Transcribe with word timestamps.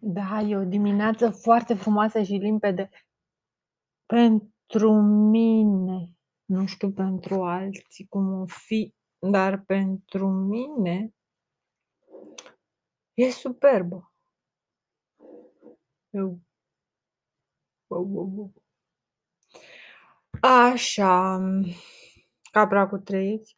Da, 0.00 0.40
e 0.40 0.56
o 0.56 0.64
dimineață 0.64 1.30
foarte 1.30 1.74
frumoasă 1.74 2.22
și 2.22 2.32
limpede. 2.32 2.90
Pentru 4.06 4.92
mine, 5.30 6.16
nu 6.44 6.66
știu 6.66 6.92
pentru 6.92 7.44
alții 7.44 8.06
cum 8.06 8.40
o 8.40 8.46
fi, 8.46 8.94
dar 9.18 9.62
pentru 9.66 10.28
mine 10.28 11.14
e 13.14 13.30
superbă. 13.30 14.12
Eu 16.10 16.40
Așa, 20.40 21.40
capra 22.52 22.88
cu 22.88 22.98
trei 22.98 23.57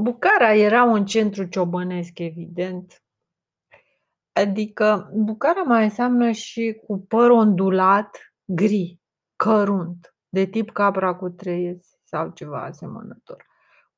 Bucara 0.00 0.54
era 0.54 0.84
un 0.84 1.06
centru 1.06 1.44
ciobănesc, 1.44 2.18
evident. 2.18 3.04
Adică 4.32 5.10
Bucara 5.14 5.62
mai 5.62 5.84
înseamnă 5.84 6.30
și 6.30 6.80
cu 6.86 6.98
păr 6.98 7.30
ondulat, 7.30 8.34
gri, 8.44 9.00
cărunt, 9.36 10.14
de 10.28 10.44
tip 10.44 10.70
capra 10.70 11.14
cu 11.14 11.28
treiezi 11.28 11.98
sau 12.02 12.30
ceva 12.30 12.64
asemănător. 12.64 13.46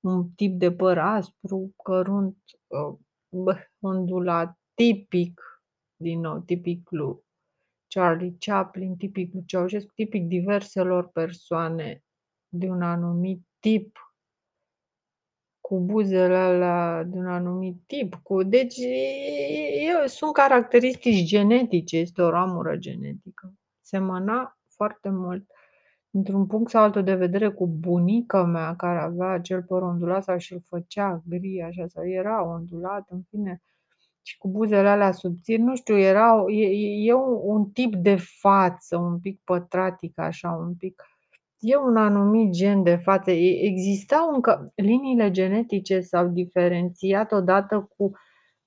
Un 0.00 0.30
tip 0.30 0.58
de 0.58 0.72
păr 0.72 0.98
aspru, 0.98 1.74
cărunt, 1.84 2.38
uh, 2.66 3.56
ondulat, 3.80 4.58
tipic, 4.74 5.40
din 5.96 6.20
nou, 6.20 6.38
tipic 6.38 6.90
lui 6.90 7.16
Charlie 7.88 8.36
Chaplin, 8.38 8.96
tipic 8.96 9.32
lui 9.32 9.44
Ceaușescu, 9.44 9.92
tipic 9.94 10.26
diverselor 10.26 11.08
persoane 11.08 12.04
de 12.48 12.68
un 12.68 12.82
anumit 12.82 13.46
tip 13.60 14.11
cu 15.72 15.80
buzele 15.80 16.36
alea 16.36 17.02
de 17.04 17.18
un 17.18 17.26
anumit 17.26 17.76
tip, 17.86 18.14
cu 18.22 18.42
deci 18.42 18.76
eu, 19.88 20.06
sunt 20.06 20.32
caracteristici 20.32 21.24
genetice, 21.24 21.96
este 21.96 22.22
o 22.22 22.30
ramură 22.30 22.76
genetică. 22.76 23.54
Semăna 23.80 24.58
foarte 24.68 25.08
mult 25.08 25.46
într-un 26.10 26.46
punct 26.46 26.70
sau 26.70 26.82
altul 26.82 27.02
de 27.02 27.14
vedere 27.14 27.48
cu 27.48 27.66
bunica 27.66 28.44
mea 28.44 28.76
care 28.76 28.98
avea 28.98 29.28
acel 29.28 29.62
păr 29.62 29.82
ondulat 29.82 30.22
sau 30.22 30.38
și-l 30.38 30.62
făcea 30.68 31.22
gri 31.26 31.62
așa 31.62 31.86
sau 31.86 32.08
era 32.08 32.44
ondulat, 32.44 33.06
în 33.08 33.20
fine, 33.28 33.62
și 34.22 34.38
cu 34.38 34.48
buzele 34.48 34.88
alea 34.88 35.12
subțiri, 35.12 35.62
nu 35.62 35.76
știu, 35.76 35.98
era 35.98 36.44
e, 36.48 36.66
e 37.06 37.12
un, 37.12 37.38
un 37.42 37.70
tip 37.70 37.94
de 37.94 38.16
față 38.40 38.96
un 38.96 39.18
pic 39.18 39.40
pătratic 39.44 40.18
așa, 40.18 40.50
un 40.50 40.74
pic 40.74 41.02
e 41.62 41.76
un 41.76 41.96
anumit 41.96 42.52
gen 42.52 42.82
de 42.82 42.96
față. 42.96 43.30
Existau 43.30 44.34
încă 44.34 44.72
liniile 44.74 45.30
genetice 45.30 46.00
s-au 46.00 46.28
diferențiat 46.28 47.32
odată 47.32 47.90
cu 47.96 48.10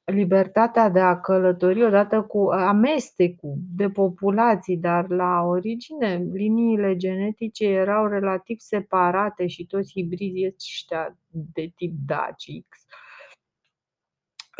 libertatea 0.04 0.90
de 0.90 1.00
a 1.00 1.20
călători, 1.20 1.84
odată 1.84 2.22
cu 2.22 2.50
amestecul 2.52 3.56
de 3.76 3.90
populații, 3.90 4.78
dar 4.78 5.10
la 5.10 5.42
origine 5.42 6.18
liniile 6.34 6.96
genetice 6.96 7.66
erau 7.66 8.08
relativ 8.08 8.58
separate 8.60 9.48
și 9.48 9.66
toți 9.66 9.92
hibrizii 9.92 10.54
ăștia 10.56 11.18
de 11.30 11.72
tip 11.76 11.94
Daci 12.06 12.64
X 12.70 12.78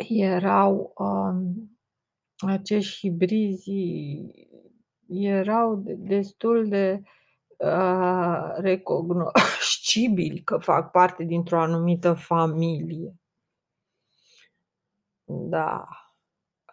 erau 0.08 0.92
um, 0.96 1.70
acești 2.46 2.98
hibrizi 2.98 3.72
erau 5.08 5.82
destul 5.96 6.68
de 6.68 7.00
uh, 7.02 7.08
recognoscibili 8.56 10.42
că 10.42 10.58
fac 10.58 10.90
parte 10.90 11.24
dintr-o 11.24 11.60
anumită 11.60 12.12
familie. 12.14 13.14
Da. 15.24 15.88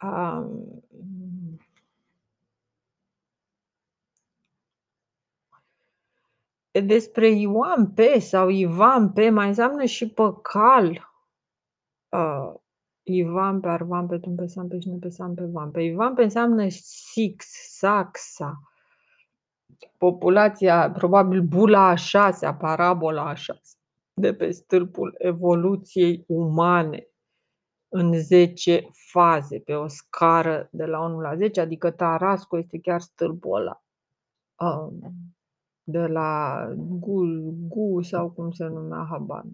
Um, 0.01 0.83
despre 6.81 7.29
Ioan 7.29 7.91
P. 7.93 7.99
sau 8.19 8.49
Ivan 8.49 9.11
P. 9.11 9.17
mai 9.31 9.47
înseamnă 9.47 9.85
și 9.85 10.09
păcal. 10.09 11.11
Uh, 12.09 12.53
Ivan 13.03 13.59
pe 13.59 13.67
Arvan 13.67 14.07
pe 14.07 14.19
Tum 14.19 14.35
pe 14.35 14.45
Sam 14.45 14.67
pe 14.67 14.77
Cine 14.77 14.97
pe 14.97 15.09
Sam 15.09 15.33
pe 15.33 15.45
Van. 15.45 15.71
Pe 15.71 15.81
Ivan 15.81 16.13
pe 16.13 16.23
înseamnă 16.23 16.67
Six, 16.69 17.45
Saxa, 17.77 18.72
populația, 19.97 20.91
probabil 20.91 21.41
bula 21.41 21.87
a 21.87 21.95
șasea, 21.95 22.53
parabola 22.53 23.29
a 23.29 23.33
șasea, 23.33 23.79
de 24.13 24.33
pe 24.33 24.51
stâlpul 24.51 25.15
evoluției 25.17 26.23
umane 26.27 27.07
în 27.89 28.13
10 28.13 28.89
faze, 29.11 29.59
pe 29.59 29.73
o 29.73 29.87
scară 29.87 30.67
de 30.71 30.85
la 30.85 30.99
1 30.99 31.19
la 31.19 31.35
10, 31.35 31.61
adică 31.61 31.91
Tarasco 31.91 32.57
este 32.57 32.79
chiar 32.79 33.01
stâlpul 33.01 33.59
ăla. 33.59 33.83
Um, 34.59 35.13
de 35.83 36.07
la 36.07 36.63
Gu, 36.75 37.25
Gu 37.67 38.01
sau 38.01 38.31
cum 38.31 38.51
se 38.51 38.65
numea 38.65 39.07
Haban, 39.09 39.51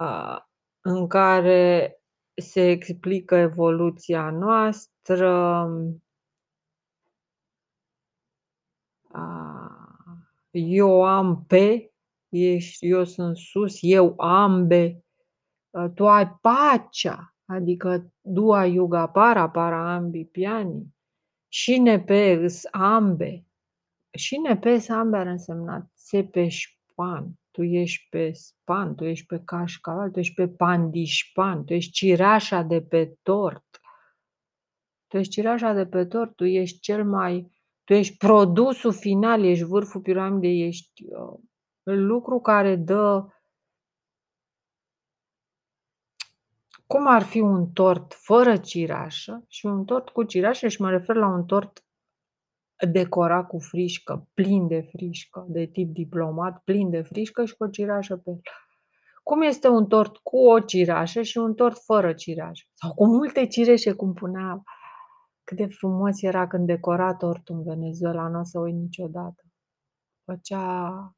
uh, 0.00 0.38
în 0.80 1.06
care 1.06 1.96
se 2.36 2.70
explică 2.70 3.34
evoluția 3.34 4.30
noastră. 4.30 5.66
Eu 10.50 11.04
am 11.04 11.44
pe, 11.46 11.92
ești, 12.28 12.86
eu 12.86 13.04
sunt 13.04 13.36
sus, 13.36 13.78
eu 13.80 14.14
ambe, 14.20 15.04
tu 15.94 16.08
ai 16.08 16.38
pacea, 16.40 17.34
adică 17.44 18.12
dua 18.20 18.66
yuga 18.66 19.08
para, 19.08 19.50
para 19.50 19.94
ambi 19.94 20.24
piani, 20.24 20.94
și 21.48 21.78
nepe 21.78 22.46
ambe. 22.70 23.44
Și 24.10 24.36
nepe 24.36 24.78
ambe 24.88 25.16
ar 25.16 25.26
însemna 25.26 25.90
țepeșpan 25.94 27.38
tu 27.56 27.62
ești 27.62 28.06
pe 28.10 28.32
span, 28.32 28.94
tu 28.94 29.04
ești 29.04 29.26
pe 29.26 29.40
cașcaval, 29.44 30.10
tu 30.10 30.18
ești 30.18 30.34
pe 30.34 30.48
pandișpan, 30.48 31.64
tu 31.64 31.72
ești 31.72 31.92
cireașa 31.92 32.62
de 32.62 32.82
pe 32.82 33.16
tort. 33.22 33.80
Tu 35.06 35.16
ești 35.16 35.32
cireașa 35.32 35.72
de 35.72 35.86
pe 35.86 36.04
tort, 36.04 36.36
tu 36.36 36.44
ești 36.44 36.80
cel 36.80 37.04
mai, 37.04 37.50
tu 37.86 37.94
ești 37.94 38.16
produsul 38.16 38.92
final, 38.92 39.44
ești 39.44 39.64
vârful 39.64 40.00
piramidei, 40.00 40.66
ești 40.66 41.04
uh, 41.04 41.38
lucru 41.82 42.40
care 42.40 42.76
dă 42.76 43.26
cum 46.86 47.06
ar 47.06 47.22
fi 47.22 47.40
un 47.40 47.70
tort 47.72 48.12
fără 48.14 48.56
cireașă 48.56 49.44
și 49.48 49.66
un 49.66 49.84
tort 49.84 50.08
cu 50.08 50.22
cireașă 50.22 50.68
și 50.68 50.80
mă 50.80 50.90
refer 50.90 51.16
la 51.16 51.26
un 51.26 51.44
tort 51.44 51.84
decorat 52.90 53.46
cu 53.46 53.58
frișcă, 53.58 54.28
plin 54.34 54.66
de 54.66 54.80
frișcă, 54.80 55.46
de 55.48 55.66
tip 55.66 55.92
diplomat, 55.92 56.62
plin 56.64 56.90
de 56.90 57.02
frișcă 57.02 57.44
și 57.44 57.56
cu 57.56 57.64
o 57.64 57.68
cireașă 57.68 58.16
pe 58.16 58.30
el. 58.30 58.40
Cum 59.22 59.42
este 59.42 59.68
un 59.68 59.86
tort 59.86 60.16
cu 60.16 60.36
o 60.36 60.60
cireașă 60.60 61.22
și 61.22 61.38
un 61.38 61.54
tort 61.54 61.78
fără 61.78 62.12
cireașă? 62.12 62.64
Sau 62.74 62.94
cu 62.94 63.06
multe 63.06 63.46
cireșe, 63.46 63.92
cum 63.92 64.12
punea. 64.12 64.62
Cât 65.46 65.56
de 65.56 65.66
frumos 65.66 66.22
era 66.22 66.46
când 66.46 66.66
decora 66.66 67.14
tortul 67.14 67.56
în 67.56 67.62
Venezuela, 67.62 68.28
nu 68.28 68.38
o 68.38 68.42
să 68.42 68.58
uit 68.58 68.74
niciodată. 68.74 69.42
Făcea 70.24 71.16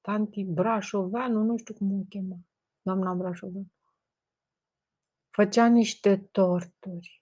tanti 0.00 0.44
Brașoveanu, 0.44 1.42
nu 1.42 1.56
știu 1.56 1.74
cum 1.74 1.92
o 1.92 2.02
chema, 2.08 2.36
doamna 2.82 3.14
Brașoveanu. 3.14 3.72
Făcea 5.30 5.66
niște 5.66 6.16
torturi 6.16 7.18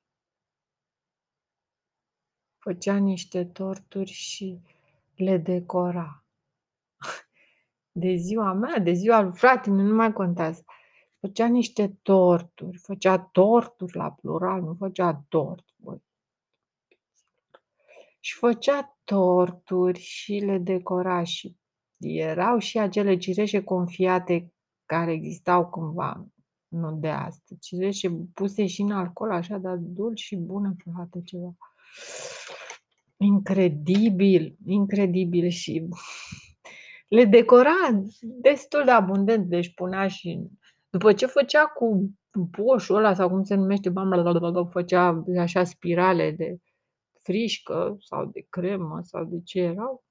făcea 2.67 2.97
niște 2.97 3.45
torturi 3.45 4.11
și 4.11 4.61
le 5.15 5.37
decora. 5.37 6.25
De 7.93 8.15
ziua 8.15 8.53
mea, 8.53 8.79
de 8.79 8.93
ziua 8.93 9.21
lui 9.21 9.33
fratele 9.33 9.83
nu 9.83 9.95
mai 9.95 10.13
contează. 10.13 10.65
Făcea 11.21 11.47
niște 11.47 11.99
torturi, 12.03 12.79
făcea 12.79 13.19
torturi 13.19 13.97
la 13.97 14.13
plural, 14.13 14.61
nu 14.61 14.75
făcea 14.75 15.25
tort. 15.29 15.65
Băi. 18.27 18.33
Și 18.33 18.35
făcea 18.35 18.99
torturi 19.05 20.01
și 20.01 20.33
le 20.33 20.59
decora 20.59 21.23
și 21.23 21.57
erau 21.99 22.59
și 22.59 22.79
acele 22.79 23.17
cireșe 23.17 23.63
confiate 23.63 24.53
care 24.87 25.13
existau 25.13 25.71
cândva, 25.71 26.27
nu 26.69 26.93
de 26.93 27.09
astăzi. 27.09 27.61
Cireșe 27.61 28.11
puse 28.35 28.67
și 28.67 28.81
în 28.81 28.91
alcool, 28.91 29.33
așa, 29.33 29.59
dar 29.59 29.77
dulci 29.77 30.21
și 30.21 30.37
bune, 30.37 30.77
frate, 30.95 31.21
ceva. 31.25 31.55
Incredibil, 33.17 34.57
incredibil 34.67 35.49
și 35.49 35.89
le 37.09 37.25
decora 37.25 38.05
destul 38.21 38.85
de 38.85 38.91
abundent, 38.91 39.47
deci 39.47 39.75
punea 39.75 40.09
și 40.09 40.41
după 40.91 41.13
ce 41.13 41.27
făcea 41.27 41.65
cu 41.65 42.11
poșul 42.51 42.97
ăla 42.97 43.15
sau 43.15 43.29
cum 43.29 43.43
se 43.43 43.55
numește, 43.55 43.89
bam, 43.89 44.69
făcea 44.71 45.25
așa 45.39 45.65
spirale 45.65 46.31
de 46.31 46.59
frișcă 47.27 47.97
sau 48.01 48.25
de 48.25 48.47
cremă 48.49 49.01
sau 49.03 49.25
de 49.25 49.41
ce 49.45 49.61
erau, 49.61 50.05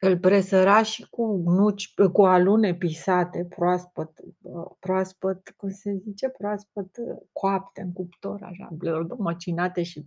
Îl 0.00 0.18
presăra 0.18 0.82
și 0.82 1.06
cu 1.10 1.42
nuci 1.46 1.94
cu 2.12 2.22
alune 2.22 2.74
pisate 2.74 3.46
proaspăt, 3.56 4.10
ă, 4.44 4.76
proaspăt, 4.80 5.54
cum 5.56 5.70
se 5.70 5.92
zice, 6.04 6.28
proaspăt 6.28 6.96
ă, 6.96 7.22
coapte 7.32 7.80
în 7.80 7.92
cuptor 7.92 8.42
așa, 8.42 8.68
măcinate 9.18 9.82
și 9.82 10.06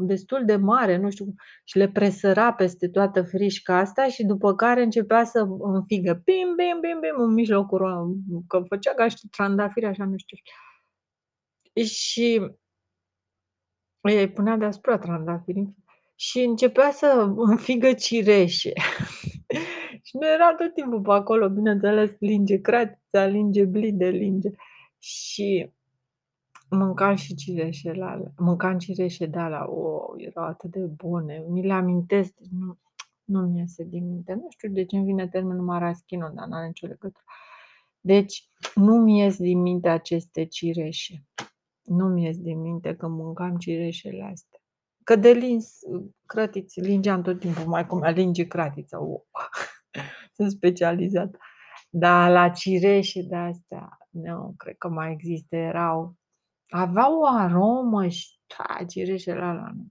destul 0.00 0.44
de 0.44 0.56
mare, 0.56 0.96
nu 0.96 1.10
știu, 1.10 1.34
și 1.64 1.78
le 1.78 1.88
presăra 1.88 2.52
peste 2.52 2.88
toată 2.88 3.22
frișca 3.22 3.78
asta 3.78 4.08
și 4.08 4.24
după 4.24 4.54
care 4.54 4.82
începea 4.82 5.24
să 5.24 5.46
înfigă 5.60 6.22
bim, 6.24 6.54
bim, 6.56 6.80
bim, 6.80 6.98
bim 7.00 7.24
în 7.24 7.32
mijlocul, 7.32 7.80
că 8.48 8.62
făcea 8.68 8.94
ca 8.94 9.08
și 9.08 9.28
trandafiri 9.30 9.86
așa, 9.86 10.04
nu 10.04 10.16
știu. 10.16 10.36
Și 11.84 12.40
îi 14.14 14.30
punea 14.30 14.56
deasupra 14.56 14.98
trandafirii 14.98 15.76
și 16.14 16.40
începea 16.40 16.90
să 16.90 17.32
înfigă 17.50 17.92
cireșe. 17.92 18.72
și 20.06 20.16
nu 20.16 20.26
era 20.26 20.54
tot 20.54 20.74
timpul 20.74 21.00
pe 21.00 21.12
acolo, 21.12 21.48
bineînțeles, 21.48 22.10
linge 22.18 22.60
cratița, 22.60 23.24
linge 23.24 23.64
blide, 23.64 24.08
linge. 24.08 24.50
Și 24.98 25.70
mâncam 26.70 27.14
și 27.14 27.34
cireșele 27.34 28.04
alea, 28.04 28.32
mâncam 28.36 28.78
cireșe 28.78 29.26
de 29.26 29.38
alea, 29.38 29.70
o, 29.70 30.14
erau 30.16 30.44
atât 30.44 30.70
de 30.70 30.80
bune, 30.80 31.44
mi 31.48 31.66
le 31.66 31.72
amintesc, 31.72 32.34
deci 32.34 32.48
nu, 32.50 32.78
nu-mi 33.24 33.58
iese 33.58 33.84
din 33.84 34.08
minte, 34.08 34.34
nu 34.34 34.46
știu 34.50 34.68
de 34.68 34.84
ce 34.84 34.96
îmi 34.96 35.04
vine 35.04 35.28
termenul 35.28 35.64
maraschino, 35.64 36.28
dar 36.34 36.46
n-are 36.46 36.66
nicio 36.66 36.86
legătură. 36.86 37.24
Deci, 38.00 38.48
nu-mi 38.74 39.18
ies 39.18 39.36
din 39.36 39.60
minte 39.60 39.88
aceste 39.88 40.44
cireșe. 40.44 41.24
Nu-mi 41.86 42.24
ies 42.24 42.38
din 42.38 42.60
minte 42.60 42.94
că 42.94 43.06
mâncam 43.06 43.56
cireșele 43.56 44.28
astea. 44.32 44.60
Că 45.04 45.16
de 45.16 45.30
lins 45.30 45.78
crătiți, 46.26 46.80
lingeam 46.80 47.22
tot 47.22 47.40
timpul, 47.40 47.66
mai 47.66 47.86
cum 47.86 48.02
linge 48.02 48.46
cratița. 48.46 49.00
Oh. 49.00 49.20
Sunt 50.36 50.50
specializat. 50.50 51.36
Dar 51.90 52.30
la 52.30 52.48
cireșe 52.48 53.22
de 53.22 53.36
astea, 53.36 53.98
nu, 54.10 54.54
cred 54.56 54.76
că 54.76 54.88
mai 54.88 55.12
există, 55.12 55.56
erau. 55.56 56.16
Aveau 56.68 57.20
o 57.20 57.26
aromă 57.26 58.08
și 58.08 58.38
da, 58.46 58.84
cireșele 58.84 59.44
alea. 59.44 59.72
Nu. 59.74 59.86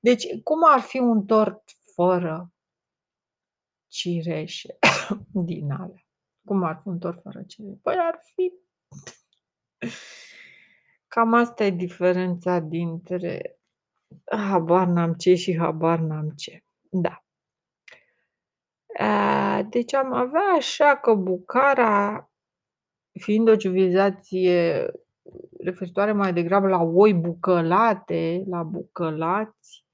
Deci, 0.00 0.24
cum 0.42 0.58
ar 0.64 0.80
fi 0.80 0.98
un 0.98 1.26
tort 1.26 1.62
fără 1.94 2.52
cireșe 3.88 4.78
din 5.50 5.70
alea? 5.70 6.04
Cum 6.44 6.62
ar 6.62 6.78
fi 6.82 6.88
un 6.88 6.98
tort 6.98 7.20
fără 7.22 7.42
cireșe? 7.42 7.78
Păi 7.82 7.96
ar 7.98 8.20
fi... 8.34 8.52
Cam 11.14 11.34
asta 11.34 11.64
e 11.64 11.70
diferența 11.70 12.58
dintre 12.58 13.58
habar 14.24 14.86
n-am 14.86 15.12
ce 15.12 15.34
și 15.34 15.58
habar 15.58 15.98
n-am 15.98 16.28
ce. 16.28 16.64
Da. 16.90 17.24
Deci 19.68 19.94
am 19.94 20.12
avea 20.12 20.42
așa 20.56 20.96
că 20.96 21.14
Bucara, 21.14 22.30
fiind 23.20 23.48
o 23.48 23.56
civilizație 23.56 24.86
referitoare 25.58 26.12
mai 26.12 26.32
degrabă 26.32 26.68
la 26.68 26.82
oi 26.82 27.14
bucălate, 27.14 28.42
la 28.46 28.62
bucălați, 28.62 29.84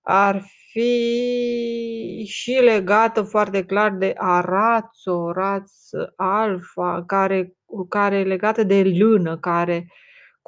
ar 0.00 0.42
fi 0.70 2.24
și 2.28 2.52
legată 2.52 3.22
foarte 3.22 3.64
clar 3.64 3.90
de 3.90 4.14
Arazzo, 4.16 5.32
Raz 5.32 5.72
Alfa, 6.16 7.04
care, 7.06 7.56
care 7.88 8.18
e 8.18 8.24
legată 8.24 8.62
de 8.62 8.82
lână, 8.82 9.38
care 9.38 9.86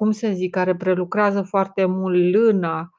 cum 0.02 0.10
să 0.10 0.30
zic, 0.32 0.50
care 0.50 0.76
prelucrează 0.76 1.42
foarte 1.42 1.84
mult 1.84 2.32
lâna, 2.34 2.90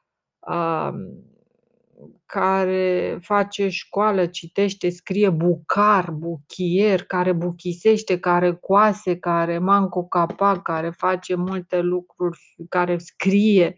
care 2.26 3.18
face 3.22 3.68
școală, 3.68 4.26
citește, 4.26 4.88
scrie 4.88 5.30
bucar, 5.30 6.10
buchier, 6.10 7.02
care 7.02 7.32
buchisește, 7.32 8.18
care 8.18 8.54
coase, 8.54 9.18
care 9.18 9.58
manco 9.58 10.04
capac, 10.04 10.62
care 10.62 10.90
face 10.90 11.34
multe 11.34 11.80
lucruri, 11.80 12.38
care 12.68 12.98
scrie, 12.98 13.76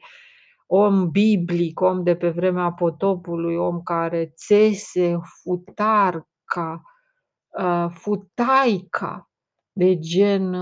om 0.67 1.11
biblic, 1.11 1.81
om 1.81 2.03
de 2.03 2.17
pe 2.17 2.29
vremea 2.29 2.73
potopului, 2.73 3.57
om 3.57 3.83
care 3.83 4.33
țese, 4.37 5.19
futarca, 5.43 6.83
futaica, 7.91 9.31
de 9.73 9.99
gen 9.99 10.55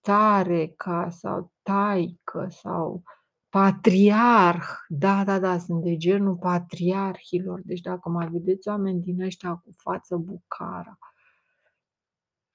tare 0.00 0.72
ca 0.76 1.08
sau 1.10 1.52
taică 1.62 2.46
sau 2.48 3.02
patriarh. 3.48 4.66
Da, 4.88 5.24
da, 5.24 5.38
da, 5.38 5.58
sunt 5.58 5.82
de 5.82 5.96
genul 5.96 6.36
patriarhilor. 6.36 7.60
Deci 7.64 7.80
dacă 7.80 8.08
mai 8.08 8.28
vedeți 8.28 8.68
oameni 8.68 9.00
din 9.00 9.22
ăștia 9.22 9.54
cu 9.54 9.70
față 9.76 10.16
bucara, 10.16 10.98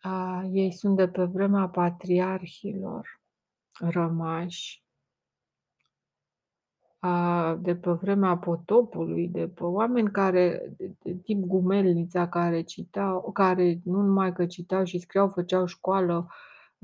a, 0.02 0.44
ei 0.52 0.72
sunt 0.72 0.96
de 0.96 1.08
pe 1.08 1.24
vremea 1.24 1.70
patriarhilor 1.70 3.22
rămași, 3.80 4.84
a, 7.00 7.56
de 7.56 7.76
pe 7.76 7.92
vremea 7.92 8.38
potopului, 8.38 9.28
de 9.28 9.48
pe 9.48 9.64
oameni 9.64 10.12
care, 10.12 10.74
de, 10.78 10.96
de 11.04 11.14
tip 11.14 11.46
Gumelnița, 11.46 12.30
care 12.30 12.62
citau, 12.62 13.32
care 13.32 13.80
nu 13.84 14.02
numai 14.02 14.34
că 14.34 14.46
citau 14.46 14.84
și 14.84 15.00
scriau, 15.00 15.30
făceau 15.30 15.66
școală, 15.66 16.28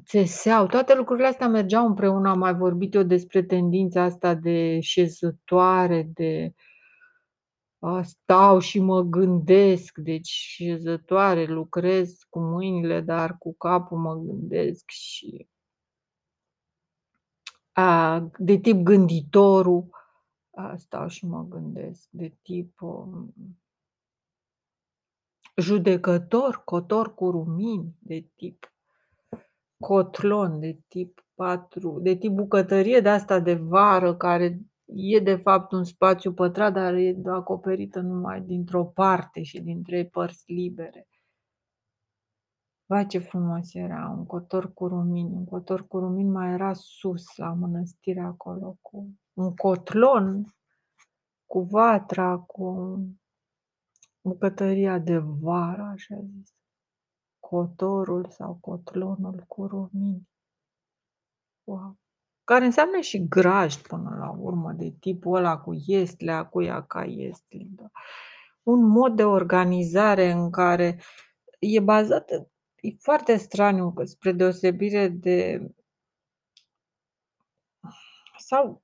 țeseau, 0.06 0.68
toate 0.68 0.96
lucrurile 0.96 1.28
astea 1.28 1.48
mergeau 1.48 1.86
împreună. 1.86 2.30
Am 2.30 2.40
mai 2.40 2.54
vorbit 2.54 2.94
eu 2.94 3.04
despre 3.04 3.44
tendința 3.44 4.02
asta 4.02 4.34
de 4.34 4.80
șezătoare, 4.80 6.10
de 6.14 6.54
stau 8.02 8.60
și 8.60 8.80
mă 8.80 9.02
gândesc, 9.02 9.98
deci 9.98 10.28
șezătoare, 10.28 11.46
lucrez 11.46 12.20
cu 12.30 12.40
mâinile, 12.40 13.02
dar 13.02 13.38
cu 13.38 13.54
capul 13.54 13.98
mă 13.98 14.16
gândesc 14.16 14.90
și 14.90 15.48
a, 17.72 18.20
de 18.38 18.58
tip 18.58 18.84
gânditorul, 18.84 19.90
a, 20.52 20.76
stau 20.76 21.08
și 21.08 21.26
mă 21.26 21.46
gândesc, 21.50 22.08
de 22.10 22.38
tip 22.42 22.82
um, 22.82 23.34
judecător, 25.56 26.64
cotor 26.64 27.14
cu 27.14 27.32
rumini, 27.32 27.96
de 28.00 28.30
tip 28.36 28.71
cotlon 29.82 30.60
de 30.60 30.80
tip 30.88 31.26
4, 31.36 32.00
de 32.02 32.16
tip 32.16 32.32
bucătărie 32.32 33.00
de 33.00 33.10
asta 33.10 33.40
de 33.40 33.54
vară, 33.54 34.16
care 34.16 34.60
e 34.86 35.20
de 35.20 35.36
fapt 35.36 35.72
un 35.72 35.84
spațiu 35.84 36.34
pătrat, 36.34 36.74
dar 36.74 36.94
e 36.94 37.22
acoperită 37.26 38.00
numai 38.00 38.42
dintr-o 38.42 38.86
parte 38.86 39.42
și 39.42 39.62
din 39.62 39.84
trei 39.84 40.08
părți 40.08 40.52
libere. 40.52 41.08
Vai 42.86 43.06
ce 43.06 43.20
frumos 43.20 43.74
era, 43.74 44.14
un 44.18 44.26
cotor 44.26 44.74
cu 44.74 44.88
rumini. 44.88 45.34
Un 45.34 45.46
cotor 45.46 45.88
cu 45.88 46.00
rumini 46.00 46.30
mai 46.30 46.52
era 46.54 46.74
sus 46.74 47.36
la 47.36 47.54
mănăstire 47.54 48.22
acolo, 48.22 48.78
cu 48.82 49.20
un 49.34 49.56
cotlon, 49.56 50.56
cu 51.46 51.60
vatra, 51.60 52.38
cu 52.38 53.00
bucătăria 54.22 55.00
de 55.00 55.18
vară, 55.18 55.82
așa 55.82 56.16
zis 56.16 56.61
cotorul 57.52 58.30
sau 58.30 58.58
cotlonul 58.62 59.44
cu 59.48 59.68
rumini. 59.68 60.30
Wow. 61.64 61.98
Care 62.44 62.66
înseamnă 62.66 63.00
și 63.00 63.28
grajd 63.28 63.76
până 63.76 64.16
la 64.20 64.30
urmă, 64.30 64.72
de 64.72 64.94
tipul 65.00 65.36
ăla 65.36 65.58
cu 65.58 65.82
iestlea, 65.86 66.46
cu 66.46 66.62
ea 66.62 66.84
ca 66.84 67.06
iestle. 67.06 67.66
Da. 67.70 67.92
Un 68.64 68.88
mod 68.88 69.16
de 69.16 69.24
organizare 69.24 70.32
în 70.32 70.50
care 70.50 71.00
e 71.60 71.80
bazat, 71.80 72.30
e 72.76 72.96
foarte 73.00 73.38
straniu, 73.38 73.94
spre 74.04 74.32
deosebire 74.32 75.08
de 75.08 75.68
sau 78.38 78.84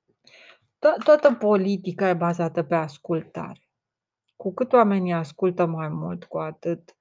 to- 0.80 1.04
toată 1.04 1.34
politica 1.34 2.08
e 2.10 2.14
bazată 2.14 2.64
pe 2.64 2.76
ascultare. 2.76 3.70
Cu 4.36 4.54
cât 4.54 4.74
oamenii 4.74 5.14
ascultă 5.14 5.66
mai 5.66 5.90
mult, 5.90 6.24
cu 6.24 6.38
atât 6.38 6.97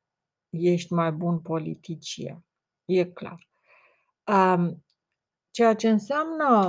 ești 0.61 0.93
mai 0.93 1.13
bun 1.13 1.41
politician. 1.41 2.45
E 2.85 3.05
clar. 3.05 3.49
Ceea 5.51 5.75
ce 5.75 5.89
înseamnă 5.89 6.67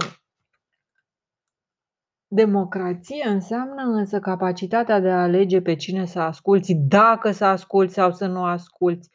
democrație 2.27 3.27
înseamnă 3.27 3.81
însă 3.81 4.19
capacitatea 4.19 4.99
de 4.99 5.09
a 5.09 5.21
alege 5.21 5.61
pe 5.61 5.75
cine 5.75 6.05
să 6.05 6.19
asculți, 6.19 6.73
dacă 6.73 7.31
să 7.31 7.45
asculți 7.45 7.93
sau 7.93 8.11
să 8.11 8.27
nu 8.27 8.43
asculți. 8.43 9.09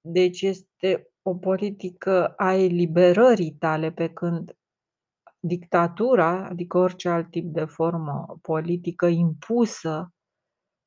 Deci 0.00 0.42
este 0.42 1.08
o 1.22 1.34
politică 1.34 2.28
a 2.28 2.52
eliberării 2.52 3.52
tale, 3.52 3.92
pe 3.92 4.12
când 4.12 4.56
dictatura, 5.38 6.46
adică 6.46 6.78
orice 6.78 7.08
alt 7.08 7.30
tip 7.30 7.52
de 7.52 7.64
formă 7.64 8.38
politică 8.42 9.06
impusă, 9.06 10.12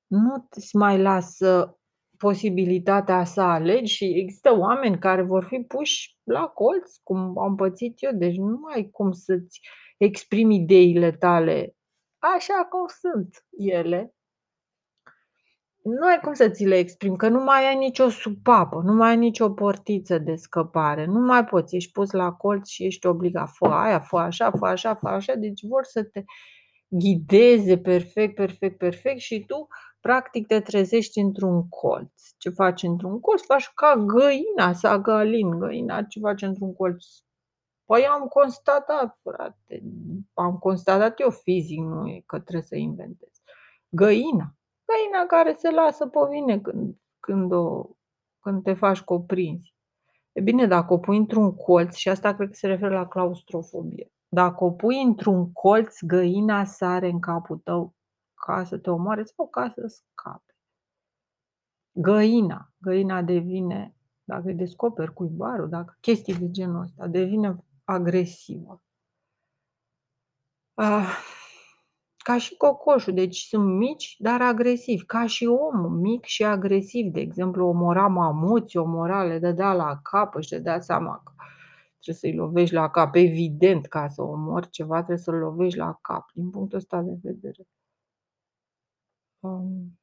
nu 0.07 0.47
îți 0.49 0.75
mai 0.75 1.01
lasă 1.01 1.76
posibilitatea 2.17 3.23
să 3.23 3.41
alegi 3.41 3.93
și 3.93 4.05
există 4.05 4.57
oameni 4.57 4.99
care 4.99 5.21
vor 5.21 5.43
fi 5.43 5.57
puși 5.57 6.17
la 6.23 6.47
colț, 6.47 6.95
cum 7.03 7.39
am 7.39 7.55
pățit 7.55 7.95
eu, 7.97 8.11
deci 8.13 8.35
nu 8.35 8.59
ai 8.73 8.89
cum 8.91 9.11
să-ți 9.11 9.59
exprimi 9.97 10.55
ideile 10.55 11.11
tale 11.11 11.77
așa 12.19 12.65
cum 12.69 12.85
sunt 12.99 13.45
ele. 13.57 14.11
nu 15.83 16.05
ai 16.05 16.19
cum 16.19 16.33
să 16.33 16.49
ți 16.49 16.65
le 16.65 16.77
exprimi, 16.77 17.17
că 17.17 17.27
nu 17.27 17.43
mai 17.43 17.67
ai 17.67 17.75
nicio 17.75 18.09
supapă, 18.09 18.81
nu 18.85 18.93
mai 18.93 19.09
ai 19.09 19.17
nicio 19.17 19.49
portiță 19.49 20.17
de 20.17 20.35
scăpare, 20.35 21.05
nu 21.05 21.19
mai 21.19 21.45
poți, 21.45 21.75
ești 21.75 21.91
pus 21.91 22.11
la 22.11 22.31
colț 22.31 22.67
și 22.69 22.85
ești 22.85 23.05
obligat, 23.05 23.49
fă 23.49 23.65
aia, 23.65 23.99
fă 23.99 24.17
așa, 24.17 24.51
fă 24.51 24.65
așa, 24.65 24.95
fă 24.95 25.07
așa, 25.07 25.35
deci 25.35 25.61
vor 25.61 25.83
să 25.83 26.03
te 26.03 26.23
ghideze 26.87 27.77
perfect, 27.77 28.35
perfect, 28.35 28.77
perfect 28.77 29.19
și 29.19 29.45
tu 29.45 29.67
practic 29.99 30.47
te 30.47 30.59
trezești 30.59 31.19
într-un 31.19 31.69
colț. 31.69 32.21
Ce 32.37 32.49
faci 32.49 32.83
într-un 32.83 33.19
colț? 33.19 33.45
Faci 33.45 33.71
ca 33.73 33.95
găina, 33.95 34.73
sa 34.73 34.99
galin, 34.99 35.59
găina, 35.59 36.03
ce 36.03 36.19
faci 36.19 36.41
într-un 36.41 36.73
colț? 36.73 37.05
Păi 37.85 38.05
am 38.05 38.27
constatat, 38.27 39.19
frate, 39.23 39.83
am 40.33 40.57
constatat 40.57 41.19
eu 41.19 41.29
fizic, 41.29 41.79
nu 41.79 42.07
e 42.07 42.23
că 42.25 42.39
trebuie 42.39 42.63
să 42.63 42.75
inventez. 42.75 43.41
Găina, 43.89 44.55
găina 44.85 45.25
care 45.27 45.55
se 45.57 45.69
lasă 45.69 46.07
pe 46.07 46.19
vine 46.29 46.59
când, 46.59 46.95
când, 47.19 47.51
o, 47.51 47.89
când 48.39 48.63
te 48.63 48.73
faci 48.73 49.01
coprinzi. 49.01 49.75
E 50.31 50.41
bine, 50.41 50.67
dacă 50.67 50.93
o 50.93 50.97
pui 50.97 51.17
într-un 51.17 51.55
colț, 51.55 51.95
și 51.95 52.09
asta 52.09 52.35
cred 52.35 52.47
că 52.47 52.53
se 52.53 52.67
referă 52.67 52.93
la 52.93 53.07
claustrofobie, 53.07 54.11
dacă 54.27 54.63
o 54.63 54.71
pui 54.71 55.01
într-un 55.01 55.51
colț, 55.51 55.97
găina 56.01 56.63
sare 56.63 57.09
în 57.09 57.19
capul 57.19 57.57
tău 57.57 57.95
ca 58.47 58.63
să 58.63 58.77
te 58.77 58.89
omoare 58.89 59.23
sau 59.23 59.47
ca 59.47 59.71
să 59.75 59.87
scape. 59.87 60.55
Găina, 61.91 62.73
găina 62.77 63.21
devine, 63.21 63.95
dacă 64.23 64.43
îi 64.45 64.53
descoperi 64.53 65.13
cuibarul, 65.13 65.69
dacă 65.69 65.97
chestii 65.99 66.35
de 66.35 66.51
genul 66.51 66.81
ăsta, 66.81 67.07
devine 67.07 67.63
agresivă. 67.83 68.81
Ah, 70.73 71.17
ca 72.17 72.37
și 72.37 72.55
cocoșul, 72.55 73.13
deci 73.13 73.37
sunt 73.37 73.77
mici, 73.77 74.15
dar 74.19 74.41
agresivi, 74.41 75.05
ca 75.05 75.25
și 75.25 75.45
omul, 75.45 75.89
mic 75.89 76.23
și 76.23 76.43
agresiv. 76.43 77.11
De 77.11 77.19
exemplu, 77.19 77.67
omora 77.67 78.07
mamuți, 78.07 78.77
omora, 78.77 79.23
le 79.23 79.39
dădea 79.39 79.73
la 79.73 79.99
cap, 80.03 80.35
își 80.35 80.49
dădea 80.49 80.79
seama 80.79 81.21
că 81.23 81.31
trebuie 81.99 82.15
să-i 82.15 82.35
lovești 82.35 82.73
la 82.73 82.89
cap. 82.89 83.15
Evident, 83.15 83.85
ca 83.85 84.07
să 84.07 84.21
omori 84.21 84.69
ceva, 84.69 84.95
trebuie 84.95 85.17
să-l 85.17 85.35
lovești 85.35 85.77
la 85.77 85.99
cap, 86.01 86.31
din 86.33 86.49
punctul 86.49 86.77
ăsta 86.77 87.01
de 87.01 87.17
vedere. 87.21 87.67
Um, 89.39 89.99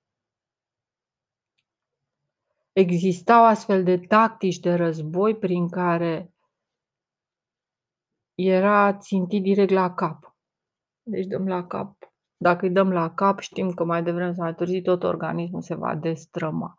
existau 2.72 3.44
astfel 3.44 3.84
de 3.84 3.98
tactici 3.98 4.58
de 4.58 4.74
război 4.74 5.36
prin 5.36 5.68
care 5.68 6.34
era 8.34 8.96
țintit 8.98 9.42
direct 9.42 9.70
la 9.70 9.94
cap. 9.94 10.36
Deci 11.02 11.26
dăm 11.26 11.46
la 11.46 11.66
cap. 11.66 12.12
Dacă 12.36 12.66
îi 12.66 12.72
dăm 12.72 12.92
la 12.92 13.14
cap, 13.14 13.38
știm 13.38 13.72
că 13.72 13.84
mai 13.84 14.02
devreme 14.02 14.32
sau 14.32 14.44
mai 14.44 14.54
târziu 14.54 14.80
tot 14.80 15.02
organismul 15.02 15.62
se 15.62 15.74
va 15.74 15.94
destrăma. 15.94 16.74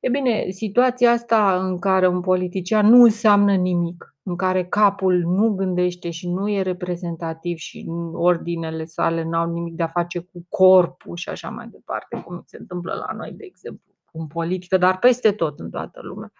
E 0.00 0.08
bine, 0.08 0.50
situația 0.50 1.10
asta 1.10 1.66
în 1.66 1.78
care 1.78 2.06
un 2.06 2.20
politician 2.20 2.86
nu 2.86 3.02
înseamnă 3.02 3.54
nimic, 3.54 4.11
în 4.22 4.36
care 4.36 4.64
capul 4.64 5.18
nu 5.18 5.54
gândește 5.54 6.10
și 6.10 6.28
nu 6.28 6.48
e 6.48 6.62
reprezentativ 6.62 7.56
și 7.56 7.86
ordinele 8.12 8.84
sale 8.84 9.22
n-au 9.22 9.52
nimic 9.52 9.74
de 9.74 9.82
a 9.82 9.88
face 9.88 10.18
cu 10.18 10.46
corpul 10.48 11.16
și 11.16 11.28
așa 11.28 11.50
mai 11.50 11.68
departe, 11.68 12.22
cum 12.24 12.42
se 12.46 12.56
întâmplă 12.56 12.94
la 12.94 13.12
noi, 13.16 13.32
de 13.32 13.44
exemplu, 13.44 13.92
în 14.12 14.26
politică, 14.26 14.76
dar 14.76 14.98
peste 14.98 15.32
tot 15.32 15.58
în 15.58 15.70
toată 15.70 16.00
lumea. 16.02 16.32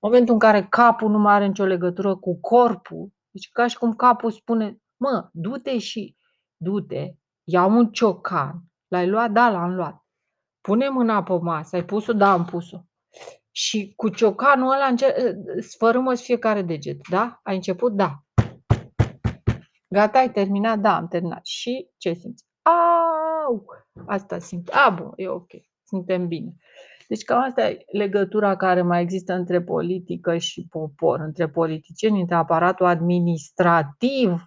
În 0.00 0.08
momentul 0.10 0.32
în 0.32 0.40
care 0.40 0.66
capul 0.70 1.10
nu 1.10 1.18
mai 1.18 1.34
are 1.34 1.46
nicio 1.46 1.64
legătură 1.64 2.16
cu 2.16 2.40
corpul, 2.40 3.12
deci 3.30 3.50
ca 3.52 3.66
și 3.66 3.78
cum 3.78 3.92
capul 3.92 4.30
spune, 4.30 4.80
mă, 4.96 5.28
du-te 5.32 5.78
și 5.78 6.16
du-te, 6.56 7.14
ia 7.44 7.64
un 7.64 7.90
ciocan, 7.90 8.64
l-ai 8.88 9.08
luat? 9.08 9.30
Da, 9.30 9.50
l-am 9.50 9.74
luat. 9.74 10.06
Pune 10.60 10.88
mâna 10.88 11.22
pe 11.22 11.38
masă, 11.40 11.76
ai 11.76 11.84
pus-o? 11.84 12.12
Da, 12.12 12.32
am 12.32 12.44
pus-o. 12.44 12.78
Și 13.54 13.92
cu 13.96 14.08
ciocanul 14.08 14.72
ăla 14.72 14.86
înce- 14.86 15.14
sfărâmă 15.60 16.14
fiecare 16.14 16.62
deget, 16.62 17.08
da? 17.10 17.40
Ai 17.42 17.54
început? 17.54 17.92
Da. 17.92 18.22
Gata, 19.88 20.18
ai 20.18 20.30
terminat? 20.30 20.78
Da, 20.78 20.96
am 20.96 21.08
terminat. 21.08 21.46
Și 21.46 21.88
ce 21.96 22.12
simți? 22.12 22.44
Au! 22.62 23.66
Asta 24.06 24.38
simt. 24.38 24.68
A, 24.68 24.90
bun, 24.90 25.12
e 25.16 25.28
ok. 25.28 25.50
Suntem 25.84 26.26
bine. 26.26 26.54
Deci 27.08 27.24
cam 27.24 27.42
asta 27.42 27.68
e 27.68 27.84
legătura 27.92 28.56
care 28.56 28.82
mai 28.82 29.02
există 29.02 29.32
între 29.32 29.62
politică 29.62 30.36
și 30.36 30.66
popor, 30.70 31.20
între 31.20 31.48
politicieni, 31.48 32.20
între 32.20 32.34
aparatul 32.34 32.86
administrativ 32.86 34.46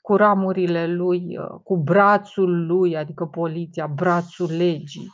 cu 0.00 0.16
ramurile 0.16 0.86
lui, 0.86 1.38
cu 1.62 1.76
brațul 1.76 2.66
lui, 2.66 2.96
adică 2.96 3.26
poliția, 3.26 3.86
brațul 3.86 4.56
legii. 4.56 5.08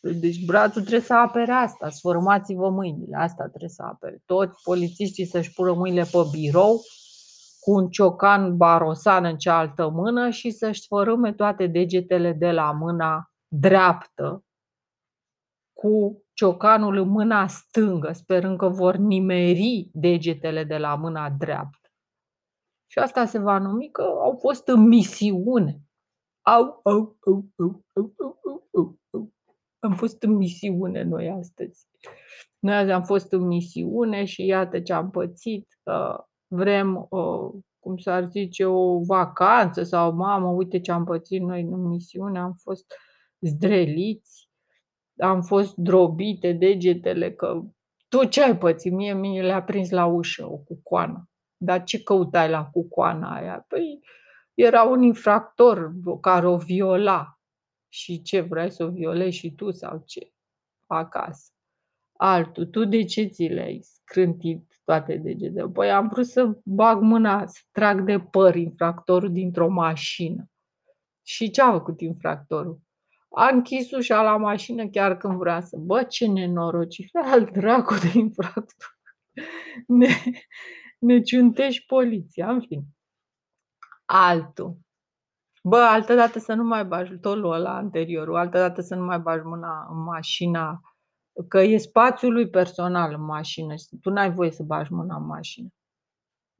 Deci 0.00 0.44
brațul 0.44 0.80
trebuie 0.80 1.00
să 1.00 1.14
apere 1.14 1.52
asta, 1.52 1.88
sformați-vă 1.88 2.70
mâinile, 2.70 3.16
asta 3.16 3.48
trebuie 3.48 3.70
să 3.70 3.82
apere. 3.82 4.22
Toți 4.26 4.62
polițiștii 4.62 5.26
să-și 5.26 5.52
pună 5.52 5.72
mâinile 5.72 6.02
pe 6.02 6.18
birou 6.30 6.80
cu 7.60 7.70
un 7.70 7.88
ciocan 7.88 8.56
barosan 8.56 9.24
în 9.24 9.36
cealaltă 9.36 9.88
mână 9.88 10.30
și 10.30 10.50
să-și 10.50 10.80
sfărâme 10.80 11.32
toate 11.32 11.66
degetele 11.66 12.32
de 12.32 12.50
la 12.50 12.72
mâna 12.72 13.32
dreaptă 13.48 14.42
cu 15.72 16.22
ciocanul 16.32 16.96
în 16.96 17.08
mâna 17.08 17.46
stângă, 17.46 18.12
sperând 18.12 18.58
că 18.58 18.68
vor 18.68 18.96
nimeri 18.96 19.90
degetele 19.92 20.64
de 20.64 20.76
la 20.76 20.94
mâna 20.94 21.30
dreaptă. 21.30 21.88
Și 22.86 22.98
asta 22.98 23.26
se 23.26 23.38
va 23.38 23.58
numi 23.58 23.90
că 23.90 24.02
au 24.02 24.36
fost 24.40 24.68
în 24.68 24.88
misiune. 24.88 25.80
Au, 26.42 26.80
au, 26.82 27.16
au, 27.26 27.50
au, 27.56 27.84
au, 27.94 28.14
au, 28.16 28.68
au, 28.74 28.98
au. 29.10 29.27
Am 29.88 29.94
fost 29.94 30.22
în 30.22 30.32
misiune 30.32 31.02
noi 31.02 31.28
astăzi. 31.38 31.86
Noi 32.58 32.74
azi 32.74 32.90
am 32.90 33.02
fost 33.02 33.32
în 33.32 33.46
misiune 33.46 34.24
și 34.24 34.44
iată 34.44 34.80
ce 34.80 34.92
am 34.92 35.10
pățit. 35.10 35.68
Vrem, 36.46 37.08
cum 37.78 37.96
s-ar 37.96 38.28
zice, 38.30 38.64
o 38.64 38.98
vacanță 38.98 39.82
sau 39.82 40.12
mamă, 40.12 40.48
uite 40.48 40.80
ce 40.80 40.92
am 40.92 41.04
pățit 41.04 41.42
noi 41.42 41.62
în 41.62 41.88
misiune, 41.88 42.38
am 42.38 42.52
fost 42.52 42.86
zdreliți, 43.40 44.48
am 45.18 45.42
fost 45.42 45.76
drobite 45.76 46.52
degetele, 46.52 47.32
că 47.32 47.62
tu 48.08 48.24
ce 48.24 48.42
ai 48.42 48.58
pățit? 48.58 48.92
Mie, 48.92 49.14
mie 49.14 49.42
le-a 49.42 49.62
prins 49.62 49.90
la 49.90 50.06
ușă 50.06 50.50
o 50.50 50.56
cucoană. 50.56 51.28
Dar 51.56 51.84
ce 51.84 52.02
căutai 52.02 52.50
la 52.50 52.64
cucoana 52.64 53.34
aia? 53.34 53.64
Păi 53.68 54.00
era 54.54 54.82
un 54.82 55.02
infractor 55.02 55.92
care 56.20 56.46
o 56.46 56.56
viola. 56.56 57.37
Și 57.88 58.22
ce, 58.22 58.40
vrei 58.40 58.70
să 58.70 58.84
o 58.84 58.90
violezi 58.90 59.36
și 59.36 59.54
tu 59.54 59.70
sau 59.70 60.02
ce? 60.06 60.32
Acasă. 60.86 61.52
Altul, 62.12 62.66
tu 62.66 62.84
de 62.84 63.04
ce 63.04 63.24
ți 63.24 63.42
le-ai 63.42 63.80
scrântit 63.82 64.80
toate 64.84 65.16
degetele? 65.16 65.68
Păi 65.68 65.90
am 65.90 66.08
vrut 66.08 66.26
să 66.26 66.58
bag 66.64 67.00
mâna, 67.00 67.46
să 67.46 67.60
trag 67.70 68.04
de 68.04 68.20
păr 68.20 68.54
infractorul 68.54 69.32
dintr-o 69.32 69.68
mașină. 69.68 70.50
Și 71.22 71.50
ce 71.50 71.62
a 71.62 71.70
făcut 71.70 72.00
infractorul? 72.00 72.80
A 73.30 73.48
închis 73.48 73.90
ușa 73.90 74.22
la 74.22 74.36
mașină 74.36 74.88
chiar 74.88 75.16
când 75.16 75.38
vrea 75.38 75.60
să... 75.60 75.76
Bă, 75.76 76.02
ce 76.02 76.26
nenorocire, 76.26 77.08
al 77.32 77.44
dracu 77.44 77.94
de 77.94 78.18
infractor. 78.18 78.98
Ne, 79.86 80.08
ne 80.98 81.20
ciuntești 81.20 81.86
poliția, 81.86 82.50
în 82.50 82.60
fine. 82.60 82.84
Altul. 84.04 84.78
Bă, 85.62 85.76
altă 85.76 86.14
dată 86.14 86.38
să 86.38 86.54
nu 86.54 86.64
mai 86.64 86.84
bagi 86.84 87.18
tolul 87.18 87.52
ăla 87.52 87.76
anteriorul, 87.76 88.36
altă 88.36 88.58
dată 88.58 88.80
să 88.80 88.94
nu 88.94 89.04
mai 89.04 89.18
bagi 89.18 89.44
mâna 89.44 89.88
în 89.90 90.02
mașina, 90.02 90.80
că 91.48 91.60
e 91.60 91.76
spațiul 91.76 92.32
lui 92.32 92.48
personal 92.50 93.14
în 93.14 93.24
mașină 93.24 93.74
și 93.74 93.86
tu 94.00 94.10
n-ai 94.10 94.32
voie 94.32 94.50
să 94.50 94.62
bagi 94.62 94.92
mâna 94.92 95.16
în 95.16 95.26
mașină. 95.26 95.68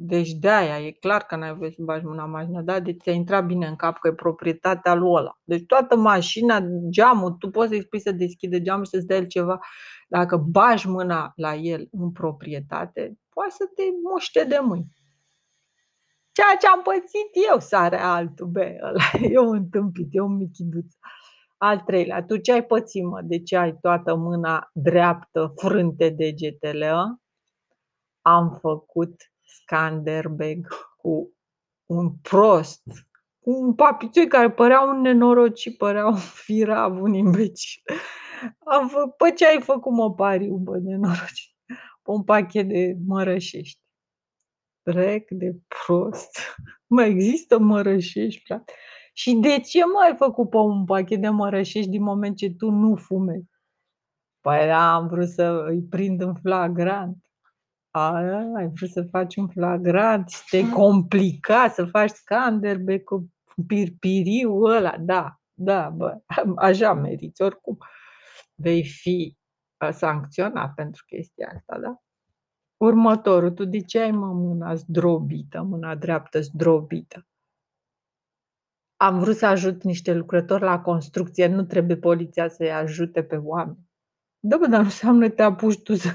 Deci 0.01 0.31
de 0.33 0.51
aia 0.51 0.87
e 0.87 0.91
clar 0.91 1.23
că 1.23 1.37
n-ai 1.37 1.55
voie 1.55 1.71
să 1.71 1.83
bagi 1.83 2.05
mâna 2.05 2.25
în 2.25 2.31
mașină, 2.31 2.63
da? 2.63 2.81
Deci 2.81 3.01
ți-a 3.01 3.13
intrat 3.13 3.47
bine 3.47 3.67
în 3.67 3.77
cap 3.77 3.99
că 3.99 4.09
e 4.09 4.13
proprietatea 4.15 4.95
lui 4.95 5.11
ăla. 5.11 5.39
Deci 5.45 5.67
toată 5.67 5.97
mașina, 5.97 6.61
geamul, 6.91 7.31
tu 7.31 7.51
poți 7.51 7.69
să-i 7.69 7.83
spui 7.83 8.01
să 8.01 8.13
deschide 8.13 8.63
geamul 8.63 8.85
și 8.85 8.91
să-ți 8.91 9.07
dea 9.07 9.17
el 9.17 9.27
ceva. 9.27 9.59
Dacă 10.09 10.37
bagi 10.37 10.89
mâna 10.89 11.33
la 11.37 11.55
el 11.55 11.89
în 11.93 12.13
proprietate, 12.13 13.19
poate 13.29 13.51
să 13.51 13.65
te 13.75 13.83
muște 14.11 14.45
de 14.45 14.59
mâini. 14.63 14.93
Ceea 16.39 16.57
ce 16.61 16.67
am 16.67 16.83
pățit 16.83 17.31
eu, 17.51 17.61
sare 17.61 18.01
altul, 18.01 18.47
be, 18.47 18.79
ăla, 18.83 19.03
eu 19.39 19.51
întâmpit, 19.51 20.09
eu 20.11 20.27
michiduț. 20.27 20.95
Al 21.57 21.81
treilea, 21.81 22.25
tu 22.25 22.37
ce 22.37 22.53
ai 22.53 22.65
pățit, 22.65 23.05
mă? 23.05 23.21
De 23.23 23.43
ce 23.43 23.57
ai 23.57 23.77
toată 23.81 24.15
mâna 24.15 24.71
dreaptă 24.73 25.53
frânte 25.57 26.09
degetele, 26.09 26.87
a? 26.87 27.05
Am 28.21 28.59
făcut 28.61 29.33
Skanderbeg 29.43 30.67
cu 30.97 31.33
un 31.87 32.13
prost, 32.23 32.83
un 33.39 33.75
papițoi 33.75 34.27
care 34.27 34.51
părea 34.51 34.81
un 34.81 35.01
nenorocit, 35.01 35.77
părea 35.77 36.07
un 36.07 36.17
firav, 36.17 37.03
un 37.03 37.15
imbecil. 37.15 37.83
Am 38.59 38.89
fă... 38.89 39.07
Păi 39.17 39.35
ce 39.35 39.47
ai 39.47 39.61
făcut, 39.63 39.93
mă, 39.93 40.15
pariu, 40.15 40.57
bă, 40.57 40.79
nenorocit? 40.79 41.57
Un 42.03 42.25
pachet 42.25 42.69
de 42.69 42.97
mărășești. 43.07 43.81
Trec 44.91 45.31
de 45.31 45.57
prost. 45.69 46.39
Mai 46.87 47.09
există 47.09 47.59
mărășești, 47.59 48.43
frate? 48.45 48.73
Și 49.13 49.35
de 49.35 49.61
ce 49.61 49.85
mă 49.85 50.01
ai 50.05 50.17
făcut 50.17 50.51
pe 50.51 50.57
un 50.57 50.85
pachet 50.85 51.21
de 51.21 51.29
mărășești 51.29 51.91
din 51.91 52.03
moment 52.03 52.37
ce 52.37 52.51
tu 52.51 52.71
nu 52.71 52.97
fumezi? 52.97 53.51
Păi 54.41 54.73
am 54.73 55.09
vrut 55.09 55.29
să 55.29 55.65
îi 55.69 55.83
prind 55.83 56.21
în 56.21 56.35
flagrant. 56.35 57.17
A, 57.91 58.15
ai 58.57 58.69
vrut 58.75 58.91
să 58.91 59.03
faci 59.03 59.37
un 59.37 59.49
flagrant 59.49 60.29
și 60.29 60.41
te 60.51 60.69
complica 60.69 61.69
să 61.69 61.85
faci 61.85 62.11
Scanderbeg 62.11 63.05
cu 63.05 63.33
pirpiriu 63.67 64.63
ăla. 64.63 64.97
Da, 64.99 65.41
da, 65.55 65.89
bă, 65.89 66.19
așa 66.57 66.95
meriți 66.95 67.43
oricum. 67.43 67.79
Vei 68.55 68.85
fi 68.85 69.37
sancționat 69.91 70.75
pentru 70.75 71.05
chestia 71.07 71.53
asta, 71.55 71.79
da? 71.79 72.03
Următorul, 72.79 73.51
tu 73.51 73.65
de 73.65 73.81
ce 73.81 73.99
ai 74.01 74.11
mă 74.11 74.33
mâna 74.33 74.75
zdrobită, 74.75 75.63
mâna 75.63 75.95
dreaptă 75.95 76.41
zdrobită? 76.41 77.27
Am 78.97 79.19
vrut 79.19 79.37
să 79.37 79.47
ajut 79.47 79.83
niște 79.83 80.15
lucrători 80.15 80.63
la 80.63 80.81
construcție, 80.81 81.47
nu 81.47 81.65
trebuie 81.65 81.97
poliția 81.97 82.49
să-i 82.49 82.73
ajute 82.73 83.23
pe 83.23 83.37
oameni. 83.37 83.89
Da, 84.41 84.57
bă, 84.57 84.67
dar 84.67 84.79
nu 84.79 84.85
înseamnă 84.85 85.29
te 85.29 85.43
apuci 85.43 85.83
tu 85.83 85.95
să 85.95 86.09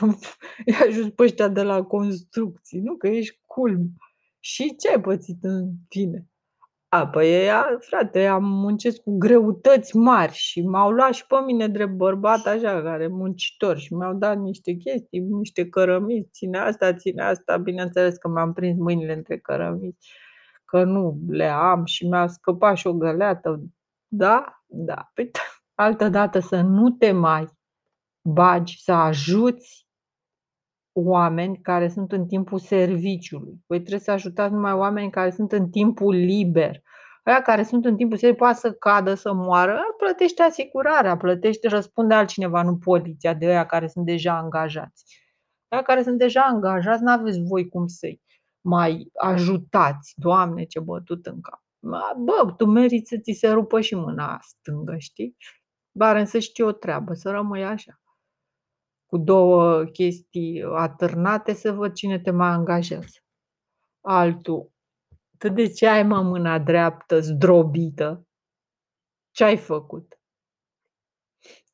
îi 0.66 0.74
ajuți 0.86 1.10
pe 1.10 1.22
ăștia 1.22 1.48
de 1.48 1.62
la 1.62 1.82
construcții, 1.82 2.80
nu? 2.80 2.96
Că 2.96 3.08
ești 3.08 3.40
culm. 3.44 3.96
Și 4.38 4.76
ce 4.76 4.88
ai 4.88 5.00
pățit 5.00 5.44
în 5.44 5.72
fine? 5.88 6.26
A, 6.90 7.06
păi 7.08 7.44
ea, 7.44 7.78
frate, 7.80 8.26
am 8.26 8.44
muncit 8.44 8.98
cu 8.98 9.18
greutăți 9.18 9.96
mari 9.96 10.32
și 10.32 10.60
m-au 10.62 10.90
luat 10.90 11.14
și 11.14 11.26
pe 11.26 11.36
mine 11.46 11.68
drept 11.68 11.92
bărbat 11.92 12.46
așa, 12.46 12.82
care 12.82 13.06
muncitor 13.06 13.78
și 13.78 13.94
mi-au 13.94 14.14
dat 14.14 14.38
niște 14.38 14.72
chestii, 14.72 15.20
niște 15.20 15.68
cărămizi, 15.68 16.28
ține 16.32 16.58
asta, 16.58 16.94
ține 16.94 17.22
asta, 17.22 17.56
bineînțeles 17.56 18.16
că 18.16 18.28
m-am 18.28 18.52
prins 18.52 18.78
mâinile 18.78 19.12
între 19.12 19.38
cărămizi, 19.38 20.10
că 20.64 20.84
nu 20.84 21.18
le 21.28 21.46
am 21.46 21.84
și 21.84 22.06
mi-a 22.06 22.26
scăpat 22.26 22.76
și 22.76 22.86
o 22.86 22.92
găleată. 22.92 23.62
Da? 24.08 24.62
Da. 24.66 25.10
Păi, 25.14 25.30
altă 25.84 26.08
dată 26.08 26.38
să 26.38 26.60
nu 26.60 26.90
te 26.90 27.12
mai 27.12 27.48
bagi, 28.22 28.82
să 28.82 28.92
ajuți 28.92 29.87
oameni 31.04 31.58
care 31.62 31.88
sunt 31.88 32.12
în 32.12 32.26
timpul 32.26 32.58
serviciului. 32.58 33.54
Voi 33.66 33.78
trebuie 33.78 34.00
să 34.00 34.10
ajutați 34.10 34.52
numai 34.52 34.72
oameni 34.72 35.10
care 35.10 35.30
sunt 35.30 35.52
în 35.52 35.70
timpul 35.70 36.14
liber. 36.14 36.82
Aia 37.22 37.42
care 37.42 37.62
sunt 37.62 37.84
în 37.84 37.96
timpul 37.96 38.16
serviciului 38.16 38.52
poate 38.52 38.68
să 38.68 38.72
cadă, 38.72 39.14
să 39.14 39.32
moară, 39.32 39.80
plătește 39.96 40.42
asigurarea, 40.42 41.16
plătește, 41.16 41.68
răspunde 41.68 42.14
altcineva, 42.14 42.62
nu 42.62 42.76
poliția, 42.76 43.34
de 43.34 43.46
aia 43.46 43.66
care 43.66 43.88
sunt 43.88 44.04
deja 44.04 44.36
angajați. 44.36 45.04
Aia 45.68 45.82
care 45.82 46.02
sunt 46.02 46.18
deja 46.18 46.40
angajați, 46.40 47.02
nu 47.02 47.10
aveți 47.10 47.40
voi 47.40 47.68
cum 47.68 47.86
să-i 47.86 48.22
mai 48.60 49.10
ajutați. 49.14 50.12
Doamne, 50.16 50.64
ce 50.64 50.80
bătut 50.80 51.26
în 51.26 51.40
cap. 51.40 51.62
Bă, 52.16 52.52
tu 52.56 52.66
meriți 52.66 53.08
să 53.08 53.16
ți 53.16 53.32
se 53.32 53.48
rupă 53.48 53.80
și 53.80 53.94
mâna 53.94 54.38
stângă, 54.40 54.94
știi? 54.98 55.36
Bare 55.92 56.24
să 56.24 56.38
știi 56.38 56.64
o 56.64 56.72
treabă, 56.72 57.12
să 57.14 57.30
rămâi 57.30 57.64
așa 57.64 58.00
cu 59.08 59.18
două 59.18 59.84
chestii 59.84 60.62
atârnate 60.62 61.52
să 61.52 61.72
văd 61.72 61.92
cine 61.92 62.20
te 62.20 62.30
mai 62.30 62.48
angajează. 62.48 63.18
Altul. 64.00 64.72
Tu 65.38 65.48
de 65.48 65.68
ce 65.68 65.86
ai 65.86 66.02
mă 66.02 66.22
mâna 66.22 66.58
dreaptă 66.58 67.20
zdrobită? 67.20 68.26
Ce 69.30 69.44
ai 69.44 69.56
făcut? 69.56 70.20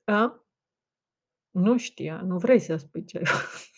A? 0.05 0.45
Nu 1.51 1.79
știa, 1.79 2.21
nu 2.21 2.39
vrei 2.39 2.59
să 2.59 2.77
spui 2.77 3.05
ce 3.05 3.19
ai 3.19 3.25
făcut. 3.25 3.73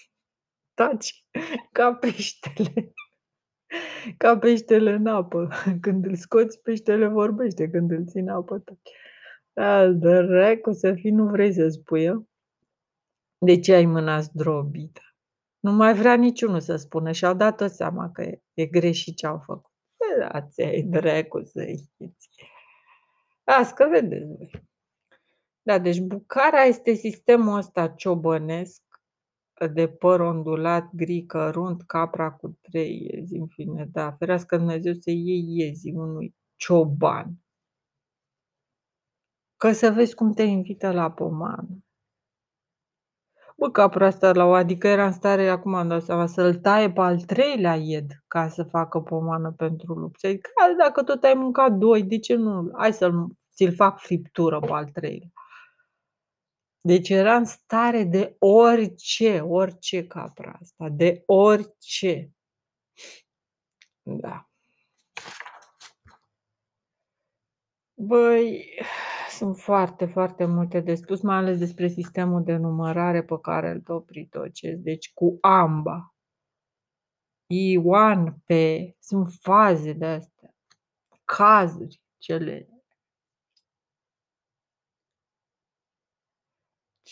Taci, 0.75 1.25
ca 1.72 1.94
peștele. 1.94 2.92
Ca 4.18 4.38
peștele 4.38 4.92
în 4.92 5.06
apă. 5.06 5.48
Când 5.80 6.04
îl 6.04 6.14
scoți, 6.14 6.60
peștele 6.60 7.06
vorbește. 7.06 7.70
Când 7.70 7.90
îl 7.90 8.06
țin 8.06 8.28
apă, 8.28 8.58
taci. 8.58 8.90
Da, 9.52 9.92
dracu 9.92 10.72
să 10.72 10.94
fii, 10.94 11.10
nu 11.10 11.26
vrei 11.26 11.52
să 11.52 11.68
spui, 11.68 12.08
a? 12.08 12.26
De 13.38 13.61
ce 13.61 13.75
ai 13.75 13.87
mâna 13.87 14.21
zdrobită? 14.21 15.00
Nu 15.61 15.73
mai 15.73 15.95
vrea 15.95 16.14
niciunul 16.14 16.61
să 16.61 16.76
spună 16.76 17.12
și 17.12 17.25
au 17.25 17.35
dat 17.35 17.57
tot 17.57 17.71
seama 17.71 18.11
că 18.11 18.23
e, 18.23 18.43
e 18.55 18.66
greșit 18.66 19.16
ce 19.16 19.26
au 19.26 19.38
făcut. 19.38 19.72
Da, 20.18 20.42
ți-ai 20.42 20.83
dracu 20.83 21.42
să 21.44 21.64
știți. 21.64 22.29
Asta 23.44 23.75
că 23.75 23.88
vedeți 23.90 24.27
voi. 24.27 24.51
Da, 25.62 25.79
deci 25.79 26.01
bucara 26.01 26.62
este 26.62 26.92
sistemul 26.92 27.57
ăsta 27.57 27.88
ciobănesc 27.88 28.83
de 29.72 29.88
păr 29.88 30.20
ondulat, 30.20 30.90
gri, 30.94 31.27
cărunt, 31.27 31.83
capra 31.83 32.33
cu 32.33 32.59
trei 32.61 33.09
iezi, 33.11 33.37
în 33.37 33.46
fine, 33.46 33.88
da, 33.92 34.12
ferească 34.12 34.57
Dumnezeu 34.57 34.92
să 34.92 35.11
iei 35.11 35.44
iezi 35.49 35.90
unui 35.90 36.35
cioban. 36.57 37.35
Că 39.57 39.72
să 39.72 39.90
vezi 39.90 40.14
cum 40.14 40.33
te 40.33 40.42
invită 40.42 40.92
la 40.92 41.11
pomană. 41.11 41.86
Bă, 43.59 43.71
capra 43.71 44.07
asta 44.07 44.33
la 44.33 44.45
o 44.45 44.53
adică 44.53 44.88
era 44.88 45.07
în 45.07 45.12
stare, 45.12 45.49
acum 45.49 45.75
am 45.75 45.88
dat 45.88 46.03
seama, 46.03 46.27
să-l 46.27 46.55
taie 46.55 46.92
pe 46.92 47.01
al 47.01 47.21
treilea 47.21 47.75
ied 47.75 48.07
ca 48.29 48.49
să 48.49 48.62
facă 48.64 49.01
pomană 49.01 49.53
pentru 49.53 49.92
lupți. 49.95 50.27
Adică, 50.27 50.51
dacă 50.79 51.03
tot 51.03 51.23
ai 51.25 51.35
mâncat 51.35 51.73
doi, 51.73 52.03
de 52.03 52.19
ce 52.19 52.35
nu? 52.35 52.71
Hai 52.77 52.92
să-l, 52.92 53.27
ți-l 53.55 53.75
fac 53.75 53.99
friptură 54.01 54.61
pe 54.61 54.73
al 54.73 54.85
treilea. 54.85 55.29
Deci 56.81 57.09
era 57.09 57.37
în 57.37 57.45
stare 57.45 58.05
de 58.05 58.37
orice, 58.38 59.40
orice 59.40 60.07
capra 60.07 60.59
asta, 60.61 60.88
de 60.88 61.23
orice. 61.27 62.31
Da. 64.03 64.49
Băi, 67.95 68.79
sunt 69.28 69.56
foarte, 69.56 70.06
foarte 70.06 70.44
multe 70.44 70.80
de 70.80 70.94
spus, 70.94 71.20
mai 71.20 71.36
ales 71.36 71.58
despre 71.58 71.88
sistemul 71.88 72.42
de 72.44 72.56
numărare 72.56 73.22
pe 73.22 73.38
care 73.42 73.70
îl 73.70 73.80
topritocesc. 73.80 74.76
Deci 74.76 75.12
cu 75.14 75.38
amba. 75.40 76.14
Ioan 77.46 78.42
pe, 78.44 78.94
sunt 78.98 79.32
faze 79.40 79.92
de 79.92 80.06
astea, 80.06 80.54
cazuri, 81.24 82.00
cele 82.18 82.68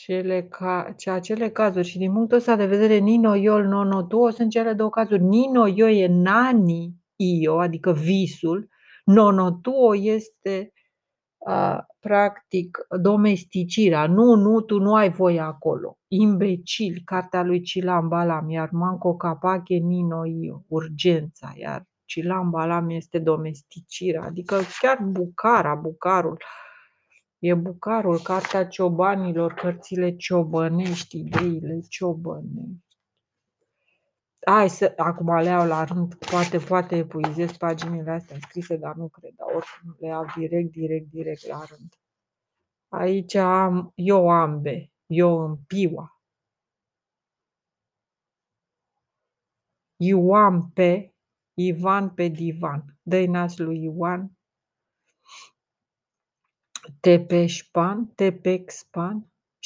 cele 0.05 0.42
ca, 0.42 0.94
ce 0.96 1.11
acele 1.11 1.50
cazuri 1.50 1.88
și 1.88 1.98
din 1.98 2.12
punctul 2.12 2.37
ăsta 2.37 2.57
de 2.57 2.66
vedere 2.66 2.96
Nino 2.96 3.35
Iol 3.35 3.64
Nono 3.64 4.03
Duo 4.03 4.31
sunt 4.31 4.50
cele 4.50 4.72
două 4.72 4.90
cazuri. 4.90 5.22
Nino 5.22 5.66
Io 5.66 5.88
e 5.88 6.07
nani 6.07 6.94
io, 7.16 7.59
adică 7.59 7.92
visul, 7.92 8.68
Nono 9.05 9.50
Tuo 9.50 9.96
este 9.96 10.72
practic 12.05 12.79
domesticirea. 13.01 14.07
Nu, 14.07 14.35
nu, 14.35 14.61
tu 14.61 14.79
nu 14.79 14.95
ai 14.95 15.11
voie 15.11 15.40
acolo. 15.40 15.99
Imbecil, 16.09 17.03
cartea 17.05 17.43
lui 17.43 17.62
Cilam 17.62 18.09
Balam, 18.09 18.51
iar 18.51 18.69
Manco 18.73 19.17
Capache 19.17 19.77
Nino 19.77 20.25
Io, 20.25 20.64
urgența, 20.69 21.53
iar 21.57 21.85
Cilam 22.05 22.51
Balam 22.51 22.90
este 22.90 23.19
domesticirea, 23.19 24.23
adică 24.23 24.61
chiar 24.81 24.99
bucara, 25.03 25.75
bucarul. 25.75 26.43
E 27.38 27.55
bucarul, 27.55 28.19
cartea 28.19 28.67
ciobanilor, 28.67 29.53
cărțile 29.53 30.17
ciobănești, 30.17 31.19
ideile 31.19 31.81
ciobănești. 31.88 32.84
Hai 34.47 34.69
să, 34.69 34.93
acum 34.97 35.37
le 35.37 35.49
iau 35.49 35.67
la 35.67 35.85
rând, 35.85 36.15
poate, 36.15 36.59
poate 36.59 36.97
epuizez 36.97 37.57
paginile 37.57 38.11
astea 38.11 38.37
scrise, 38.41 38.77
dar 38.77 38.95
nu 38.95 39.09
cred, 39.09 39.33
dar 39.37 39.47
oricum 39.55 39.97
le 39.99 40.07
iau 40.07 40.27
direct, 40.37 40.71
direct, 40.71 41.11
direct 41.11 41.47
la 41.47 41.65
rând. 41.65 41.99
Aici 42.89 43.35
am 43.35 43.93
eu 43.95 44.31
ambe, 44.31 44.93
eu 45.07 45.39
în 45.39 45.57
piua. 45.57 46.19
Ioan 49.97 50.71
pe, 50.71 51.15
Ivan 51.55 52.11
pe 52.11 52.29
divan. 52.29 52.99
Dă-i 53.03 53.27
nas 53.27 53.57
lui 53.59 53.83
Ioan. 53.83 54.39
Te 57.01 57.21
pe 58.33 58.65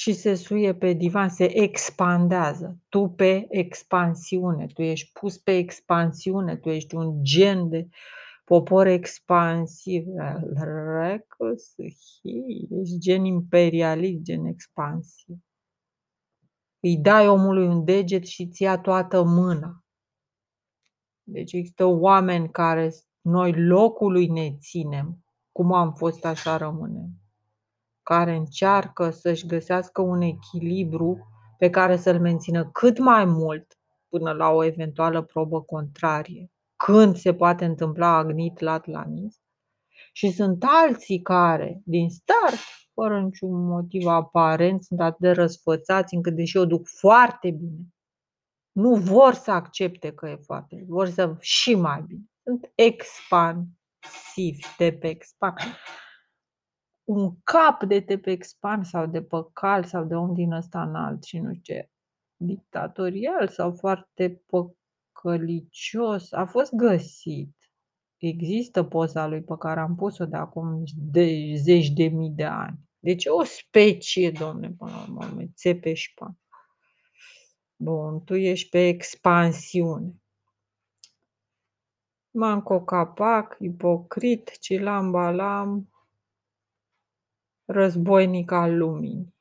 șpan, 0.00 0.14
te 0.14 0.14
pe 0.14 0.14
expan 0.14 0.14
și 0.14 0.14
se 0.14 0.34
suie 0.34 0.74
pe 0.74 0.92
divan, 0.92 1.28
se 1.28 1.58
expandează. 1.58 2.78
Tu 2.88 3.08
pe 3.08 3.46
expansiune, 3.48 4.66
tu 4.66 4.82
ești 4.82 5.12
pus 5.12 5.38
pe 5.38 5.56
expansiune, 5.56 6.56
tu 6.56 6.68
ești 6.68 6.94
un 6.94 7.18
gen 7.22 7.68
de 7.68 7.88
popor 8.44 8.86
expansiv. 8.86 10.06
Recus, 10.98 11.74
ești 12.70 12.98
gen 12.98 13.24
imperialist, 13.24 14.22
gen 14.22 14.44
expansiv. 14.44 15.36
Îi 16.80 16.96
dai 16.96 17.28
omului 17.28 17.66
un 17.66 17.84
deget 17.84 18.26
și 18.26 18.48
ți 18.48 18.62
ia 18.62 18.78
toată 18.78 19.22
mâna. 19.22 19.84
Deci 21.22 21.52
există 21.52 21.84
oameni 21.84 22.50
care 22.50 22.92
noi 23.20 23.66
locului 23.66 24.26
ne 24.26 24.56
ținem, 24.58 25.24
cum 25.52 25.72
am 25.72 25.94
fost, 25.94 26.24
așa 26.24 26.56
rămânem 26.56 27.27
care 28.14 28.34
încearcă 28.34 29.10
să-și 29.10 29.46
găsească 29.46 30.02
un 30.02 30.20
echilibru 30.20 31.28
pe 31.58 31.70
care 31.70 31.96
să-l 31.96 32.20
mențină 32.20 32.70
cât 32.70 32.98
mai 32.98 33.24
mult 33.24 33.78
până 34.08 34.32
la 34.32 34.48
o 34.48 34.64
eventuală 34.64 35.22
probă 35.22 35.62
contrarie, 35.62 36.50
când 36.76 37.16
se 37.16 37.34
poate 37.34 37.64
întâmpla 37.64 38.16
agnit 38.16 38.60
lat 38.60 38.86
lanis, 38.86 39.40
Și 40.12 40.30
sunt 40.30 40.64
alții 40.66 41.22
care, 41.22 41.80
din 41.84 42.10
start, 42.10 42.58
fără 42.94 43.20
niciun 43.20 43.66
motiv 43.66 44.06
aparent, 44.06 44.82
sunt 44.82 45.00
atât 45.00 45.18
de 45.18 45.30
răsfățați 45.30 46.14
încât, 46.14 46.34
deși 46.34 46.56
o 46.56 46.64
duc 46.64 46.86
foarte 46.86 47.50
bine, 47.50 47.86
nu 48.72 48.94
vor 48.94 49.34
să 49.34 49.50
accepte 49.50 50.12
că 50.12 50.28
e 50.28 50.36
foarte 50.36 50.74
bine, 50.74 50.86
vor 50.88 51.08
să 51.08 51.36
și 51.40 51.74
mai 51.74 52.02
bine. 52.06 52.24
Sunt 52.42 52.72
expansivi, 52.74 54.66
de 54.78 54.92
pe 54.92 55.08
expand. 55.08 55.58
Un 57.08 57.40
cap 57.44 57.84
de 57.84 58.00
te 58.00 58.18
pe 58.18 58.30
expand 58.30 58.84
sau 58.84 59.06
de 59.06 59.22
păcal 59.22 59.84
sau 59.84 60.04
de 60.04 60.14
om 60.14 60.34
din 60.34 60.52
ăsta 60.52 60.82
înalt 60.82 61.24
și 61.24 61.38
nu 61.38 61.54
știu 61.54 61.74
ce, 61.74 61.90
dictatorial 62.36 63.48
sau 63.48 63.72
foarte 63.72 64.42
păcălicios, 64.46 66.32
a 66.32 66.44
fost 66.44 66.74
găsit. 66.74 67.56
Există 68.16 68.84
poza 68.84 69.26
lui 69.26 69.42
pe 69.42 69.54
care 69.58 69.80
am 69.80 69.94
pus-o 69.94 70.26
de 70.26 70.36
acum 70.36 70.82
de 70.96 71.54
zeci 71.56 71.90
de 71.90 72.04
mii 72.04 72.30
de 72.30 72.44
ani. 72.44 72.78
Deci 72.98 73.26
o 73.26 73.42
specie, 73.42 74.30
domne, 74.30 74.70
până 74.70 74.90
la 74.90 75.06
urmă, 75.08 75.42
țepe 75.54 75.94
și 75.94 76.14
pan. 76.14 76.38
Bun, 77.76 78.24
tu 78.24 78.34
ești 78.34 78.68
pe 78.68 78.86
expansiune. 78.86 80.14
Manco 82.30 82.80
Capac, 82.80 83.56
ipocrit, 83.60 84.58
Cilam 84.60 85.10
Balam, 85.10 85.88
războinic 87.68 88.50
al 88.50 88.76
lumii. 88.76 89.34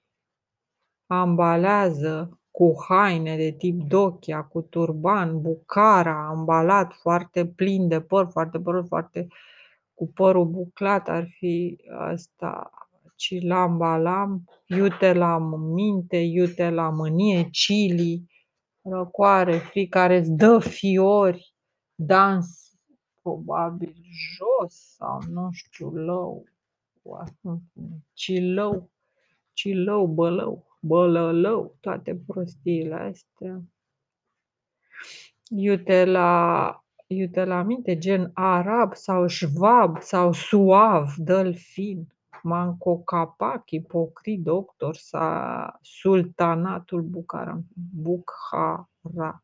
Ambalează 1.06 2.40
cu 2.52 2.76
haine 2.88 3.36
de 3.36 3.52
tip 3.52 3.82
dochia, 3.82 4.44
cu 4.44 4.62
turban, 4.62 5.42
bucara, 5.42 6.28
ambalat, 6.28 6.94
foarte 6.94 7.46
plin 7.46 7.88
de 7.88 8.02
păr, 8.02 8.28
foarte 8.32 8.60
păr, 8.60 8.86
foarte 8.88 9.28
cu 9.94 10.08
părul 10.08 10.46
buclat, 10.46 11.10
ar 11.10 11.28
fi 11.38 11.78
asta, 11.98 12.72
cilam 13.16 13.78
balam, 13.78 14.44
iute 14.66 15.14
la 15.14 15.38
minte, 15.58 16.18
iute 16.18 16.70
la 16.70 16.90
mânie, 16.90 17.50
chili, 17.52 18.26
răcoare, 18.82 19.58
fi 19.58 19.88
care 19.88 20.18
îți 20.18 20.32
dă 20.32 20.60
fiori, 20.60 21.56
dans, 21.96 22.72
probabil 23.22 23.96
jos 24.36 24.96
sau 24.96 25.22
nu 25.30 25.50
știu, 25.52 25.90
lău, 25.90 26.46
cilău, 28.14 28.90
cilău, 29.54 30.08
bălău 30.08 30.68
bălălău, 30.80 31.76
toate 31.80 32.22
prostiile 32.28 32.96
astea. 32.96 33.62
Iute 35.50 36.06
la, 36.06 36.84
iute 37.08 37.44
la 37.44 37.62
minte, 37.62 37.98
gen 37.98 38.32
arab 38.34 38.96
sau 38.96 39.28
șvab 39.28 40.02
sau 40.02 40.32
suav, 40.32 41.14
delfin, 41.18 42.08
manco 42.44 42.98
capac, 42.98 43.72
ipocrit, 43.72 44.44
doctor, 44.44 44.96
sa 44.96 45.80
sultanatul 45.82 47.02
Bukhara, 47.02 47.62
Bukhara. 48.02 49.42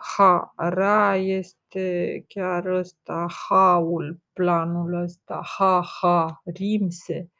Bukhara 0.00 1.16
este 1.16 2.24
chiar 2.28 2.66
ăsta, 2.66 3.26
haul, 3.48 4.20
planul 4.32 4.94
ăsta, 4.94 5.40
ha-ha, 5.58 6.40
rimse, 6.44 7.30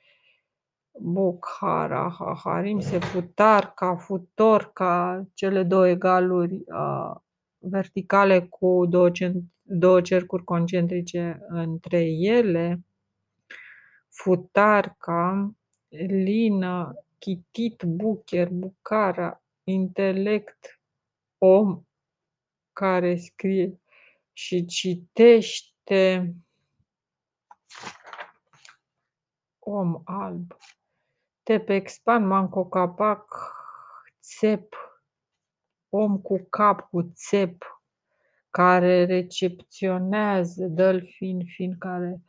Bukhara, 1.03 2.11
Haharim, 2.19 2.81
se 2.81 2.99
futar 2.99 3.75
ca 3.75 3.97
futor, 3.97 4.71
ca 4.73 5.27
cele 5.35 5.63
două 5.63 5.89
egaluri 5.89 6.55
uh, 6.55 7.17
verticale 7.59 8.41
cu 8.41 8.87
două, 8.89 9.11
două 9.63 10.01
cercuri 10.01 10.45
concentrice 10.45 11.41
între 11.49 12.05
ele, 12.11 12.85
futar 14.09 14.95
ca 14.99 15.55
lină, 16.07 16.95
chitit, 17.19 17.83
bucher, 17.83 18.49
bucara, 18.49 19.43
intelect, 19.65 20.81
om 21.39 21.85
care 22.73 23.17
scrie 23.17 23.81
și 24.33 24.65
citește 24.65 26.35
om 29.59 30.01
alb. 30.05 30.57
Tepexpan, 31.43 32.27
Manco 32.27 32.69
Capac, 32.69 33.55
țep, 34.21 34.75
om 35.89 36.21
cu 36.21 36.47
cap, 36.51 36.81
cu 36.81 37.13
țep, 37.15 37.83
care 38.51 39.05
recepționează, 39.05 40.67
dă 40.67 40.99
fin, 40.99 41.45
fin 41.47 41.79
care 41.79 42.23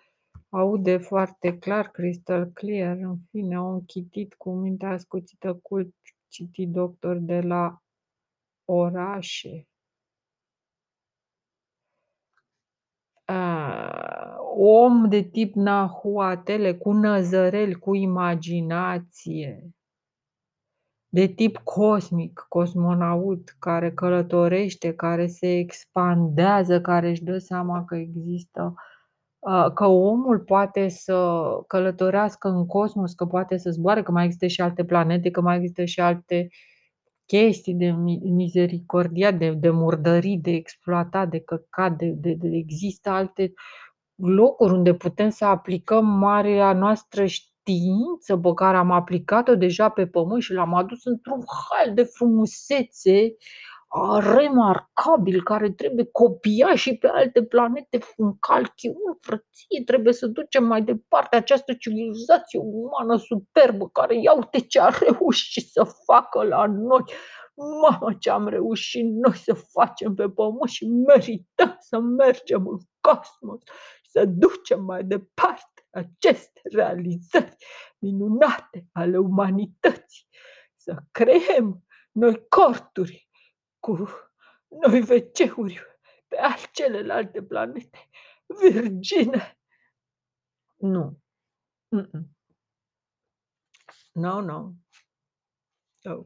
aude 0.49 0.97
foarte 0.97 1.57
clar, 1.57 1.91
crystal 1.91 2.45
clear, 2.45 2.97
în 2.97 3.17
fine, 3.29 3.61
om 3.61 3.81
chitit 3.85 4.33
cu 4.33 4.51
mintea 4.51 4.89
ascuțită, 4.89 5.53
cult, 5.53 5.95
citit 6.27 6.69
doctor 6.69 7.17
de 7.17 7.41
la 7.41 7.81
orașe. 8.65 9.67
Uh, 13.27 14.40
om 14.57 15.09
de 15.09 15.21
tip 15.21 15.55
Nahuatele, 15.55 16.73
cu 16.73 16.91
năzăreli, 16.91 17.73
cu 17.73 17.95
imaginație, 17.95 19.71
de 21.13 21.25
tip 21.25 21.57
cosmic, 21.57 22.45
cosmonaut, 22.49 23.55
care 23.59 23.91
călătorește, 23.91 24.93
care 24.93 25.27
se 25.27 25.57
expandează, 25.57 26.81
care 26.81 27.09
își 27.09 27.23
dă 27.23 27.37
seama 27.37 27.85
că 27.85 27.95
există, 27.95 28.73
uh, 29.39 29.71
că 29.73 29.85
omul 29.85 30.39
poate 30.39 30.87
să 30.87 31.41
călătorească 31.67 32.47
în 32.47 32.65
cosmos, 32.65 33.13
că 33.13 33.25
poate 33.25 33.57
să 33.57 33.69
zboare, 33.69 34.03
că 34.03 34.11
mai 34.11 34.25
există 34.25 34.47
și 34.47 34.61
alte 34.61 34.85
planete, 34.85 35.31
că 35.31 35.41
mai 35.41 35.55
există 35.55 35.85
și 35.85 35.99
alte 35.99 36.47
chestii 37.25 37.73
de 37.73 37.91
misericordia, 38.21 39.31
de, 39.31 39.51
de 39.51 39.69
murdării, 39.69 40.37
de 40.37 40.51
exploatat, 40.51 41.29
de 41.29 41.39
căcat, 41.39 41.97
de, 41.97 42.09
de, 42.09 42.33
de 42.33 42.47
există 42.51 43.09
alte 43.09 43.53
locuri 44.21 44.73
unde 44.73 44.93
putem 44.93 45.29
să 45.29 45.45
aplicăm 45.45 46.05
marea 46.05 46.73
noastră 46.73 47.25
știință 47.25 48.37
pe 48.41 48.53
care 48.55 48.77
am 48.77 48.91
aplicat-o 48.91 49.55
deja 49.55 49.89
pe 49.89 50.07
pământ 50.07 50.41
și 50.41 50.53
l-am 50.53 50.73
adus 50.73 51.05
într-un 51.05 51.43
hal 51.69 51.93
de 51.93 52.03
frumusețe 52.03 53.35
remarcabil, 54.19 55.43
care 55.43 55.71
trebuie 55.71 56.05
copiat 56.11 56.75
și 56.75 56.97
pe 56.97 57.07
alte 57.07 57.43
planete 57.43 57.99
în 58.17 58.37
calchiun, 58.39 59.17
frăție, 59.21 59.83
trebuie 59.85 60.13
să 60.13 60.27
ducem 60.27 60.63
mai 60.63 60.81
departe 60.81 61.35
această 61.35 61.73
civilizație 61.73 62.59
umană 62.59 63.17
superbă, 63.17 63.89
care 63.89 64.21
ia 64.21 64.33
uite 64.33 64.59
ce 64.59 64.79
a 64.81 64.89
reușit 64.99 65.69
să 65.69 65.83
facă 66.05 66.43
la 66.43 66.65
noi. 66.65 67.03
Mamă, 67.81 68.13
ce 68.19 68.29
am 68.29 68.47
reușit 68.47 69.05
noi 69.05 69.35
să 69.35 69.53
facem 69.53 70.13
pe 70.13 70.29
pământ 70.29 70.69
și 70.69 70.85
merităm 70.85 71.77
să 71.79 71.99
mergem 71.99 72.67
în 72.67 72.77
cosmos 73.01 73.59
și 74.00 74.00
să 74.11 74.25
ducem 74.25 74.83
mai 74.83 75.03
departe 75.03 75.87
aceste 75.89 76.61
realizări 76.63 77.55
minunate 77.99 78.87
ale 78.91 79.17
umanității, 79.17 80.27
să 80.75 80.97
creăm 81.11 81.85
noi 82.11 82.47
corturi 82.47 83.29
cu 83.79 84.07
noi 84.67 85.01
veceuri 85.01 85.81
pe 86.27 86.37
celelalte 86.71 87.43
planete 87.43 88.09
virgine. 88.61 89.59
Nu. 90.77 91.19
Mm-mm. 91.95 92.37
No, 94.13 94.41
no. 94.41 94.71
no. 96.01 96.23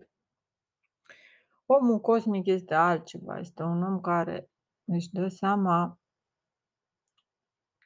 Omul 1.65 2.00
cosmic 2.00 2.45
este 2.45 2.74
altceva. 2.74 3.39
Este 3.39 3.63
un 3.63 3.84
om 3.84 4.02
care 4.02 4.50
își 4.84 5.10
dă 5.12 5.28
seama 5.28 6.00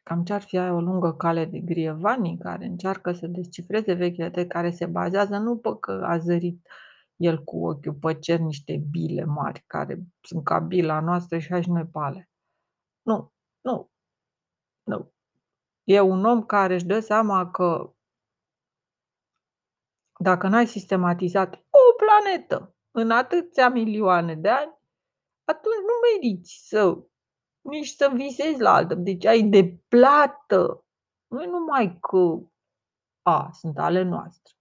cam 0.10 0.24
ce-ar 0.24 0.41
fi 0.41 0.58
aia 0.58 0.74
o 0.74 0.82
lungă 0.82 1.13
cale 1.13 1.45
de 1.45 1.60
grievanii 1.60 2.38
care 2.38 2.65
încearcă 2.65 3.12
să 3.12 3.28
descifreze 3.28 3.93
vechile 3.93 4.48
care 4.48 4.69
se 4.69 4.86
bazează 4.86 5.38
nu 5.38 5.58
pe 5.58 5.69
că 5.80 5.91
a 6.06 6.17
zărit 6.17 6.67
el 7.15 7.43
cu 7.43 7.67
ochiul 7.67 7.93
pe 7.93 8.19
cer 8.19 8.39
niște 8.39 8.84
bile 8.91 9.24
mari 9.24 9.63
care 9.67 10.00
sunt 10.22 10.43
ca 10.43 10.60
bila 10.60 11.00
noastră 11.00 11.38
și 11.38 11.50
hai 11.50 11.62
și 11.62 11.69
noi 11.69 11.86
pale. 11.86 12.30
Nu, 13.02 13.34
nu, 13.62 13.91
nu. 14.84 15.13
E 15.84 16.00
un 16.00 16.26
om 16.26 16.43
care 16.43 16.74
își 16.74 16.86
dă 16.86 17.00
seama 17.00 17.52
că 17.52 17.93
dacă 20.19 20.48
n-ai 20.48 20.67
sistematizat 20.67 21.54
o 21.56 21.93
planetă 21.98 22.76
în 22.91 23.12
atâția 23.12 23.69
milioane 23.69 24.36
de 24.36 24.50
ani, 24.50 24.78
atunci 25.43 25.84
nu 25.88 25.93
meriți 26.12 26.67
să 26.67 27.04
nici 27.62 27.88
să 27.88 28.12
visezi 28.13 28.60
la 28.60 28.74
altă. 28.74 28.95
Deci 28.95 29.26
ai 29.26 29.43
de 29.43 29.78
plată. 29.88 30.86
Nu 31.28 31.45
numai 31.45 31.98
că 32.00 32.39
a, 33.22 33.50
sunt 33.54 33.78
ale 33.78 34.02
noastre. 34.02 34.54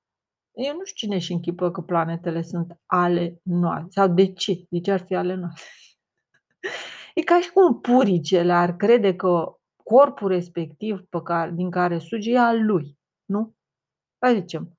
Eu 0.53 0.75
nu 0.75 0.85
știu 0.85 1.07
cine 1.07 1.19
și 1.19 1.33
închipă 1.33 1.71
că 1.71 1.81
planetele 1.81 2.43
sunt 2.43 2.81
ale 2.87 3.41
noastre. 3.43 3.91
Sau 3.91 4.09
de 4.09 4.33
ce? 4.33 4.67
De 4.69 4.81
ce 4.81 4.93
ar 4.93 5.01
fi 5.01 5.15
ale 5.15 5.35
noastre? 5.35 5.71
E 7.15 7.23
ca 7.23 7.41
și 7.41 7.51
cum 7.51 7.81
puricele 7.81 8.53
ar 8.53 8.77
crede 8.77 9.17
că 9.17 9.59
corpul 9.85 10.29
respectiv 10.29 11.01
pe 11.09 11.23
care, 11.23 11.51
din 11.51 11.71
care 11.71 11.99
suge 11.99 12.33
e 12.33 12.39
al 12.39 12.65
lui, 12.65 12.99
nu? 13.25 13.55
Hai 14.19 14.41
zicem, 14.41 14.78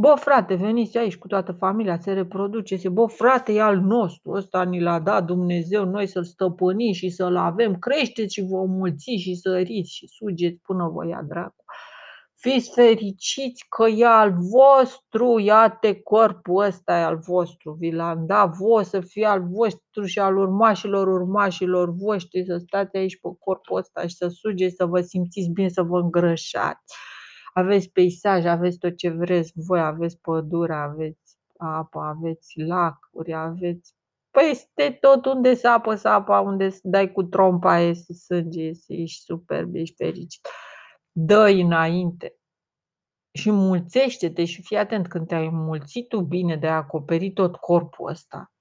Bă, 0.00 0.14
frate, 0.18 0.54
veniți 0.54 0.98
aici 0.98 1.16
cu 1.16 1.26
toată 1.26 1.52
familia, 1.52 1.98
se 2.00 2.12
reproduce. 2.12 2.88
Bă, 2.88 3.06
frate, 3.06 3.52
e 3.52 3.62
al 3.62 3.76
nostru, 3.76 4.30
ăsta 4.30 4.62
ni 4.62 4.80
l-a 4.80 5.00
dat 5.00 5.24
Dumnezeu, 5.24 5.84
noi 5.84 6.06
să-l 6.06 6.24
stăpânim 6.24 6.92
și 6.92 7.08
să-l 7.08 7.36
avem. 7.36 7.78
Creșteți 7.78 8.34
și 8.34 8.46
vă 8.50 8.64
mulți 8.64 9.10
și 9.10 9.34
săriți 9.34 9.94
și 9.94 10.06
sugeți 10.06 10.60
până 10.62 10.88
vă 10.94 11.06
ia 11.06 11.22
dracu. 11.28 11.64
Fiți 12.34 12.70
fericiți 12.74 13.64
că 13.68 13.88
e 13.88 14.06
al 14.06 14.34
vostru, 14.38 15.38
iate 15.38 16.00
corpul 16.00 16.64
ăsta 16.64 16.98
e 16.98 17.02
al 17.02 17.16
vostru, 17.16 17.76
vi 17.78 17.90
l-am 17.90 18.26
dat 18.26 18.56
voi 18.56 18.84
să 18.84 19.00
fie 19.00 19.26
al 19.26 19.42
vostru 19.50 20.04
și 20.04 20.18
al 20.18 20.36
urmașilor 20.36 21.08
urmașilor 21.08 21.94
voștri, 21.94 22.44
să 22.44 22.56
stați 22.66 22.96
aici 22.96 23.20
pe 23.20 23.28
corpul 23.38 23.78
ăsta 23.78 24.06
și 24.06 24.14
să 24.14 24.28
sugeți, 24.28 24.74
să 24.74 24.84
vă 24.84 25.00
simțiți 25.00 25.50
bine, 25.50 25.68
să 25.68 25.82
vă 25.82 25.98
îngrășați 25.98 26.94
aveți 27.58 27.90
peisaj, 27.90 28.44
aveți 28.44 28.78
tot 28.78 28.96
ce 28.96 29.10
vreți 29.10 29.52
voi, 29.54 29.80
aveți 29.80 30.20
pădure, 30.20 30.74
aveți 30.74 31.38
apă, 31.56 32.00
aveți 32.00 32.60
lacuri, 32.60 33.34
aveți 33.34 33.94
peste 34.30 34.98
tot 35.00 35.24
unde 35.24 35.54
să 35.54 35.68
apă, 35.68 35.94
să 35.94 36.08
apa, 36.08 36.40
unde 36.40 36.68
să 36.68 36.80
dai 36.82 37.12
cu 37.12 37.22
trompa, 37.22 37.80
e 37.80 37.92
sânge, 37.92 38.70
ești 38.86 39.22
superb, 39.22 39.74
ești 39.74 39.94
fericit. 39.96 40.48
dă 41.12 41.48
înainte 41.48 42.38
și 43.32 43.50
mulțește-te 43.50 44.44
și 44.44 44.62
fii 44.62 44.76
atent 44.76 45.08
când 45.08 45.26
te-ai 45.26 45.48
mulțit 45.48 46.08
tu 46.08 46.20
bine 46.20 46.56
de 46.56 46.66
a 46.66 46.76
acoperi 46.76 47.32
tot 47.32 47.56
corpul 47.56 48.10
ăsta. 48.10 48.52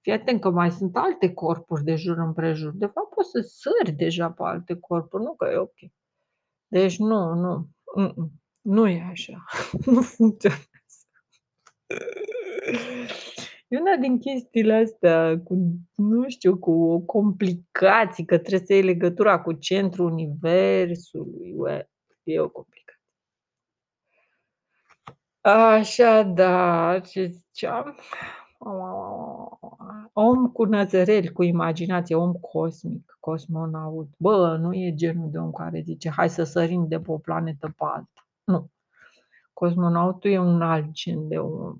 Fii 0.00 0.12
atent 0.12 0.40
că 0.40 0.50
mai 0.50 0.70
sunt 0.70 0.96
alte 0.96 1.32
corpuri 1.32 1.84
de 1.84 1.94
jur 1.94 2.18
împrejur. 2.18 2.72
De 2.74 2.86
fapt, 2.86 3.14
poți 3.14 3.30
să 3.30 3.40
sări 3.40 3.96
deja 3.96 4.30
pe 4.30 4.42
alte 4.42 4.76
corpuri, 4.78 5.22
nu 5.22 5.34
că 5.34 5.48
e 5.52 5.56
ok. 5.56 5.76
Deci 6.66 6.98
nu, 6.98 7.34
nu. 7.34 7.68
Mm-mm. 7.96 8.45
Nu 8.66 8.88
e 8.88 9.06
așa. 9.10 9.44
Nu 9.92 10.02
funcționează. 10.02 10.66
E 13.68 13.78
una 13.78 13.96
din 14.00 14.18
chestiile 14.18 14.74
astea 14.74 15.40
cu, 15.44 15.54
nu 15.94 16.28
știu, 16.28 16.58
cu 16.58 17.00
complicații, 17.00 18.24
că 18.24 18.38
trebuie 18.38 18.66
să 18.66 18.72
iei 18.72 18.82
legătura 18.82 19.40
cu 19.40 19.52
centrul 19.52 20.10
universului. 20.10 21.52
Ue, 21.56 21.90
e 22.22 22.40
o 22.40 22.48
complicație. 22.48 23.00
Așadar, 25.40 27.06
ce 27.06 27.26
ziceam? 27.26 27.96
Om 30.12 30.46
cu 30.52 30.64
năzăreli, 30.64 31.32
cu 31.32 31.42
imaginație, 31.42 32.16
om 32.16 32.32
cosmic, 32.32 33.16
cosmonaut. 33.20 34.08
Bă, 34.18 34.56
nu 34.56 34.74
e 34.74 34.94
genul 34.94 35.30
de 35.30 35.38
om 35.38 35.50
care 35.50 35.80
zice 35.80 36.10
hai 36.10 36.30
să 36.30 36.42
sărim 36.42 36.88
de 36.88 37.00
pe 37.00 37.10
o 37.10 37.18
planetă 37.18 37.66
pe 37.66 37.84
alta. 37.84 38.25
Nu. 38.46 38.70
Cosmonautul 39.52 40.30
e 40.30 40.38
un 40.38 40.62
alt 40.62 40.90
gen 40.90 41.28
de 41.28 41.38
om. 41.38 41.76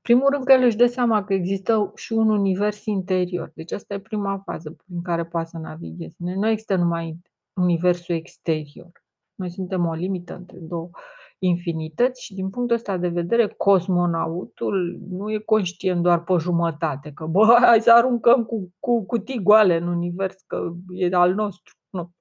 Primul 0.00 0.28
rând 0.30 0.44
că 0.44 0.52
el 0.52 0.62
își 0.62 0.76
dă 0.76 0.86
seama 0.86 1.24
că 1.24 1.34
există 1.34 1.92
și 1.94 2.12
un 2.12 2.30
univers 2.30 2.84
interior. 2.84 3.50
Deci 3.54 3.72
asta 3.72 3.94
e 3.94 4.00
prima 4.00 4.42
fază 4.44 4.70
prin 4.70 5.02
care 5.02 5.24
poate 5.24 5.48
să 5.48 5.58
navigheze. 5.58 6.14
Nu 6.16 6.48
există 6.48 6.76
numai 6.76 7.20
universul 7.52 8.14
exterior. 8.14 8.90
Noi 9.34 9.50
suntem 9.50 9.86
o 9.86 9.94
limită 9.94 10.34
între 10.34 10.58
două 10.58 10.90
infinități 11.38 12.24
și 12.24 12.34
din 12.34 12.50
punctul 12.50 12.76
ăsta 12.76 12.96
de 12.96 13.08
vedere 13.08 13.46
cosmonautul 13.46 14.98
nu 15.08 15.30
e 15.30 15.38
conștient 15.38 16.02
doar 16.02 16.24
pe 16.24 16.34
jumătate, 16.38 17.12
că 17.12 17.26
bă, 17.26 17.56
hai 17.60 17.80
să 17.80 17.92
aruncăm 17.92 18.44
cu, 18.44 18.74
cu 18.78 19.04
cutii 19.04 19.42
goale 19.42 19.76
în 19.76 19.86
univers, 19.86 20.42
că 20.46 20.72
e 20.88 21.14
al 21.14 21.34
nostru. 21.34 21.74
Nu 21.90 22.12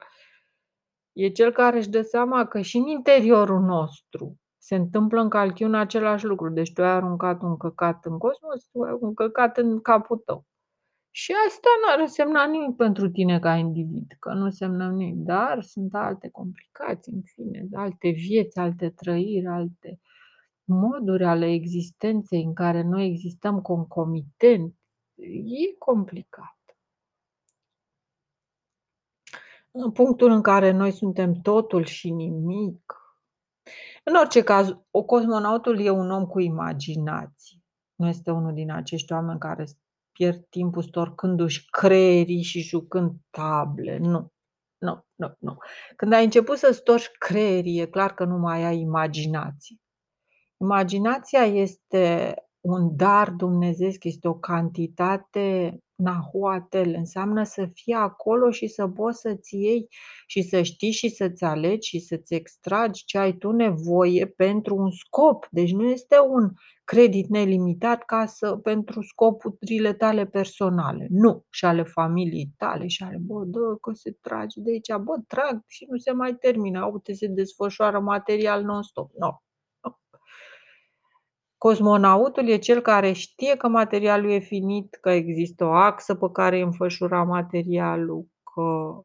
e 1.17 1.29
cel 1.29 1.51
care 1.51 1.77
își 1.77 1.89
dă 1.89 2.01
seama 2.01 2.45
că 2.45 2.61
și 2.61 2.77
în 2.77 2.87
interiorul 2.87 3.59
nostru 3.59 4.37
se 4.57 4.75
întâmplă 4.75 5.21
în 5.21 5.29
calchiun 5.29 5.73
același 5.73 6.25
lucru. 6.25 6.49
Deci 6.49 6.73
tu 6.73 6.81
ai 6.81 6.89
aruncat 6.89 7.41
un 7.41 7.57
căcat 7.57 8.05
în 8.05 8.17
cosmos, 8.17 8.67
tu 8.71 8.81
ai 8.81 8.97
un 8.99 9.13
căcat 9.13 9.57
în 9.57 9.81
capul 9.81 10.17
tău. 10.17 10.45
Și 11.11 11.33
asta 11.47 11.69
nu 11.81 11.93
ar 11.93 11.99
însemna 11.99 12.45
nimic 12.45 12.75
pentru 12.75 13.09
tine 13.09 13.39
ca 13.39 13.55
individ, 13.55 14.11
că 14.19 14.33
nu 14.33 14.43
înseamnă 14.43 14.89
nimic, 14.89 15.15
dar 15.15 15.61
sunt 15.61 15.95
alte 15.95 16.29
complicații, 16.29 17.13
în 17.13 17.21
fine, 17.21 17.67
alte 17.73 18.09
vieți, 18.09 18.57
alte 18.57 18.89
trăiri, 18.89 19.45
alte 19.45 19.99
moduri 20.63 21.25
ale 21.25 21.51
existenței 21.51 22.43
în 22.43 22.53
care 22.53 22.81
noi 22.81 23.05
existăm 23.05 23.61
concomitent. 23.61 24.73
E 25.43 25.75
complicat. 25.77 26.56
În 29.79 29.91
punctul 29.91 30.31
în 30.31 30.41
care 30.41 30.71
noi 30.71 30.91
suntem 30.91 31.33
totul 31.33 31.85
și 31.85 32.11
nimic. 32.11 32.95
În 34.03 34.15
orice 34.15 34.43
caz, 34.43 34.77
o 34.91 35.03
cosmonautul 35.03 35.79
e 35.79 35.89
un 35.89 36.11
om 36.11 36.25
cu 36.25 36.39
imaginație. 36.39 37.61
Nu 37.95 38.07
este 38.07 38.31
unul 38.31 38.53
din 38.53 38.71
acești 38.71 39.13
oameni 39.13 39.39
care 39.39 39.65
pierd 40.11 40.45
timpul 40.49 40.81
storcându-și 40.81 41.69
creierii 41.69 42.41
și 42.41 42.61
jucând 42.61 43.11
table. 43.29 43.97
Nu. 43.97 44.31
Nu, 44.77 45.05
nu, 45.15 45.35
nu. 45.39 45.57
Când 45.95 46.13
ai 46.13 46.23
început 46.23 46.57
să 46.57 46.71
storci 46.71 47.11
creierii, 47.17 47.79
e 47.79 47.85
clar 47.85 48.13
că 48.13 48.25
nu 48.25 48.37
mai 48.37 48.63
ai 48.63 48.79
imaginație. 48.79 49.75
Imaginația 50.61 51.43
este 51.43 52.35
un 52.59 52.95
dar 52.95 53.29
dumnezeiesc, 53.29 54.03
este 54.03 54.27
o 54.27 54.35
cantitate 54.35 55.77
nahuatel, 55.97 56.93
înseamnă 56.97 57.43
să 57.43 57.69
fii 57.73 57.93
acolo 57.93 58.51
și 58.51 58.67
să 58.67 58.87
poți 58.87 59.19
să-ți 59.19 59.55
iei 59.55 59.87
și 60.27 60.41
să 60.41 60.61
știi 60.61 60.91
și 60.91 61.09
să-ți 61.09 61.43
alegi 61.43 61.87
și 61.87 61.99
să-ți 61.99 62.33
extragi 62.33 63.05
ce 63.05 63.17
ai 63.17 63.33
tu 63.33 63.51
nevoie 63.51 64.25
pentru 64.27 64.75
un 64.75 64.91
scop. 64.91 65.47
Deci 65.51 65.71
nu 65.71 65.89
este 65.89 66.15
un 66.29 66.51
credit 66.83 67.27
nelimitat 67.27 68.03
ca 68.03 68.25
să, 68.25 68.55
pentru 68.55 69.01
scopurile 69.01 69.93
tale 69.93 70.25
personale. 70.25 71.07
Nu. 71.09 71.45
Și 71.49 71.65
ale 71.65 71.83
familiei 71.83 72.53
tale 72.57 72.87
și 72.87 73.03
ale, 73.03 73.17
bă, 73.21 73.43
dă 73.45 73.77
că 73.81 73.91
se 73.93 74.17
trage 74.21 74.61
de 74.61 74.71
aici, 74.71 74.95
bă, 75.03 75.13
trag 75.27 75.63
și 75.67 75.85
nu 75.89 75.97
se 75.97 76.11
mai 76.11 76.35
termină. 76.35 76.85
Uite, 76.93 77.13
se 77.13 77.27
desfășoară 77.27 77.99
material 77.99 78.63
non-stop. 78.63 79.11
Nu. 79.13 79.25
No. 79.25 79.46
Cosmonautul 81.57 82.47
e 82.47 82.57
cel 82.57 82.81
care 82.81 83.11
știe 83.11 83.55
că 83.55 83.67
materialul 83.67 84.31
e 84.31 84.39
finit, 84.39 84.97
că 85.01 85.09
există 85.09 85.65
o 85.65 85.71
axă 85.71 86.15
pe 86.15 86.29
care 86.31 86.57
e 86.57 86.63
înfășurat 86.63 87.27
materialul, 87.27 88.27
că 88.43 89.01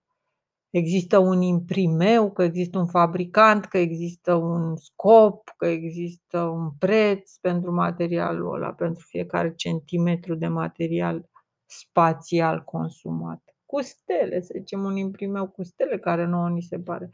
există 0.70 1.18
un 1.18 1.40
imprimeu, 1.40 2.32
că 2.32 2.42
există 2.42 2.78
un 2.78 2.86
fabricant, 2.86 3.64
că 3.64 3.78
există 3.78 4.34
un 4.34 4.76
scop, 4.76 5.48
că 5.56 5.66
există 5.66 6.40
un 6.40 6.70
preț 6.78 7.36
pentru 7.36 7.72
materialul 7.72 8.54
ăla, 8.54 8.72
pentru 8.72 9.04
fiecare 9.08 9.54
centimetru 9.54 10.34
de 10.34 10.46
material 10.46 11.30
spațial 11.66 12.62
consumat. 12.64 13.42
Cu 13.66 13.82
stele, 13.82 14.40
să 14.40 14.54
zicem, 14.58 14.84
un 14.84 14.96
imprimeu 14.96 15.48
cu 15.48 15.62
stele 15.62 15.98
care 15.98 16.24
nouă 16.26 16.48
ni 16.48 16.62
se 16.62 16.78
pare, 16.78 17.10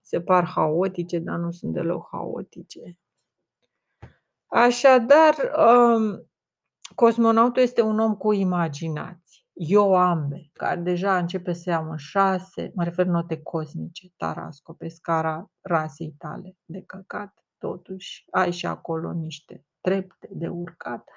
se 0.00 0.20
par 0.20 0.44
haotice, 0.44 1.18
dar 1.18 1.38
nu 1.38 1.50
sunt 1.50 1.72
deloc 1.72 2.08
haotice. 2.10 2.98
Așadar, 4.52 5.34
um, 5.56 6.30
cosmonautul 6.94 7.62
este 7.62 7.82
un 7.82 7.98
om 7.98 8.14
cu 8.14 8.32
imaginație. 8.32 9.44
Eu 9.52 9.94
ambe, 9.94 10.50
care 10.52 10.80
deja 10.80 11.18
începe 11.18 11.52
să 11.52 11.70
iau 11.70 11.90
în 11.90 11.96
șase, 11.96 12.72
mă 12.74 12.84
refer 12.84 13.06
note 13.06 13.42
cosmice, 13.42 14.08
Tarasco, 14.16 14.72
pe 14.72 14.88
scara 14.88 15.50
rasei 15.60 16.14
tale 16.18 16.56
de 16.64 16.82
căcat, 16.82 17.44
totuși 17.58 18.24
ai 18.30 18.52
și 18.52 18.66
acolo 18.66 19.12
niște 19.12 19.64
trepte 19.80 20.28
de 20.30 20.48
urcat 20.48 21.08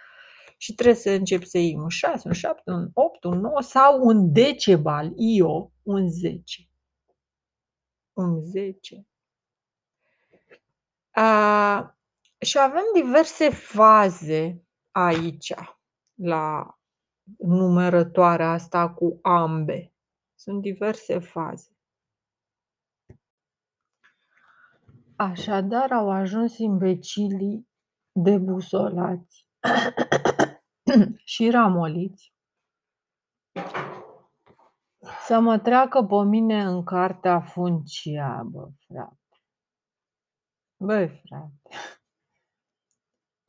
și 0.57 0.73
trebuie 0.73 0.95
să 0.95 1.09
începi 1.09 1.45
să 1.45 1.57
iei 1.57 1.75
un 1.75 1.89
6, 1.89 2.27
un 2.27 2.33
7, 2.33 2.71
un 2.71 2.89
8, 2.93 3.23
un 3.23 3.39
9 3.39 3.61
sau 3.61 4.05
un 4.05 4.31
decebal, 4.31 5.11
IO, 5.15 5.71
un 5.83 6.09
10. 6.09 6.69
Un 8.13 8.41
10. 8.41 9.07
A, 11.11 11.97
și 12.43 12.59
avem 12.59 12.83
diverse 12.93 13.49
faze 13.49 14.65
aici, 14.91 15.53
la 16.13 16.77
numărătoarea 17.37 18.51
asta 18.51 18.93
cu 18.93 19.19
ambe. 19.21 19.93
Sunt 20.35 20.61
diverse 20.61 21.19
faze. 21.19 21.77
Așadar 25.15 25.91
au 25.91 26.11
ajuns 26.11 26.57
imbecilii 26.57 27.67
debusolați 28.11 29.47
și 31.33 31.49
ramoliți 31.49 32.33
să 35.25 35.39
mă 35.39 35.59
treacă 35.59 36.03
pe 36.03 36.23
mine 36.23 36.63
în 36.63 36.83
cartea 36.83 37.41
funcia, 37.41 38.43
bă, 38.45 38.69
frate. 38.87 39.17
Băi, 40.77 41.21
frate. 41.25 41.77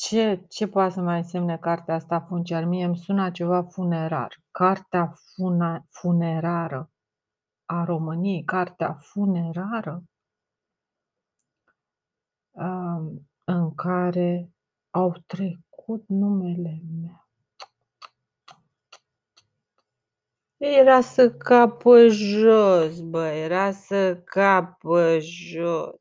Ce, 0.08 0.44
ce 0.48 0.66
poate 0.66 0.92
să 0.92 1.00
mai 1.00 1.16
însemne 1.16 1.58
cartea 1.58 1.94
asta 1.94 2.20
funciar? 2.20 2.64
Mie 2.64 2.84
îmi 2.84 2.96
sună 2.96 3.30
ceva 3.30 3.62
funerar. 3.62 4.42
Cartea 4.50 5.14
funa, 5.34 5.86
funerară 5.90 6.90
a 7.64 7.84
României, 7.84 8.44
cartea 8.44 8.94
funerară, 8.94 10.02
um, 12.50 13.28
în 13.44 13.74
care 13.74 14.50
au 14.90 15.14
trecut 15.26 16.04
numele 16.06 16.80
meu. 17.02 17.26
Era 20.56 21.00
să 21.00 21.30
capă 21.30 22.06
jos, 22.08 23.00
bă, 23.00 23.26
era 23.26 23.70
să 23.70 24.16
capă 24.24 25.18
jos. 25.20 26.00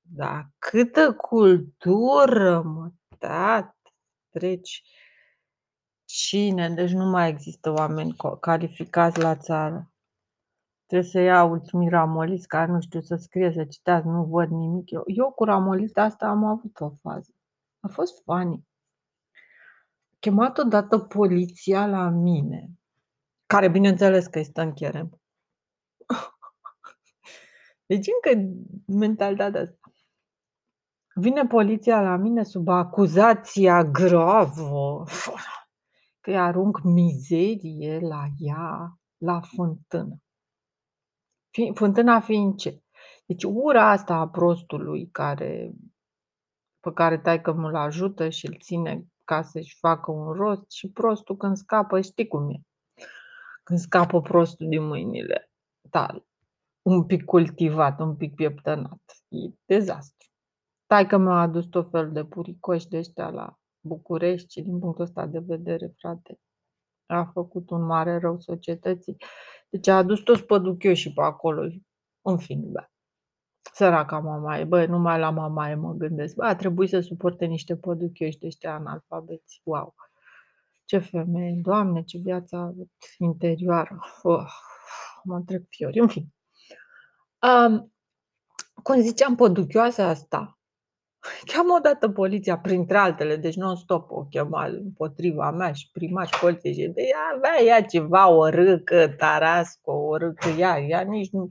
Da, 0.00 0.46
câtă 0.58 1.12
cultură, 1.12 2.62
mă, 2.62 2.90
tată, 3.26 3.92
treci. 4.30 4.82
Cine? 6.04 6.70
Deci 6.70 6.90
nu 6.90 7.04
mai 7.04 7.28
există 7.28 7.70
oameni 7.70 8.16
calificați 8.40 9.20
la 9.20 9.36
țară. 9.36 9.92
Trebuie 10.86 11.10
să 11.10 11.18
iau 11.18 11.50
ultimii 11.50 11.88
ramolis 11.88 12.46
care 12.46 12.72
nu 12.72 12.80
știu 12.80 13.00
să 13.00 13.16
scrie, 13.16 13.52
să 13.52 13.64
citească, 13.64 14.08
nu 14.08 14.24
văd 14.24 14.48
nimic. 14.48 14.90
Eu, 14.90 15.02
eu 15.06 15.30
cu 15.30 15.44
ramolista 15.44 16.02
asta 16.02 16.26
am 16.26 16.44
avut 16.44 16.80
o 16.80 16.90
fază. 17.02 17.30
A 17.80 17.88
fost 17.88 18.22
funny. 18.22 18.66
Chemat 20.18 20.58
odată 20.58 20.98
poliția 20.98 21.86
la 21.86 22.08
mine, 22.08 22.70
care 23.46 23.68
bineînțeles 23.68 24.26
că 24.26 24.38
este 24.38 24.60
în 24.60 24.72
cherem. 24.72 25.20
Deci 27.86 28.06
încă 28.06 28.52
mentalitatea 28.86 29.60
asta. 29.60 29.83
Vine 31.16 31.46
poliția 31.46 32.00
la 32.02 32.16
mine 32.16 32.42
sub 32.42 32.68
acuzația 32.68 33.84
gravă 33.84 35.04
că 36.20 36.30
îi 36.30 36.38
arunc 36.38 36.82
mizerie 36.82 37.98
la 37.98 38.24
ea, 38.38 38.98
la 39.16 39.40
fântână. 39.40 40.16
Fântâna 41.74 42.20
fiind 42.20 42.56
ce? 42.56 42.82
Deci 43.26 43.44
ura 43.44 43.90
asta 43.90 44.14
a 44.14 44.28
prostului 44.28 45.08
care, 45.10 45.72
pe 46.80 46.92
care 46.92 47.18
taică 47.18 47.52
mă 47.52 47.78
ajută 47.78 48.28
și 48.28 48.46
îl 48.46 48.56
ține 48.60 49.04
ca 49.24 49.42
să-și 49.42 49.78
facă 49.78 50.10
un 50.10 50.32
rost 50.32 50.70
și 50.70 50.90
prostul 50.90 51.36
când 51.36 51.56
scapă, 51.56 52.00
știi 52.00 52.26
cum 52.26 52.50
e. 52.50 52.60
Când 53.62 53.78
scapă 53.78 54.20
prostul 54.20 54.68
din 54.68 54.86
mâinile 54.86 55.50
tale, 55.90 56.26
un 56.82 57.04
pic 57.04 57.24
cultivat, 57.24 58.00
un 58.00 58.16
pic 58.16 58.34
pieptănat, 58.34 59.02
e 59.28 59.54
dezastru. 59.64 60.28
Taică 60.94 61.16
mi-a 61.16 61.40
adus 61.40 61.66
tot 61.66 61.90
felul 61.90 62.12
de 62.12 62.24
puricoși 62.24 62.88
de 62.88 62.96
ăștia 62.96 63.30
la 63.30 63.58
București 63.80 64.52
și 64.52 64.62
din 64.62 64.78
punctul 64.78 65.04
ăsta 65.04 65.26
de 65.26 65.38
vedere, 65.38 65.94
frate, 65.96 66.40
a 67.06 67.24
făcut 67.24 67.70
un 67.70 67.82
mare 67.82 68.18
rău 68.18 68.40
societății. 68.40 69.16
Deci 69.68 69.88
a 69.88 69.96
adus 69.96 70.20
toți 70.20 70.42
păduchioșii 70.42 71.12
pe 71.12 71.22
acolo. 71.22 71.70
În 72.22 72.38
fine, 72.38 72.66
da. 72.66 72.90
Săraca 73.72 74.18
mamaie, 74.18 74.64
băi, 74.64 74.86
numai 74.86 75.18
la 75.18 75.30
mamaie 75.30 75.74
mă 75.74 75.92
gândesc. 75.92 76.34
Bă, 76.34 76.44
a 76.44 76.56
trebuit 76.56 76.88
să 76.88 77.00
suporte 77.00 77.44
niște 77.44 77.76
păduchioși 77.76 78.38
de 78.38 78.46
ăștia 78.46 78.74
analfabeți. 78.74 79.60
Wow! 79.64 79.94
Ce 80.84 80.98
femeie, 80.98 81.60
doamne, 81.62 82.02
ce 82.02 82.18
viața 82.18 82.74
interioară. 83.18 83.98
Oh, 84.22 84.52
mă 85.24 85.36
întrec 85.36 85.62
fiori. 85.68 85.98
În 85.98 86.08
fine. 86.08 86.34
Um, 87.42 87.92
cum 88.82 89.00
ziceam, 89.00 89.34
păduchioasa 89.34 90.08
asta, 90.08 90.58
Cheamă 91.44 91.74
odată 91.78 92.08
poliția, 92.08 92.58
printre 92.58 92.96
altele, 92.96 93.36
deci 93.36 93.54
non-stop 93.54 94.10
o 94.10 94.24
chema 94.24 94.64
împotriva 94.64 95.50
mea 95.50 95.72
și 95.72 95.90
primaș 95.92 96.30
și 96.30 96.38
poliție 96.38 96.72
și 96.72 96.86
de 96.94 97.02
ea 97.02 97.18
avea 97.36 97.62
ea 97.62 97.82
ceva, 97.82 98.28
o 98.28 98.48
râcă, 98.48 99.08
tarasco, 99.08 99.92
o 99.92 100.16
râcă, 100.16 100.48
ea, 100.48 100.80
ea 100.80 101.00
nici 101.00 101.30
nu, 101.30 101.48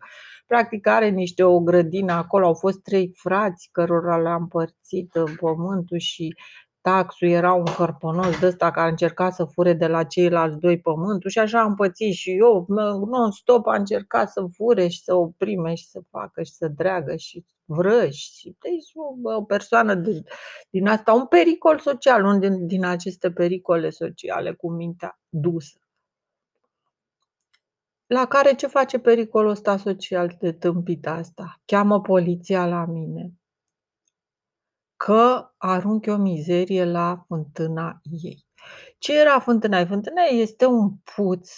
practic 0.48 0.88
are 0.88 1.10
niște 1.10 1.44
o 1.44 1.60
grădină 1.60 2.14
acolo, 2.14 2.46
au 2.46 2.54
fost 2.54 2.82
trei 2.82 3.12
frați 3.16 3.70
cărora 3.72 4.18
le-a 4.18 4.36
împărțit 4.36 5.16
uh, 5.16 5.32
pământul 5.40 5.98
și 5.98 6.36
taxul 6.84 7.28
era 7.28 7.54
un 7.54 7.66
cărpănos 7.76 8.40
de 8.40 8.46
ăsta 8.46 8.72
care 8.72 8.90
încerca 8.90 9.30
să 9.30 9.46
fure 9.46 9.74
de 9.74 9.88
la 9.88 10.04
ceilalți 10.04 10.60
doi 10.60 10.80
pământul 10.80 11.30
și 11.30 11.40
așa 11.40 11.62
am 11.62 11.76
pățit 11.76 12.14
și 12.14 12.32
eu, 12.32 12.66
non-stop 13.10 13.68
a 13.68 13.76
încercat 13.76 14.32
să 14.32 14.46
fure 14.54 14.88
și 14.88 15.04
să 15.04 15.16
oprime 15.16 15.74
și 15.74 15.88
să 15.88 16.02
facă 16.10 16.44
și 16.44 16.52
să 16.52 16.68
dreagă 16.68 17.16
și 17.16 17.46
vrăși. 17.66 18.38
Și 18.38 18.56
deci 18.60 18.92
o, 18.94 19.36
o 19.36 19.44
persoană 19.44 19.96
din, 19.96 20.26
din 20.70 20.88
asta, 20.88 21.14
un 21.14 21.26
pericol 21.26 21.80
social, 21.80 22.24
unul 22.24 22.40
din, 22.40 22.68
din 22.68 22.86
aceste 22.86 23.32
pericole 23.32 23.90
sociale 23.90 24.54
cu 24.54 24.72
mintea 24.72 25.20
dusă. 25.30 25.78
La 28.06 28.26
care 28.26 28.56
ce 28.56 28.68
face 28.68 29.00
pericolul 29.00 29.50
ăsta 29.50 29.78
social 29.78 30.36
de 30.40 30.52
tâmpit 30.52 31.08
asta? 31.08 31.62
Cheamă 31.66 32.02
poliția 32.02 32.66
la 32.68 32.86
mine 32.86 33.34
că 35.04 35.52
arunc 35.58 36.06
o 36.08 36.16
mizerie 36.16 36.86
la 36.86 37.24
fântâna 37.28 38.02
ei. 38.22 38.46
Ce 38.98 39.20
era 39.20 39.40
fântâna 39.40 39.80
ei? 39.80 39.86
Fântâna 39.86 40.22
ei 40.32 40.42
este 40.42 40.66
un 40.66 40.92
puț 41.16 41.52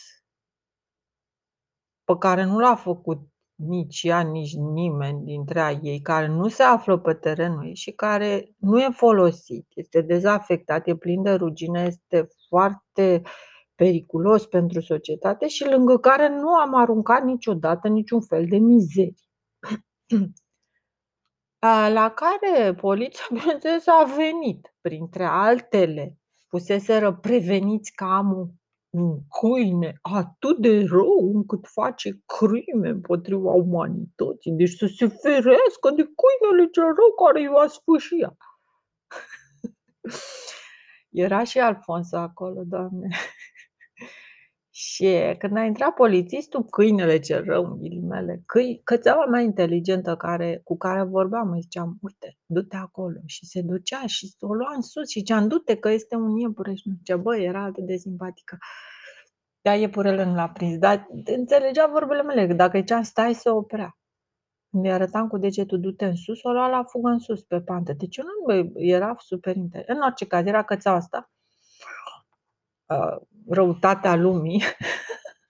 pe 2.03 2.17
care 2.19 2.43
nu 2.43 2.59
l-a 2.59 2.75
făcut 2.75 3.19
nici 3.55 4.03
ea, 4.03 4.21
nici 4.21 4.55
nimeni 4.55 5.23
dintre 5.23 5.79
ei, 5.81 6.01
care 6.01 6.27
nu 6.27 6.47
se 6.47 6.63
află 6.63 6.99
pe 6.99 7.13
terenul 7.13 7.65
ei 7.65 7.75
și 7.75 7.91
care 7.91 8.53
nu 8.57 8.81
e 8.81 8.89
folosit, 8.91 9.67
este 9.75 10.01
dezafectat, 10.01 10.87
e 10.87 10.95
plin 10.95 11.23
de 11.23 11.33
rugine, 11.33 11.81
este 11.81 12.27
foarte 12.47 13.21
periculos 13.75 14.45
pentru 14.45 14.81
societate 14.81 15.47
și 15.47 15.65
lângă 15.65 15.97
care 15.97 16.29
nu 16.29 16.49
am 16.49 16.75
aruncat 16.75 17.23
niciodată 17.23 17.87
niciun 17.87 18.21
fel 18.21 18.45
de 18.47 18.57
mizerie. 18.57 19.13
La 21.89 22.13
care 22.15 22.73
poliția, 22.73 23.25
bineînțeles, 23.33 23.87
a 23.87 24.13
venit, 24.15 24.73
printre 24.81 25.25
altele. 25.25 26.17
Fuseseră 26.47 27.13
preveniți 27.13 27.91
că 27.91 28.03
am 28.03 28.53
un 28.89 29.19
câine 29.39 29.99
atât 30.01 30.57
de 30.57 30.85
rău 30.89 31.31
încât 31.33 31.67
face 31.67 32.23
crime 32.25 32.89
împotriva 32.89 33.51
umanității. 33.51 34.51
Deci 34.51 34.69
să 34.69 34.85
se 34.85 35.07
ferească 35.07 35.89
de 35.95 36.09
câinele 36.19 36.69
cel 36.71 36.83
rău 36.83 37.25
care 37.25 37.39
îi 37.39 37.47
va 37.47 37.67
sfârși 37.67 38.15
Era 41.09 41.43
și 41.43 41.59
Alfonso 41.59 42.17
acolo, 42.17 42.61
doamne. 42.65 43.07
Și 44.95 45.35
când 45.37 45.57
a 45.57 45.63
intrat 45.63 45.93
polițistul, 45.93 46.63
câinele 46.63 47.19
cel 47.19 47.43
rău, 47.43 47.65
în 47.65 47.77
ghilimele, 47.77 48.41
câi, 48.45 48.81
cățeaua 48.83 49.25
mai 49.25 49.43
inteligentă 49.43 50.15
care, 50.15 50.61
cu 50.63 50.77
care 50.77 51.03
vorbeam, 51.03 51.51
îi 51.51 51.61
ziceam, 51.61 51.97
uite, 52.01 52.37
du-te 52.45 52.75
acolo. 52.75 53.19
Și 53.25 53.45
se 53.45 53.61
ducea 53.61 54.05
și 54.05 54.35
o 54.39 54.53
lua 54.53 54.73
în 54.75 54.81
sus 54.81 55.09
și 55.09 55.19
ziceam, 55.19 55.47
du-te 55.47 55.75
că 55.75 55.89
este 55.89 56.15
un 56.15 56.37
iepure. 56.37 56.73
Și 56.73 56.87
nu 56.87 56.93
zicea, 56.97 57.17
bă, 57.17 57.37
era 57.37 57.63
atât 57.63 57.85
de 57.85 57.95
simpatică. 57.95 58.57
Da, 59.61 59.75
iepurele 59.75 60.23
nu 60.23 60.35
l-a 60.35 60.49
prins, 60.49 60.77
dar 60.77 61.07
înțelegea 61.25 61.87
vorbele 61.87 62.23
mele, 62.23 62.47
că 62.47 62.53
dacă 62.53 62.77
ziceam, 62.77 63.01
stai, 63.01 63.33
se 63.33 63.49
oprea. 63.49 63.97
Când 64.69 64.85
îi 64.85 64.91
arătam 64.91 65.27
cu 65.27 65.37
degetul, 65.37 65.79
du-te 65.79 66.05
în 66.05 66.15
sus, 66.15 66.43
o 66.43 66.51
lua 66.51 66.67
la 66.67 66.83
fugă 66.83 67.09
în 67.09 67.19
sus, 67.19 67.43
pe 67.43 67.61
pantă. 67.61 67.93
Deci 67.93 68.17
eu 68.17 68.25
nu, 68.25 68.71
era 68.75 69.15
super 69.19 69.55
interesant. 69.55 69.97
În 69.97 70.03
orice 70.03 70.25
caz, 70.25 70.45
era 70.45 70.63
cățeaua 70.63 70.97
asta 70.97 71.29
Uh, 72.87 73.17
răutatea 73.49 74.15
lumii. 74.15 74.63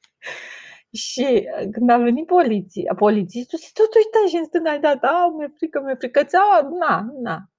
și 1.05 1.49
uh, 1.59 1.67
când 1.71 1.89
a 1.89 1.97
venit 1.97 2.25
poliția, 2.25 2.93
polițistul 2.95 3.59
se 3.59 3.69
tot 3.73 3.95
uita 3.95 4.27
și 4.29 4.35
în 4.35 4.45
stânga 4.45 4.77
dat, 4.77 5.03
a, 5.03 5.33
mi-e 5.37 5.53
frică, 5.55 5.81
mi-e 5.81 5.95
frică, 5.95 6.23
țeaua, 6.23 6.69
na, 6.79 7.05
na. 7.21 7.49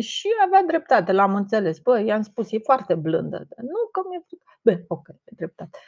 Și 0.00 0.28
avea 0.46 0.62
dreptate, 0.66 1.12
l-am 1.12 1.34
înțeles. 1.34 1.78
Bă, 1.78 2.00
i-am 2.00 2.22
spus, 2.22 2.52
e 2.52 2.58
foarte 2.58 2.94
blândă. 2.94 3.46
Nu 3.56 3.80
că 3.92 4.00
mi-e 4.08 4.22
frică. 4.26 4.42
Bă, 4.62 4.84
ok, 4.88 5.08
e 5.08 5.32
dreptate. 5.36 5.78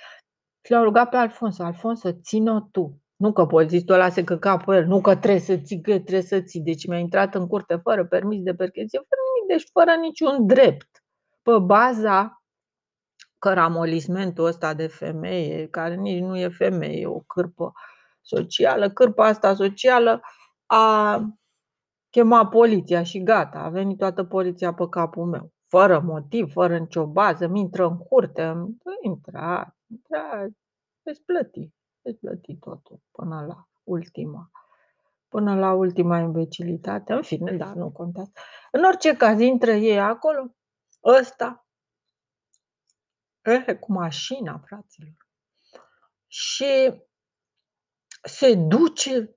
Și 0.64 0.72
l-au 0.72 0.82
rugat 0.82 1.08
pe 1.08 1.16
Alfonso, 1.16 1.62
Alfonso, 1.62 2.12
ține-o 2.12 2.60
tu. 2.60 3.00
Nu 3.16 3.32
că 3.32 3.46
polițistul 3.46 3.94
ăla 3.94 4.08
se 4.08 4.24
căca 4.24 4.56
pe 4.56 4.76
el, 4.76 4.84
nu 4.86 5.00
că 5.00 5.16
trebuie 5.16 5.40
să 5.40 5.56
ții, 5.56 5.80
că 5.80 5.90
trebuie 5.90 6.22
să 6.22 6.40
ții. 6.40 6.60
Deci 6.60 6.86
mi-a 6.86 6.98
intrat 6.98 7.34
în 7.34 7.46
curte 7.46 7.76
fără 7.76 8.06
permis 8.06 8.42
de 8.42 8.54
percheție, 8.54 8.98
fără 8.98 9.20
nimic, 9.34 9.48
deci 9.48 9.70
fără 9.72 9.90
niciun 10.00 10.46
drept. 10.46 11.04
Pe 11.42 11.58
baza 11.58 12.39
căramolismentul 13.40 14.44
ăsta 14.44 14.74
de 14.74 14.86
femeie, 14.86 15.68
care 15.68 15.94
nici 15.94 16.20
nu 16.20 16.38
e 16.38 16.48
femeie, 16.48 17.00
e 17.00 17.06
o 17.06 17.20
cârpă 17.20 17.72
socială, 18.20 18.90
cârpa 18.90 19.26
asta 19.26 19.54
socială 19.54 20.20
a 20.66 21.20
chemat 22.10 22.48
poliția 22.48 23.02
și 23.02 23.22
gata, 23.22 23.58
a 23.58 23.68
venit 23.68 23.98
toată 23.98 24.24
poliția 24.24 24.74
pe 24.74 24.88
capul 24.88 25.24
meu. 25.24 25.52
Fără 25.68 26.00
motiv, 26.00 26.52
fără 26.52 26.78
nicio 26.78 27.06
bază, 27.06 27.46
mi 27.46 27.60
intră 27.60 27.86
în 27.86 27.98
curte, 27.98 28.54
intra, 29.00 29.76
intra, 29.86 30.46
veți 31.02 31.22
plăti, 31.22 31.72
veți 32.02 32.18
plăti 32.18 32.56
totul 32.56 33.00
până 33.10 33.44
la 33.48 33.68
ultima 33.82 34.50
până 35.30 35.54
la 35.54 35.72
ultima 35.72 36.18
imbecilitate. 36.18 37.12
În 37.12 37.22
fine, 37.22 37.52
da, 37.52 37.72
nu 37.74 37.90
contează. 37.90 38.32
În 38.72 38.84
orice 38.84 39.16
caz, 39.16 39.40
intră 39.40 39.70
ei 39.70 40.00
acolo, 40.00 40.54
ăsta, 41.04 41.66
Eh, 43.42 43.78
cu 43.80 43.92
mașina, 43.92 44.62
fraților. 44.66 45.12
Și 46.26 46.92
se 48.22 48.54
duce 48.54 49.34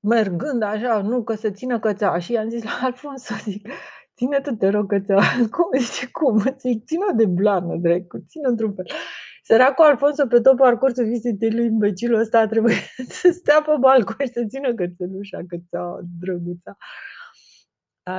mergând 0.00 0.62
așa, 0.62 1.02
nu, 1.02 1.22
că 1.24 1.34
să 1.34 1.50
țină 1.50 1.78
cățeaua 1.78 2.18
și 2.18 2.32
i-am 2.32 2.48
zis 2.48 2.62
la 2.62 2.78
Alfonso, 2.86 3.34
zic: 3.42 3.68
"Ține 4.16 4.40
tu 4.40 4.50
te 4.54 4.68
rog 4.68 4.88
cățeaua." 4.88 5.22
Cum? 5.56 5.80
Zice: 5.80 6.10
"Cum?" 6.10 6.38
Zic: 6.58 6.84
"Ține-o 6.86 7.12
de 7.16 7.26
blană 7.26 7.76
dracu, 7.76 8.24
ține-o 8.28 8.50
într-un 8.50 8.74
fel." 8.74 8.86
Săracul 9.44 9.84
Alfonso 9.84 10.26
pe 10.26 10.40
tot 10.40 10.56
parcursul 10.56 11.04
vizitei 11.04 11.50
lui, 11.52 11.64
imbecilul 11.64 12.20
ăsta 12.20 12.38
a 12.38 12.46
trebuit 12.46 12.76
să 13.20 13.30
stea 13.30 13.62
pe 13.62 13.72
balcon 13.80 14.26
și 14.26 14.32
să 14.32 14.44
țină 14.48 14.74
cățelușa, 14.74 15.40
cățeaua 15.48 16.00
drăguța. 16.20 16.76
A, 16.78 17.21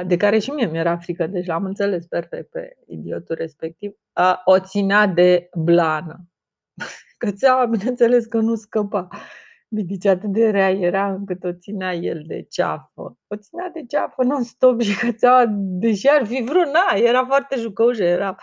de 0.05 0.17
care 0.17 0.39
și 0.39 0.49
mie 0.49 0.65
mi-era 0.65 0.97
frică, 0.97 1.27
deci 1.27 1.45
l-am 1.45 1.65
înțeles 1.65 2.05
perfect 2.05 2.49
pe 2.49 2.77
idiotul 2.87 3.35
respectiv. 3.35 3.91
A, 4.13 4.41
o 4.45 4.59
ținea 4.59 5.07
de 5.07 5.49
blană. 5.53 6.27
Cățeaua 7.17 7.65
bineînțeles 7.65 8.25
că 8.25 8.37
nu 8.37 8.55
scăpa. 8.55 9.07
Deci 9.67 10.05
atât 10.05 10.31
de 10.31 10.49
rea 10.49 10.71
era 10.71 11.13
încât 11.13 11.43
o 11.43 11.53
ținea 11.53 11.93
el 11.93 12.23
de 12.25 12.45
ceafă. 12.49 13.17
O 13.27 13.35
ținea 13.35 13.69
de 13.73 13.85
ceafă 13.87 14.23
non-stop 14.23 14.81
și 14.81 14.99
cățeaua, 14.99 15.45
deși 15.49 16.07
ar 16.07 16.25
fi 16.25 16.43
vrut, 16.43 16.65
na, 16.65 16.97
era 16.97 17.25
foarte 17.25 17.55
jucăușă, 17.55 18.03
era 18.03 18.35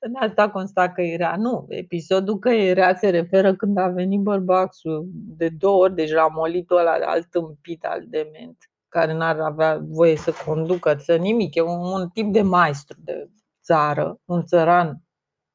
în 0.00 0.14
asta 0.18 0.50
consta 0.50 0.92
căirea. 0.92 1.36
Nu, 1.36 1.66
episodul 1.68 2.38
căirea 2.38 2.94
se 2.94 3.10
referă 3.10 3.54
când 3.54 3.78
a 3.78 3.88
venit 3.88 4.20
bărbatul 4.20 5.08
de 5.12 5.48
două 5.48 5.82
ori, 5.82 5.94
deci 5.94 6.12
l-a 6.12 6.26
molit 6.26 6.70
ăla 6.70 6.92
alt 6.92 7.30
tâmpit, 7.30 7.84
al 7.84 8.04
dement, 8.06 8.56
care 8.92 9.12
n-ar 9.12 9.40
avea 9.40 9.80
voie 9.82 10.16
să 10.16 10.32
conducă, 10.46 10.96
să 10.98 11.16
nimic. 11.16 11.54
E 11.54 11.60
un, 11.60 11.92
un 11.92 12.08
tip 12.08 12.32
de 12.32 12.42
maestru 12.42 12.98
de 13.04 13.30
țară, 13.62 14.20
un 14.24 14.44
țăran 14.44 15.02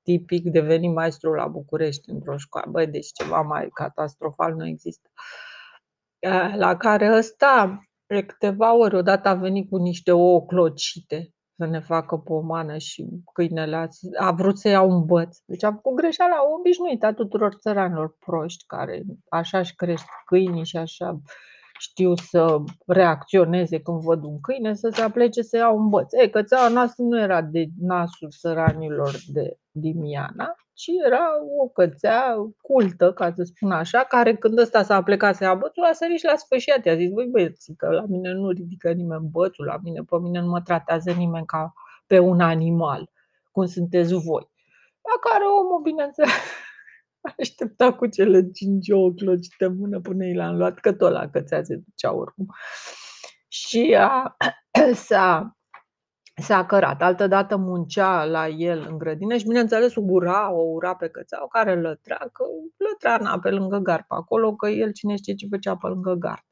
tipic 0.04 0.44
devenit 0.44 0.94
maestru 0.94 1.34
la 1.34 1.48
București 1.48 2.10
într-o 2.10 2.38
școală. 2.38 2.72
Băi, 2.72 2.88
deci 2.88 3.12
ceva 3.12 3.42
mai 3.42 3.70
catastrofal 3.74 4.54
nu 4.54 4.68
există. 4.68 5.10
La 6.56 6.78
care 6.78 7.18
ăsta, 7.18 7.82
de 8.06 8.26
câteva 8.26 8.74
ori, 8.74 8.96
odată 8.96 9.28
a 9.28 9.34
venit 9.34 9.70
cu 9.70 9.78
niște 9.78 10.12
ouă 10.12 10.46
clocite 10.46 11.32
să 11.58 11.66
ne 11.66 11.80
facă 11.80 12.18
pomană 12.18 12.78
și 12.78 13.08
câinele 13.34 13.76
a, 13.76 13.88
a 14.20 14.32
vrut 14.32 14.58
să 14.58 14.68
ia 14.68 14.82
un 14.82 15.06
băț. 15.06 15.38
Deci 15.46 15.64
a 15.64 15.72
făcut 15.72 15.96
greșeala 15.96 16.36
obișnuită 16.60 17.06
a 17.06 17.14
tuturor 17.14 17.54
țăranilor 17.54 18.16
proști 18.20 18.66
care 18.66 19.02
așa 19.30 19.60
își 19.60 19.76
crește 19.76 20.10
câinii 20.26 20.66
și 20.66 20.78
așa 20.78 21.22
știu 21.78 22.16
să 22.16 22.58
reacționeze 22.86 23.82
când 23.82 24.02
văd 24.02 24.24
un 24.24 24.40
câine, 24.40 24.74
să 24.74 24.90
se 24.90 25.02
aplece 25.02 25.42
să 25.42 25.58
ia 25.58 25.70
un 25.70 25.90
băț. 25.90 26.14
Ei, 26.14 26.30
cățeaua 26.30 26.68
noastră 26.68 27.04
nu 27.04 27.20
era 27.20 27.42
de 27.42 27.66
nasul 27.80 28.30
țăranilor 28.40 29.16
de 29.28 29.58
Dimiana, 29.72 30.56
ci 30.74 30.88
era 31.06 31.28
o 31.60 31.68
cățea 31.68 32.36
cultă, 32.62 33.14
ca 33.14 33.32
să 33.36 33.44
spun 33.44 33.72
așa, 33.72 34.04
care 34.04 34.36
când 34.36 34.58
ăsta 34.60 34.84
s-a 34.84 35.04
plecat 35.04 35.36
să 35.36 35.44
ia 35.44 35.54
bățul, 35.54 35.84
a 35.84 35.94
sărit 35.94 36.20
și 36.20 36.26
la 36.26 36.36
sfârșit. 36.36 36.86
I-a 36.86 36.96
zis, 36.96 37.10
băi 37.10 37.28
băieți, 37.32 37.74
că 37.78 37.90
la 37.90 38.04
mine 38.08 38.32
nu 38.32 38.50
ridică 38.50 38.92
nimeni 38.92 39.30
bățul, 39.32 39.66
la 39.66 39.78
mine, 39.84 40.02
pe 40.10 40.18
mine 40.22 40.40
nu 40.40 40.48
mă 40.48 40.62
tratează 40.62 41.12
nimeni 41.12 41.46
ca 41.46 41.74
pe 42.08 42.20
un 42.20 42.40
animal, 42.40 43.10
cum 43.52 43.66
sunteți 43.66 44.14
voi. 44.14 44.50
La 45.02 45.30
care 45.30 45.44
omul, 45.62 45.82
bineînțeles, 45.84 46.32
aștepta 47.40 47.94
cu 47.94 48.06
cele 48.06 48.50
cinci 48.52 48.90
ouă 48.90 49.12
clocite 49.12 49.66
în 49.66 49.78
mână 49.78 50.00
până 50.00 50.26
i 50.26 50.34
l-am 50.34 50.58
luat, 50.58 50.80
că 50.80 50.94
tot 50.94 51.12
la 51.12 51.30
cățea 51.30 51.64
se 51.64 51.76
ducea 51.76 52.14
oricum. 52.16 52.46
Și 53.48 53.96
a, 54.00 54.36
s-a 55.08 55.58
s-a 56.42 56.66
cărat. 56.66 57.02
Altădată 57.02 57.56
muncea 57.58 58.26
la 58.26 58.48
el 58.48 58.88
în 58.90 58.98
grădină 58.98 59.38
și, 59.38 59.48
bineînțeles, 59.48 59.94
ura, 59.96 60.52
o 60.52 60.62
ura 60.62 60.96
pe 60.96 61.10
cățeau 61.10 61.48
care 61.48 61.82
lătrea, 61.82 62.18
că 62.18 62.44
lătrea 62.78 63.18
na, 63.18 63.40
pe 63.40 63.50
lângă 63.50 63.78
gard 63.78 64.04
pe 64.08 64.16
acolo, 64.16 64.56
că 64.56 64.68
el 64.68 64.92
cine 64.92 65.16
știe 65.16 65.34
ce 65.34 65.48
făcea 65.50 65.76
pe 65.76 65.88
lângă 65.88 66.14
gard. 66.14 66.44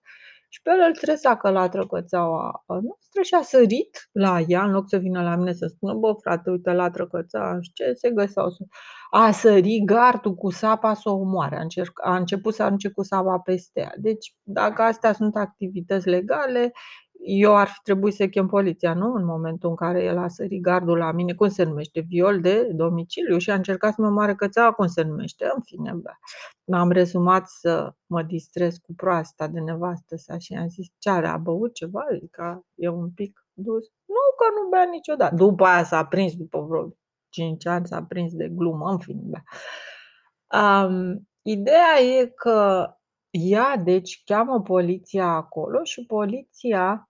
Și 0.50 0.62
pe 0.62 0.70
el 0.70 0.86
îl 0.88 0.96
tresa 0.96 1.38
că 1.38 1.50
latră 1.50 1.88
cățeaua 1.88 2.64
noastră 2.68 3.22
și 3.24 3.34
a 3.34 3.42
sărit 3.42 4.10
la 4.12 4.40
ea, 4.48 4.64
în 4.64 4.72
loc 4.72 4.90
să 4.90 4.98
vină 4.98 5.22
la 5.22 5.36
mine 5.36 5.54
să 5.54 5.68
spună, 5.68 5.94
bă, 5.94 6.14
frate, 6.22 6.50
uite, 6.50 6.72
latră 6.72 7.08
cățeaua, 7.08 7.58
și 7.62 7.72
ce 7.74 7.94
se 7.94 8.10
găseau 8.10 8.50
să... 8.50 8.64
A 9.10 9.32
sărit 9.32 9.86
gardul 9.86 10.36
cu 10.36 10.50
sapa 10.50 10.94
să 10.94 11.10
o 11.10 11.14
omoare, 11.14 11.58
a, 11.58 11.62
încerc, 11.62 12.00
a 12.04 12.16
început 12.16 12.54
să 12.54 12.64
arunce 12.64 12.90
cu 12.90 13.04
sapa 13.04 13.40
peste 13.40 13.80
ea. 13.80 13.94
Deci, 13.98 14.36
dacă 14.44 14.82
astea 14.82 15.14
sunt 15.14 15.36
activități 15.36 16.08
legale, 16.08 16.72
eu 17.28 17.56
ar 17.56 17.68
fi 17.68 17.80
trebuit 17.84 18.14
să 18.14 18.28
chem 18.28 18.48
poliția, 18.48 18.94
nu? 18.94 19.14
În 19.14 19.26
momentul 19.26 19.70
în 19.70 19.76
care 19.76 20.04
el 20.04 20.18
a 20.18 20.28
sărit 20.28 20.62
gardul 20.62 20.98
la 20.98 21.12
mine, 21.12 21.34
cum 21.34 21.50
se 21.50 21.64
numește? 21.64 22.00
Viol 22.00 22.42
de 22.42 22.70
domiciliu 22.72 23.38
și 23.38 23.52
a 23.52 23.54
încercat 23.54 23.94
să 23.94 24.02
mă 24.02 24.10
moare 24.10 24.36
cățeaua, 24.36 24.72
cum 24.72 24.88
se 24.88 25.02
numește? 25.02 25.46
În 25.56 25.62
fine, 25.62 25.92
bă. 25.94 26.12
M-am 26.66 26.92
rezumat 26.92 27.48
să 27.48 27.94
mă 28.06 28.24
distrez 28.24 28.78
cu 28.78 28.94
proasta 28.96 29.48
de 29.48 29.60
nevastă 29.60 30.16
sa 30.16 30.38
și 30.38 30.54
am 30.54 30.68
zis, 30.68 30.88
ce 30.98 31.10
are, 31.10 31.28
a 31.28 31.38
băut 31.38 31.74
ceva? 31.74 32.06
Adică 32.12 32.66
e 32.76 32.88
un 32.88 33.10
pic 33.10 33.46
dus. 33.54 33.86
Nu, 34.06 34.24
că 34.38 34.46
nu 34.62 34.70
bea 34.70 34.88
niciodată. 34.92 35.36
După 35.36 35.66
aia 35.66 35.84
s-a 35.84 36.06
prins, 36.06 36.36
după 36.36 36.62
vreo 36.62 36.96
5 37.30 37.66
ani 37.66 37.88
s-a 37.88 38.04
prins 38.04 38.34
de 38.34 38.50
glumă, 38.50 38.90
în 38.90 39.00
fine, 39.00 39.22
bă. 39.24 39.38
Um, 40.58 41.28
ideea 41.42 42.00
e 42.20 42.26
că 42.26 42.90
ea, 43.30 43.78
deci, 43.78 44.22
cheamă 44.26 44.62
poliția 44.62 45.28
acolo 45.28 45.84
și 45.84 46.06
poliția 46.06 47.10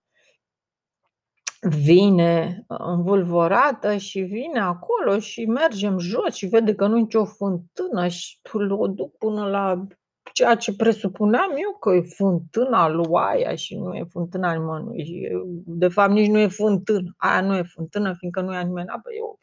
vine 1.60 2.64
uh, 2.68 2.76
învulvorată 2.80 3.96
și 3.96 4.20
vine 4.20 4.58
acolo 4.58 5.18
și 5.18 5.44
mergem 5.44 5.98
jos 5.98 6.34
și 6.34 6.46
vede 6.46 6.74
că 6.74 6.86
nu 6.86 6.96
e 6.96 7.00
nicio 7.00 7.24
fântână 7.24 8.08
și 8.08 8.38
o 8.68 8.86
duc 8.86 9.16
până 9.18 9.48
la 9.48 9.86
ceea 10.32 10.54
ce 10.54 10.76
presupuneam 10.76 11.50
eu 11.50 11.78
că 11.80 11.90
e 11.94 12.00
fântâna 12.00 12.88
lui 12.88 13.08
aia 13.12 13.54
și 13.54 13.76
nu 13.76 13.94
e 13.94 14.04
fântâna 14.10 14.52
nimănui. 14.52 15.28
De 15.66 15.88
fapt, 15.88 16.12
nici 16.12 16.28
nu 16.28 16.38
e 16.38 16.46
fântână. 16.46 17.14
Aia 17.16 17.40
nu 17.40 17.56
e 17.56 17.62
fântână, 17.62 18.14
fiindcă 18.18 18.40
nu 18.40 18.54
e 18.54 18.62
nimeni 18.62 18.88
apă. 18.88 19.12
E 19.12 19.22
o 19.22 19.36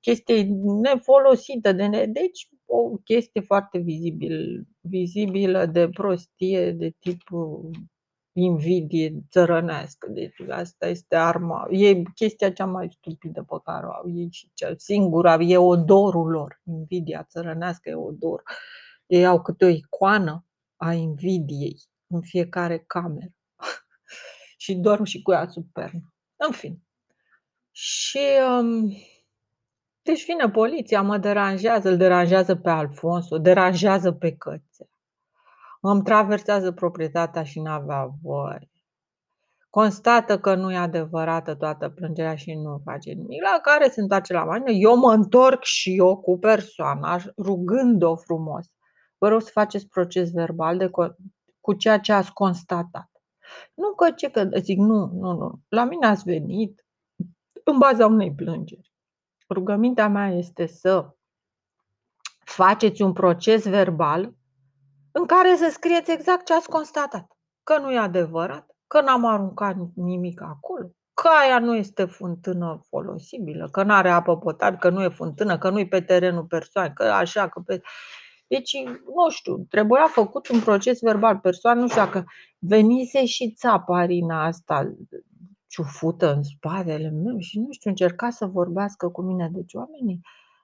chestie 0.00 0.48
nefolosită. 0.82 1.72
De 1.72 1.86
ne... 1.86 2.06
Deci, 2.06 2.48
o 2.66 2.96
chestie 3.04 3.40
foarte 3.40 3.78
vizibil, 3.78 4.66
vizibilă 4.80 5.66
de 5.66 5.88
prostie, 5.88 6.72
de 6.72 6.94
tip 6.98 7.22
invidie 8.32 9.22
țărănească. 9.30 10.08
Deci 10.10 10.36
asta 10.48 10.86
este 10.86 11.16
arma, 11.16 11.66
e 11.70 12.02
chestia 12.02 12.52
cea 12.52 12.64
mai 12.64 12.88
stupidă 12.90 13.42
pe 13.42 13.56
care 13.64 13.86
o 13.86 13.90
au 13.90 14.10
ei 14.10 14.28
și 14.30 14.50
cea 14.54 14.74
singura, 14.76 15.34
e 15.34 15.56
odorul 15.56 16.30
lor. 16.30 16.60
Invidia 16.64 17.22
țărănească 17.22 17.88
e 17.88 17.94
odor. 17.94 18.42
Ei 19.06 19.26
au 19.26 19.42
câte 19.42 19.64
o 19.64 19.68
icoană 19.68 20.46
a 20.76 20.92
invidiei 20.92 21.80
în 22.06 22.20
fiecare 22.20 22.84
cameră. 22.86 23.32
și 24.62 24.74
dorm 24.74 25.04
și 25.04 25.22
cu 25.22 25.32
ea 25.32 25.48
sub 25.48 25.66
pernă. 25.72 26.14
În 26.36 26.52
fine. 26.52 26.78
Și 27.70 28.20
um, 28.58 28.92
deci 30.02 30.24
vine 30.24 30.50
poliția, 30.50 31.02
mă 31.02 31.18
deranjează, 31.18 31.88
îl 31.88 31.96
deranjează 31.96 32.56
pe 32.56 32.70
Alfonso, 32.70 33.38
deranjează 33.38 34.12
pe 34.12 34.36
cățe 34.36 34.91
îmi 35.90 36.02
traversează 36.02 36.72
proprietatea 36.72 37.42
și 37.42 37.60
n-avea 37.60 38.10
voie. 38.22 38.70
Constată 39.70 40.38
că 40.38 40.54
nu 40.54 40.72
e 40.72 40.76
adevărată 40.76 41.54
toată 41.54 41.88
plângerea 41.88 42.34
și 42.36 42.54
nu 42.54 42.80
face 42.84 43.10
nimic, 43.12 43.42
la 43.42 43.58
care 43.62 43.88
se 43.88 44.00
întoarce 44.00 44.32
la 44.32 44.44
mine. 44.44 44.72
Eu 44.72 44.96
mă 44.96 45.12
întorc 45.12 45.62
și 45.62 45.96
eu 45.96 46.16
cu 46.16 46.38
persoana, 46.38 47.20
rugând-o 47.36 48.16
frumos. 48.16 48.66
Vă 49.18 49.28
rog 49.28 49.40
să 49.40 49.50
faceți 49.52 49.88
proces 49.88 50.30
verbal 50.30 50.78
de 50.78 50.90
cu 51.60 51.72
ceea 51.74 51.98
ce 51.98 52.12
ați 52.12 52.32
constatat. 52.32 53.10
Nu 53.74 53.94
că 53.94 54.10
ce 54.10 54.30
că 54.30 54.48
zic, 54.58 54.78
nu, 54.78 55.10
nu, 55.12 55.32
nu. 55.32 55.60
La 55.68 55.84
mine 55.84 56.06
ați 56.06 56.24
venit 56.24 56.86
în 57.64 57.78
baza 57.78 58.06
unei 58.06 58.34
plângeri. 58.34 58.92
Rugămintea 59.48 60.08
mea 60.08 60.28
este 60.28 60.66
să 60.66 61.16
faceți 62.38 63.02
un 63.02 63.12
proces 63.12 63.68
verbal 63.68 64.34
în 65.12 65.26
care 65.26 65.56
să 65.56 65.68
scrieți 65.70 66.10
exact 66.10 66.44
ce 66.44 66.54
ați 66.54 66.68
constatat. 66.68 67.36
Că 67.62 67.78
nu 67.78 67.92
e 67.92 67.98
adevărat, 67.98 68.76
că 68.86 69.00
n-am 69.00 69.24
aruncat 69.24 69.76
nimic 69.94 70.42
acolo, 70.42 70.90
că 71.14 71.28
aia 71.42 71.58
nu 71.58 71.74
este 71.76 72.04
fântână 72.04 72.80
folosibilă, 72.88 73.68
că 73.70 73.82
nu 73.82 73.92
are 73.92 74.10
apă 74.10 74.38
potabilă, 74.38 74.78
că 74.78 74.90
nu 74.90 75.02
e 75.02 75.08
fântână, 75.08 75.58
că 75.58 75.70
nu 75.70 75.78
e 75.78 75.86
pe 75.86 76.00
terenul 76.00 76.44
persoanei, 76.44 76.92
că 76.94 77.02
așa, 77.02 77.48
că 77.48 77.60
pe... 77.60 77.80
Deci, 78.46 78.72
nu 78.86 79.30
știu, 79.30 79.66
trebuia 79.68 80.06
făcut 80.08 80.48
un 80.48 80.60
proces 80.60 81.00
verbal. 81.00 81.38
Persoana, 81.38 81.80
nu 81.80 81.88
știu 81.88 82.00
dacă 82.00 82.24
venise 82.58 83.24
și 83.24 83.52
țaparina 83.52 84.44
asta 84.44 84.94
ciufută 85.66 86.34
în 86.34 86.42
spatele 86.42 87.08
meu 87.08 87.38
și 87.38 87.58
nu 87.58 87.70
știu, 87.70 87.90
încerca 87.90 88.30
să 88.30 88.46
vorbească 88.46 89.08
cu 89.08 89.22
mine. 89.22 89.50
Deci 89.52 89.74
oamenii 89.74 90.20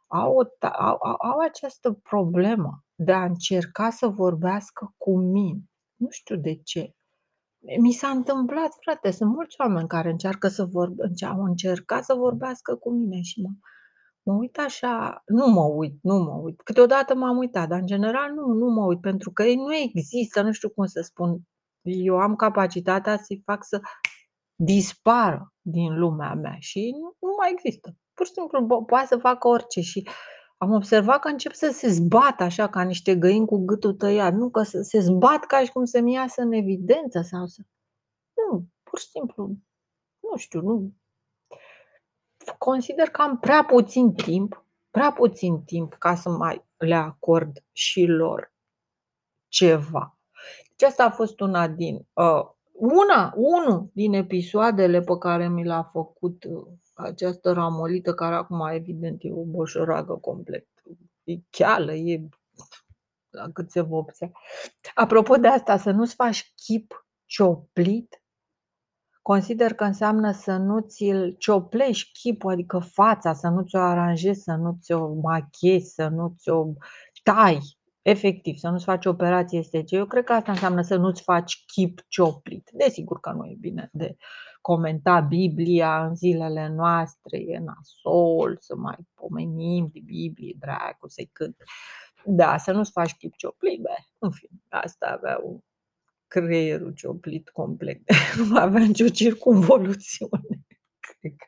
au, 0.08 0.36
au, 0.78 0.98
au 1.18 1.38
această 1.38 1.92
problemă 1.92 2.84
de 2.94 3.12
a 3.12 3.24
încerca 3.24 3.90
să 3.90 4.06
vorbească 4.06 4.94
cu 4.96 5.18
mine. 5.18 5.60
Nu 5.94 6.06
știu 6.10 6.36
de 6.36 6.54
ce. 6.54 6.92
Mi 7.80 7.92
s-a 7.92 8.08
întâmplat, 8.08 8.76
frate, 8.80 9.10
sunt 9.10 9.30
mulți 9.30 9.56
oameni 9.58 9.88
care 9.88 10.10
încearcă 10.10 10.48
să 10.48 10.64
vorbe, 10.64 11.04
au 11.26 11.42
încercat 11.42 12.04
să 12.04 12.14
vorbească 12.14 12.74
cu 12.74 12.90
mine 12.90 13.20
și 13.20 13.40
mă, 13.40 13.48
Mă 14.28 14.34
uit 14.34 14.58
așa 14.58 15.22
nu 15.26 15.46
mă 15.46 15.64
uit, 15.64 15.98
nu 16.02 16.18
mă 16.18 16.32
uit. 16.32 16.60
Câteodată 16.62 17.14
m-am 17.14 17.36
uitat, 17.36 17.68
dar 17.68 17.78
în 17.78 17.86
general 17.86 18.32
nu, 18.32 18.52
nu 18.52 18.66
mă 18.70 18.84
uit, 18.84 19.00
pentru 19.00 19.32
că 19.32 19.42
ei 19.42 19.54
nu 19.54 19.74
există, 19.74 20.42
nu 20.42 20.52
știu 20.52 20.68
cum 20.68 20.86
să 20.86 21.00
spun. 21.00 21.40
Eu 21.82 22.18
am 22.18 22.36
capacitatea 22.36 23.16
să-i 23.16 23.42
fac 23.44 23.64
să 23.64 23.80
dispară 24.54 25.52
din 25.60 25.98
lumea 25.98 26.34
mea 26.34 26.56
și 26.58 26.90
nu, 27.00 27.28
nu 27.28 27.34
mai 27.38 27.50
există. 27.52 27.94
Pur 28.18 28.26
și 28.26 28.32
simplu 28.32 28.84
poate 28.84 29.06
să 29.06 29.16
facă 29.16 29.48
orice 29.48 29.80
și 29.80 30.08
am 30.56 30.72
observat 30.72 31.20
că 31.20 31.28
încep 31.28 31.52
să 31.52 31.70
se 31.70 31.88
zbată 31.88 32.42
așa 32.42 32.68
ca 32.68 32.82
niște 32.82 33.16
găini 33.16 33.46
cu 33.46 33.64
gâtul 33.64 33.94
tăiat, 33.94 34.34
nu 34.34 34.50
că 34.50 34.62
să 34.62 34.80
se 34.82 34.98
zbat 34.98 35.44
ca 35.44 35.64
și 35.64 35.72
cum 35.72 35.84
să-mi 35.84 36.12
iasă 36.12 36.42
în 36.42 36.52
evidență 36.52 37.20
sau 37.20 37.46
să... 37.46 37.62
Nu, 38.34 38.66
pur 38.82 38.98
și 38.98 39.08
simplu, 39.08 39.56
nu 40.18 40.36
știu, 40.36 40.60
nu, 40.60 40.92
consider 42.58 43.08
că 43.08 43.22
am 43.22 43.38
prea 43.38 43.64
puțin 43.64 44.12
timp, 44.12 44.64
prea 44.90 45.12
puțin 45.12 45.62
timp 45.64 45.94
ca 45.94 46.14
să 46.14 46.28
mai 46.28 46.64
le 46.76 46.94
acord 46.94 47.64
și 47.72 48.04
lor 48.06 48.52
ceva. 49.48 50.18
Deci 50.76 50.88
asta 50.88 51.04
a 51.04 51.10
fost 51.10 51.40
una 51.40 51.68
din 51.68 51.94
uh, 52.12 52.50
una, 52.72 53.32
unul 53.36 53.90
din 53.92 54.12
episoadele 54.12 55.00
pe 55.00 55.18
care 55.18 55.48
mi 55.48 55.64
l-a 55.64 55.82
făcut 55.82 56.44
uh, 56.44 56.66
această 56.98 57.52
ramolită, 57.52 58.14
care 58.14 58.34
acum 58.34 58.68
evident 58.72 59.18
e 59.22 59.32
o 59.32 59.44
boșoragă 59.44 60.14
complet. 60.14 60.66
E 61.24 61.34
cheală, 61.50 61.92
e 61.92 62.28
la 63.30 63.50
cât 63.52 63.70
se 63.70 63.80
vopsea. 63.80 64.30
Apropo 64.94 65.36
de 65.36 65.48
asta, 65.48 65.76
să 65.76 65.90
nu-ți 65.90 66.14
faci 66.14 66.52
chip 66.54 67.06
cioplit 67.24 68.22
Consider 69.28 69.74
că 69.74 69.84
înseamnă 69.84 70.32
să 70.32 70.56
nu 70.56 70.80
ți-l 70.80 71.34
cioplești 71.38 72.18
chipul, 72.18 72.52
adică 72.52 72.78
fața, 72.78 73.32
să 73.34 73.48
nu 73.48 73.62
ți-o 73.62 73.78
aranjezi, 73.78 74.42
să 74.42 74.52
nu 74.52 74.78
ți-o 74.80 75.14
machiezi, 75.14 75.94
să 75.94 76.08
nu 76.08 76.34
ți-o 76.38 76.64
tai, 77.22 77.77
efectiv, 78.08 78.56
să 78.56 78.68
nu-ți 78.68 78.84
faci 78.84 79.06
operație 79.06 79.58
estetică. 79.58 79.96
Eu 79.96 80.06
cred 80.06 80.24
că 80.24 80.32
asta 80.32 80.52
înseamnă 80.52 80.82
să 80.82 80.96
nu-ți 80.96 81.22
faci 81.22 81.64
chip 81.66 82.00
cioplit. 82.08 82.70
Desigur 82.72 83.20
că 83.20 83.30
nu 83.30 83.44
e 83.44 83.56
bine 83.58 83.88
de 83.92 84.16
comenta 84.60 85.20
Biblia 85.20 86.06
în 86.06 86.14
zilele 86.14 86.68
noastre, 86.68 87.38
e 87.38 87.58
nasol, 87.58 88.56
să 88.60 88.76
mai 88.76 88.96
pomenim 89.14 89.88
de 89.92 90.00
Biblie, 90.04 90.56
dracu, 90.58 91.08
să-i 91.08 91.30
cânt. 91.32 91.56
Da, 92.24 92.56
să 92.56 92.72
nu-ți 92.72 92.90
faci 92.90 93.14
chip 93.14 93.36
cioplit, 93.36 93.80
bă, 93.80 93.94
în 94.18 94.30
fine, 94.30 94.60
asta 94.68 95.06
avea 95.06 95.40
un 95.42 95.58
creierul 96.26 96.92
cioplit 96.92 97.48
complet. 97.48 98.00
nu 98.36 98.44
mai 98.44 98.62
avea 98.62 98.80
nicio 98.80 99.08
circumvoluțiune. 99.08 100.66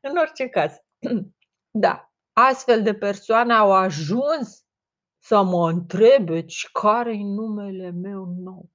În 0.00 0.16
orice 0.16 0.48
caz, 0.48 0.72
da, 1.84 2.12
astfel 2.32 2.82
de 2.82 2.94
persoane 2.94 3.52
au 3.52 3.72
ajuns 3.72 4.64
să 5.22 5.42
mă 5.42 5.70
întrebe 5.70 6.44
care-i 6.72 7.22
numele 7.22 7.90
meu 7.90 8.34
nou. 8.38 8.70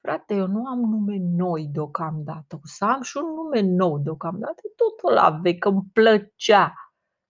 Frate, 0.00 0.34
eu 0.34 0.46
nu 0.46 0.66
am 0.66 0.80
nume 0.80 1.16
noi 1.18 1.68
deocamdată. 1.72 2.54
O 2.56 2.58
să 2.62 2.84
am 2.84 3.02
și 3.02 3.16
un 3.16 3.34
nume 3.34 3.60
nou 3.60 3.98
deocamdată. 3.98 4.62
Totul 4.76 5.12
la 5.14 5.38
vechi, 5.42 5.64
îmi 5.64 5.82
plăcea. 5.92 6.74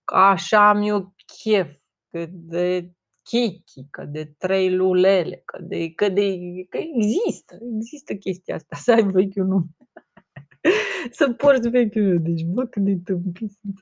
Că 0.03 0.15
așa 0.15 0.69
am 0.69 0.81
eu 0.81 1.13
chef. 1.25 1.75
Cât 2.09 2.29
de 2.29 2.91
chichi, 3.23 3.87
că 3.89 4.05
de 4.05 4.33
trei 4.37 4.75
lulele, 4.75 5.41
că, 5.45 5.61
de, 5.61 5.93
că, 5.93 6.09
de, 6.09 6.37
că 6.69 6.77
există, 6.77 7.57
există 7.75 8.15
chestia 8.15 8.55
asta, 8.55 8.75
să 8.75 8.91
ai 8.91 9.03
vechiul 9.03 9.45
nume. 9.45 9.75
să 11.11 11.33
porți 11.33 11.69
vechiul 11.69 12.01
nume. 12.01 12.17
Deci, 12.17 12.43
bă, 12.45 12.65
cât 12.65 12.83
de 12.83 12.97
tâmpit 13.03 13.51
sunt 13.61 13.79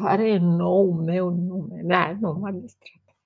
Care 0.00 0.28
e 0.28 0.38
nou 0.38 0.92
meu 0.92 1.30
nume? 1.30 1.80
Da, 1.84 2.16
nu, 2.20 2.32
m-a 2.32 2.50
distrat. 2.50 3.16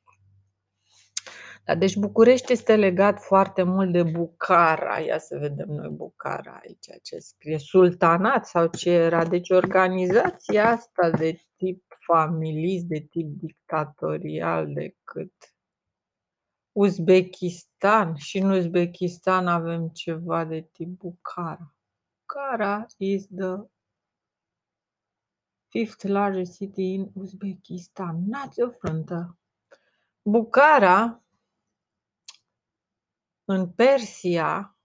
Da, 1.65 1.75
deci 1.75 1.97
București 1.97 2.53
este 2.53 2.77
legat 2.77 3.21
foarte 3.21 3.63
mult 3.63 3.93
de 3.93 4.03
Bucara. 4.03 4.99
Ia 4.99 5.19
să 5.19 5.39
vedem 5.39 5.69
noi 5.69 5.89
Bucara 5.89 6.61
aici, 6.63 7.03
ce 7.03 7.19
scrie. 7.19 7.59
Sultanat 7.59 8.47
sau 8.47 8.67
ce 8.67 8.91
era? 8.91 9.25
Deci 9.25 9.51
organizația 9.51 10.71
asta 10.71 11.11
de 11.11 11.41
tip 11.57 11.85
familist, 12.07 12.85
de 12.85 13.07
tip 13.11 13.27
dictatorial 13.41 14.73
decât 14.73 15.33
Uzbekistan. 16.73 18.15
Și 18.15 18.39
în 18.39 18.51
Uzbekistan 18.51 19.47
avem 19.47 19.89
ceva 19.89 20.45
de 20.45 20.69
tip 20.73 20.99
Bukhara. 20.99 21.75
Bukhara 22.21 22.87
is 22.97 23.27
the 23.27 23.57
fifth 25.71 26.05
largest 26.05 26.57
city 26.57 26.93
in 26.93 27.11
Uzbekistan. 27.15 28.29
Nați 28.29 28.61
o 28.61 28.71
frântă. 28.71 29.39
Bukhara 30.23 31.23
în 33.45 33.71
Persia, 33.71 34.79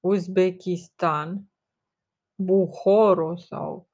Uzbekistan, 0.00 1.50
Buhoro 2.34 3.36
sau 3.36 3.88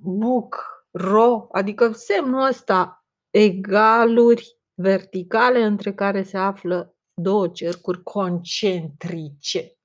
buc, 0.00 0.84
ro, 0.90 1.46
adică 1.50 1.92
semnul 1.92 2.46
ăsta 2.46 3.04
egaluri 3.30 4.58
verticale 4.74 5.62
între 5.62 5.94
care 5.94 6.22
se 6.22 6.36
află 6.36 6.96
două 7.14 7.48
cercuri 7.48 8.02
concentrice. 8.02 9.78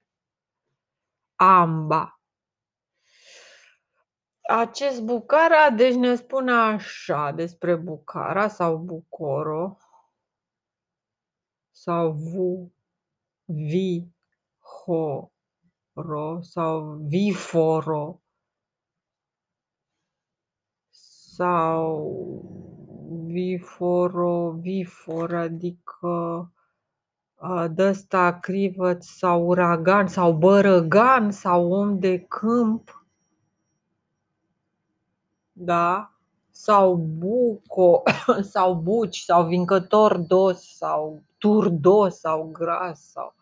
Amba. 1.36 2.21
Acest 4.42 5.02
Bucara, 5.02 5.70
deci 5.70 5.96
ne 5.96 6.16
spune 6.16 6.52
așa 6.52 7.32
despre 7.32 7.76
Bucara 7.76 8.48
sau 8.48 8.78
Bucoro 8.78 9.78
sau 11.72 12.12
Vu, 12.12 12.74
Vi, 13.46 14.08
Ho, 14.60 15.32
Ro 15.94 16.42
sau 16.42 16.98
Viforo 17.08 18.22
sau 21.42 22.12
viforo-vifor, 23.32 25.34
adică 25.34 26.52
de 27.72 27.88
ăsta 27.88 28.40
crivăț 28.40 29.06
sau 29.06 29.48
uragan 29.48 30.08
sau 30.08 30.34
bărăgan 30.34 31.32
sau 31.32 31.72
om 31.72 32.00
de 32.00 32.20
câmp, 32.20 33.01
da? 35.52 36.12
sau 36.52 36.96
buco 36.96 38.04
sau 38.54 38.76
buci 38.76 39.18
sau 39.18 39.48
vincător 39.48 40.18
dos 40.18 40.76
sau 40.76 41.24
turdos 41.38 42.20
sau 42.20 42.50
gras 42.52 43.12
sau 43.12 43.36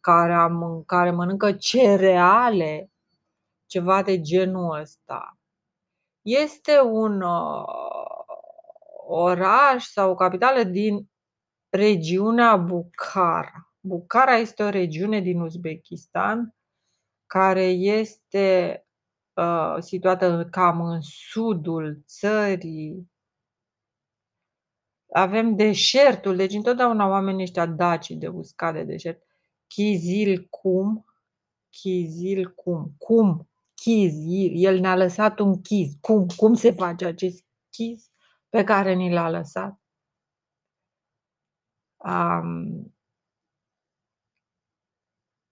care, 0.00 0.32
am, 0.32 0.82
care 0.86 1.10
mănâncă 1.10 1.52
cereale, 1.52 2.90
ceva 3.66 4.02
de 4.02 4.20
genul 4.20 4.80
ăsta. 4.80 5.38
Este 6.22 6.80
un 6.80 7.20
uh, 7.20 7.64
oraș 9.06 9.84
sau 9.84 10.10
o 10.10 10.14
capitală 10.14 10.62
din 10.62 11.10
regiunea 11.68 12.56
Bukhara. 12.56 13.72
Bukhara 13.80 14.36
este 14.36 14.62
o 14.62 14.68
regiune 14.68 15.20
din 15.20 15.40
Uzbekistan 15.40 16.54
care 17.26 17.64
este 17.72 18.74
uh, 18.76 18.89
situată 19.78 20.48
cam 20.50 20.80
în 20.80 21.00
sudul 21.00 22.02
țării. 22.06 23.10
Avem 25.12 25.56
deșertul, 25.56 26.36
deci 26.36 26.52
întotdeauna 26.52 27.08
oamenii 27.08 27.42
ăștia 27.42 27.66
daci 27.66 28.10
de 28.10 28.28
uscat 28.28 28.72
de 28.72 28.84
deșert. 28.84 29.22
Chizil 29.66 30.46
cum, 30.50 31.04
Chizil 31.70 32.54
cum, 32.54 32.94
cum 32.98 33.50
chiz, 33.74 34.14
el 34.54 34.80
ne-a 34.80 34.96
lăsat 34.96 35.38
un 35.38 35.60
chiz. 35.60 35.94
Cum? 36.00 36.26
Cum 36.36 36.54
se 36.54 36.72
face 36.72 37.04
acest 37.04 37.44
chiz 37.70 38.10
pe 38.48 38.64
care 38.64 38.94
ni 38.94 39.12
l-a 39.12 39.30
lăsat? 39.30 39.80
Um, 41.96 42.94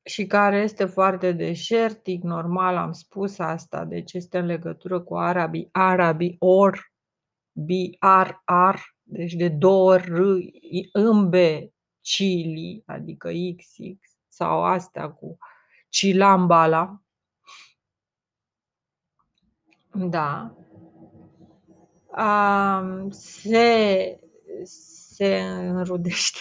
și 0.08 0.26
care 0.26 0.56
este 0.56 0.84
foarte 0.84 1.32
deșertic, 1.32 2.22
normal, 2.22 2.76
am 2.76 2.92
spus 2.92 3.38
asta, 3.38 3.84
deci 3.84 4.12
este 4.12 4.38
în 4.38 4.46
legătură 4.46 5.00
cu 5.00 5.16
arabii, 5.16 5.68
arabii, 5.72 6.36
or, 6.38 6.92
BRR, 7.52 8.76
deci 9.02 9.32
de 9.32 9.48
două 9.48 9.96
R, 9.96 10.20
B, 11.28 11.34
Chili, 12.00 12.82
adică 12.86 13.30
XX, 13.56 14.00
sau 14.28 14.64
astea 14.64 15.10
cu 15.10 15.38
Cilambala, 15.88 17.02
da. 19.92 20.56
Um, 22.08 23.10
se, 23.10 24.20
se 24.64 25.38
înrudește 25.40 26.40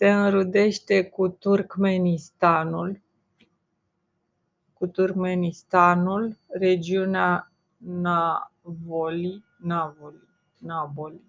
se 0.00 0.10
înrudește 0.10 1.04
cu 1.04 1.28
Turkmenistanul, 1.28 3.00
cu 4.72 4.86
Turkmenistanul, 4.86 6.38
regiunea 6.48 7.52
Navoli, 7.76 9.44
Navoli, 9.56 10.28
Naboli, 10.58 11.20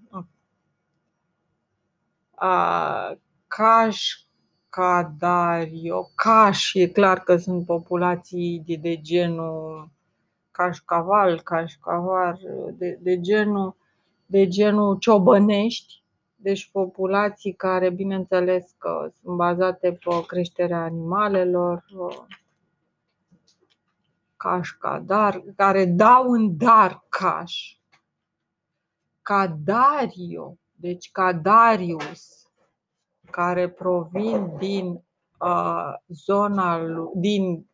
a, 2.35 3.17
Cașcadario, 3.47 4.29
Caș, 6.15 6.73
e 6.73 6.87
clar 6.87 7.19
că 7.19 7.37
sunt 7.37 7.65
populații 7.65 8.63
de, 8.65 8.75
de 8.75 9.01
genul 9.01 9.89
Cașcaval, 10.51 11.41
Cașcavar, 11.41 12.39
de, 12.77 12.99
de 13.01 13.19
genul 13.19 13.75
de 14.25 14.47
genul 14.47 14.97
ciobănești, 14.97 16.00
deci 16.41 16.69
populații 16.71 17.53
care, 17.53 17.89
bineînțeles, 17.89 18.75
că 18.77 19.11
sunt 19.21 19.35
bazate 19.35 19.91
pe 19.91 20.25
creșterea 20.27 20.83
animalelor, 20.83 21.85
cașcadar, 24.37 25.43
care 25.55 25.85
dau 25.85 26.31
în 26.31 26.57
dar 26.57 27.05
caș. 27.09 27.75
Cadario, 29.21 30.57
deci 30.71 31.11
Cadarius, 31.11 32.49
care 33.31 33.69
provin 33.69 34.57
din 34.57 35.03
uh, 35.39 35.93
zona 36.07 36.81
lui, 36.81 37.11
din 37.15 37.69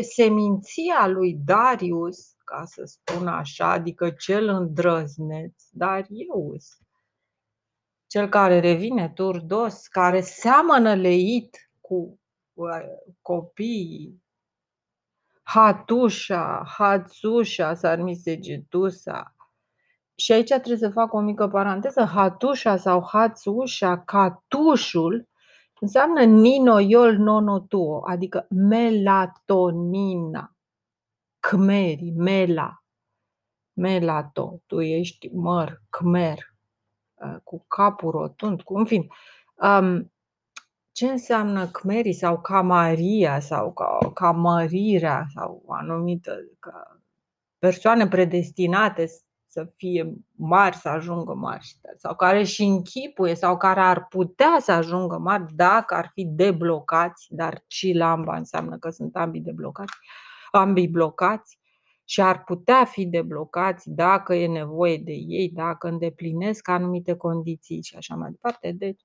seminția 0.00 1.06
lui 1.06 1.38
Darius, 1.44 2.34
ca 2.44 2.64
să 2.64 2.84
spun 2.84 3.26
așa, 3.26 3.70
adică 3.70 4.10
cel 4.10 4.48
îndrăzneț, 4.48 5.62
Darius, 5.70 6.78
cel 8.06 8.28
care 8.28 8.60
revine 8.60 9.08
turdos, 9.08 9.86
care 9.86 10.20
seamănă 10.20 10.94
leit 10.94 11.70
cu 11.80 12.20
uh, 12.54 12.80
copiii, 13.22 14.24
Hatușa, 15.42 16.62
Hatsușa, 16.66 17.74
Sarmisegetusa. 17.74 19.34
Și 20.14 20.32
aici 20.32 20.48
trebuie 20.48 20.76
să 20.76 20.90
fac 20.90 21.12
o 21.12 21.20
mică 21.20 21.48
paranteză. 21.48 22.04
Hatușa 22.04 22.76
sau 22.76 23.06
Hatsușa, 23.06 23.98
catușul, 23.98 25.28
înseamnă 25.80 26.22
ninoiol 26.22 27.16
nonotuo, 27.16 28.02
adică 28.06 28.46
melatonina. 28.50 30.50
Khmeri, 31.40 32.12
mela, 32.16 32.84
melato, 33.72 34.60
tu 34.66 34.80
ești 34.80 35.28
măr, 35.28 35.82
khmer, 35.90 36.38
uh, 36.38 36.55
cu 37.44 37.64
capul 37.68 38.10
rotund, 38.10 38.62
cu, 38.62 38.76
în 38.76 38.84
fin. 38.84 39.06
Um, 39.54 40.12
ce 40.92 41.06
înseamnă 41.06 41.66
Khmerii 41.66 42.12
sau 42.12 42.40
Camaria 42.40 43.40
sau 43.40 43.74
Camărirea 44.14 45.26
sau 45.34 45.64
anumită 45.68 46.36
ca 46.60 47.00
persoane 47.58 48.08
predestinate 48.08 49.06
să 49.46 49.72
fie 49.76 50.14
mari, 50.36 50.76
să 50.76 50.88
ajungă 50.88 51.34
mari 51.34 51.66
sau 51.96 52.14
care 52.14 52.42
și 52.42 52.62
închipuie 52.62 53.34
sau 53.34 53.56
care 53.56 53.80
ar 53.80 54.06
putea 54.08 54.56
să 54.60 54.72
ajungă 54.72 55.18
mari 55.18 55.44
dacă 55.54 55.94
ar 55.94 56.10
fi 56.12 56.24
deblocați, 56.24 57.26
dar 57.28 57.64
și 57.66 57.92
lamba 57.92 58.36
înseamnă 58.36 58.78
că 58.78 58.90
sunt 58.90 59.16
ambii 59.16 59.40
deblocați, 59.40 59.92
ambii 60.50 60.88
blocați 60.88 61.58
și 62.08 62.20
ar 62.20 62.44
putea 62.44 62.84
fi 62.84 63.06
deblocați 63.06 63.90
dacă 63.90 64.34
e 64.34 64.46
nevoie 64.46 64.96
de 64.98 65.12
ei, 65.12 65.50
dacă 65.50 65.88
îndeplinesc 65.88 66.68
anumite 66.68 67.16
condiții 67.16 67.82
și 67.82 67.96
așa 67.96 68.14
mai 68.14 68.30
departe. 68.30 68.72
Deci, 68.72 69.02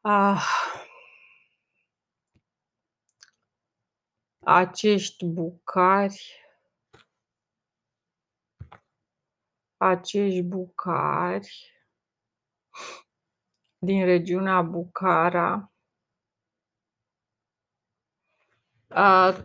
ah, 0.00 0.44
acești 4.44 5.26
bucari 5.26 6.40
acești 9.76 10.42
bucari 10.42 11.74
din 13.78 14.04
regiunea 14.04 14.62
Bucara, 14.62 15.72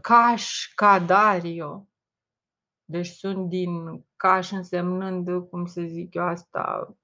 Caș 0.01 0.71
Cadario, 0.75 1.87
deci 2.85 3.07
sunt 3.07 3.49
din 3.49 4.05
Caș 4.15 4.51
însemnând, 4.51 5.49
cum 5.49 5.65
să 5.65 5.81
zic 5.81 6.13
eu 6.13 6.23
asta, 6.23 6.95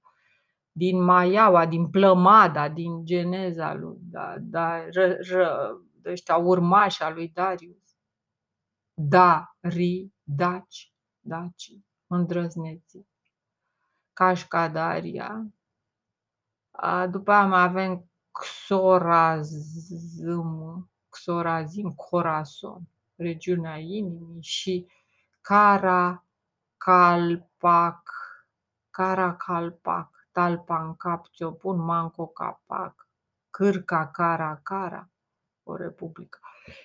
din 0.71 1.03
Maiaua, 1.03 1.65
din 1.65 1.89
Plămada, 1.89 2.69
din 2.69 3.05
geneza 3.05 3.73
lui, 3.73 3.97
da, 4.01 4.35
da, 4.39 4.89
ră, 4.89 5.17
ră, 5.29 5.77
ăștia 6.05 6.37
urmașa 6.37 7.09
lui 7.09 7.27
Darius. 7.27 7.95
Da, 8.93 9.55
ri, 9.59 10.11
daci, 10.23 10.93
daci, 11.19 11.71
îndrăzneții. 12.07 13.07
Cașcadaria. 14.13 15.45
După 17.09 17.31
aia 17.31 17.47
mai 17.47 17.61
avem 17.61 18.09
Xorazm, 18.31 19.51
Xorazim, 21.15 21.93
Corazon, 21.95 22.81
regiunea 23.15 23.77
inimii 23.77 24.41
și 24.41 24.87
Cara 25.41 26.25
Calpac, 26.77 28.01
Cara 28.89 29.35
Calpac, 29.35 30.27
Talpan 30.31 30.95
Cap, 30.95 31.25
Țiopun, 31.35 31.79
Manco 31.79 32.27
Capac, 32.27 33.07
Cârca 33.49 34.07
Cara 34.07 34.59
Cara, 34.63 35.09
o 35.63 35.75
republică. 35.75 36.39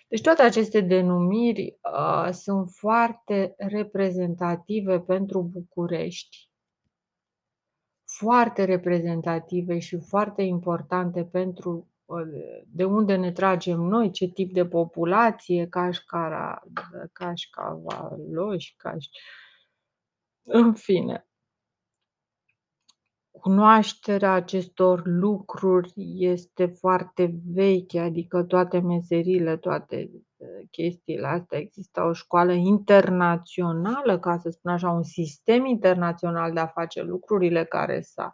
Deci 0.09 0.23
toate 0.23 0.43
aceste 0.43 0.81
denumiri 0.81 1.79
uh, 1.93 2.33
sunt 2.33 2.71
foarte 2.71 3.55
reprezentative 3.57 5.01
pentru 5.01 5.43
București 5.43 6.51
foarte 8.07 8.65
reprezentative 8.65 9.79
și 9.79 9.99
foarte 9.99 10.43
importante 10.43 11.25
pentru 11.25 11.71
ă, 11.71 11.87
de 12.67 12.85
unde 12.85 13.17
ne 13.17 13.33
tragem 13.33 13.81
noi, 13.81 14.11
ce 14.11 14.27
tip 14.27 14.53
de 14.53 14.67
populație, 14.67 15.67
cașcara, 15.67 16.63
cașcavaloși, 17.13 18.75
caș... 18.77 19.05
În 20.43 20.75
fine, 20.75 21.27
cunoașterea 23.31 24.33
acestor 24.33 25.03
lucruri 25.05 25.93
este 26.19 26.67
foarte 26.67 27.35
veche, 27.45 28.01
adică 28.01 28.43
toate 28.43 28.79
meserile, 28.79 29.57
toate 29.57 30.11
chestiile 30.71 31.27
astea. 31.27 31.59
Există 31.59 32.03
o 32.03 32.13
școală 32.13 32.53
internațională, 32.53 34.19
ca 34.19 34.39
să 34.39 34.51
spun 34.51 34.71
așa, 34.71 34.91
un 34.91 35.03
sistem 35.03 35.65
internațional 35.65 36.53
de 36.53 36.61
a 36.61 36.67
face 36.67 37.03
lucrurile 37.03 37.65
care 37.65 38.01
s-a 38.01 38.33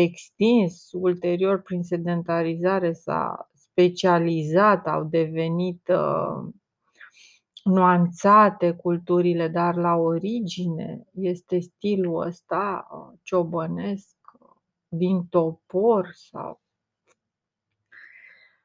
extins 0.00 0.88
ulterior 0.92 1.62
prin 1.62 1.82
sedentarizare, 1.82 2.92
s-a 2.92 3.50
specializat, 3.54 4.86
au 4.86 5.04
devenit 5.04 5.88
uh, 5.88 6.52
nuanțate 7.64 8.72
culturile, 8.72 9.48
dar 9.48 9.74
la 9.74 9.94
origine 9.94 11.04
este 11.12 11.58
stilul 11.58 12.26
ăsta 12.26 12.86
uh, 12.90 13.18
ciobănesc 13.22 14.16
din 14.88 15.26
topor 15.26 16.08
sau 16.12 16.60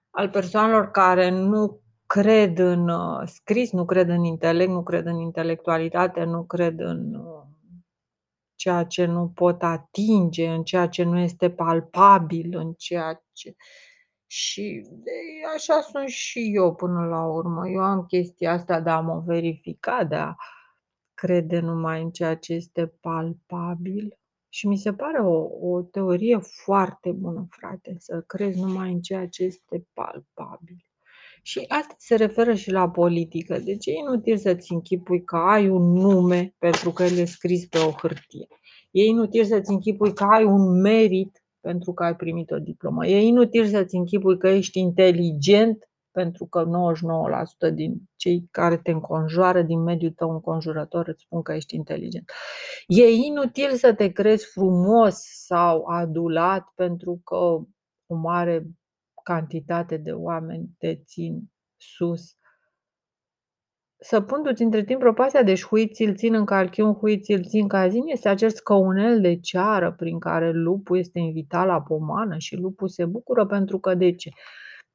al 0.09 0.29
persoanelor 0.29 0.91
care 0.91 1.29
nu 1.29 1.81
cred 2.05 2.59
în 2.59 2.89
uh, 2.89 3.21
scris, 3.25 3.71
nu 3.71 3.85
cred 3.85 4.09
în 4.09 4.23
intelect, 4.23 4.69
nu 4.69 4.83
cred 4.83 5.05
în 5.05 5.19
intelectualitate, 5.19 6.23
nu 6.23 6.43
cred 6.43 6.79
în 6.79 7.13
uh, 7.13 7.40
ceea 8.61 8.83
ce 8.83 9.05
nu 9.05 9.29
pot 9.29 9.63
atinge, 9.63 10.47
în 10.47 10.63
ceea 10.63 10.87
ce 10.87 11.03
nu 11.03 11.19
este 11.19 11.49
palpabil, 11.51 12.57
în 12.57 12.73
ceea 12.73 13.23
ce. 13.31 13.55
Și 14.27 14.85
de, 14.89 15.11
așa 15.55 15.81
sunt 15.81 16.07
și 16.07 16.51
eu 16.53 16.75
până 16.75 17.05
la 17.05 17.25
urmă. 17.25 17.69
Eu 17.69 17.81
am 17.81 18.05
chestia 18.05 18.51
asta 18.51 18.79
de 18.79 18.89
a 18.89 18.99
mă 18.99 19.23
verifica, 19.25 20.03
de 20.03 20.15
a 20.15 20.35
crede 21.13 21.59
numai 21.59 22.01
în 22.01 22.11
ceea 22.11 22.35
ce 22.35 22.53
este 22.53 22.87
palpabil. 22.87 24.19
Și 24.49 24.67
mi 24.67 24.77
se 24.77 24.93
pare 24.93 25.19
o, 25.19 25.47
o 25.69 25.81
teorie 25.81 26.37
foarte 26.37 27.11
bună, 27.11 27.47
frate, 27.49 27.95
să 27.99 28.21
crezi 28.21 28.59
numai 28.59 28.91
în 28.91 29.01
ceea 29.01 29.27
ce 29.27 29.43
este 29.43 29.87
palpabil. 29.93 30.85
Și 31.41 31.65
asta 31.67 31.95
se 31.97 32.15
referă 32.15 32.53
și 32.53 32.71
la 32.71 32.89
politică. 32.89 33.59
Deci 33.59 33.85
e 33.85 33.91
inutil 33.91 34.37
să-ți 34.37 34.71
închipui 34.71 35.23
că 35.23 35.35
ai 35.35 35.69
un 35.69 35.91
nume 35.91 36.55
pentru 36.57 36.91
că 36.91 37.03
el 37.03 37.17
e 37.17 37.25
scris 37.25 37.65
pe 37.65 37.77
o 37.77 37.91
hârtie. 37.91 38.47
E 38.91 39.03
inutil 39.03 39.45
să-ți 39.45 39.71
închipui 39.71 40.13
că 40.13 40.23
ai 40.23 40.43
un 40.43 40.81
merit 40.81 41.43
pentru 41.59 41.93
că 41.93 42.03
ai 42.03 42.15
primit 42.15 42.51
o 42.51 42.59
diplomă. 42.59 43.07
E 43.07 43.21
inutil 43.21 43.65
să-ți 43.65 43.95
închipui 43.95 44.37
că 44.37 44.47
ești 44.47 44.79
inteligent 44.79 45.89
pentru 46.11 46.45
că 46.45 46.65
99% 47.71 47.73
din 47.73 48.01
cei 48.15 48.47
care 48.51 48.77
te 48.77 48.91
înconjoară 48.91 49.61
din 49.61 49.83
mediul 49.83 50.11
tău 50.11 50.31
înconjurător 50.31 51.07
îți 51.07 51.23
spun 51.23 51.41
că 51.41 51.53
ești 51.53 51.75
inteligent. 51.75 52.31
E 52.87 53.09
inutil 53.09 53.75
să 53.75 53.93
te 53.93 54.11
crezi 54.11 54.45
frumos 54.45 55.15
sau 55.45 55.85
adulat 55.85 56.71
pentru 56.75 57.21
că 57.23 57.35
o 57.35 58.15
mare 58.15 58.65
cantitate 59.23 59.97
de 59.97 60.11
oameni 60.11 60.69
te 60.77 60.95
țin 60.95 61.51
sus 61.77 62.35
săpundu-ți 64.03 64.63
între 64.63 64.83
timp 64.83 64.99
propastia, 64.99 65.43
deci 65.43 65.65
hui 65.65 65.87
ți-l 65.87 66.15
țin 66.15 66.33
în 66.33 66.45
calchiun, 66.45 66.93
hui 66.93 67.19
ți-l 67.19 67.43
țin 67.43 67.67
cazin, 67.67 68.03
este 68.05 68.29
acest 68.29 68.55
scăunel 68.55 69.21
de 69.21 69.39
ceară 69.39 69.91
prin 69.91 70.19
care 70.19 70.51
lupul 70.51 70.97
este 70.97 71.19
invitat 71.19 71.65
la 71.65 71.81
pomană 71.81 72.37
și 72.37 72.55
lupul 72.55 72.87
se 72.87 73.05
bucură 73.05 73.45
pentru 73.45 73.79
că 73.79 73.95
de 73.95 74.15
ce? 74.15 74.29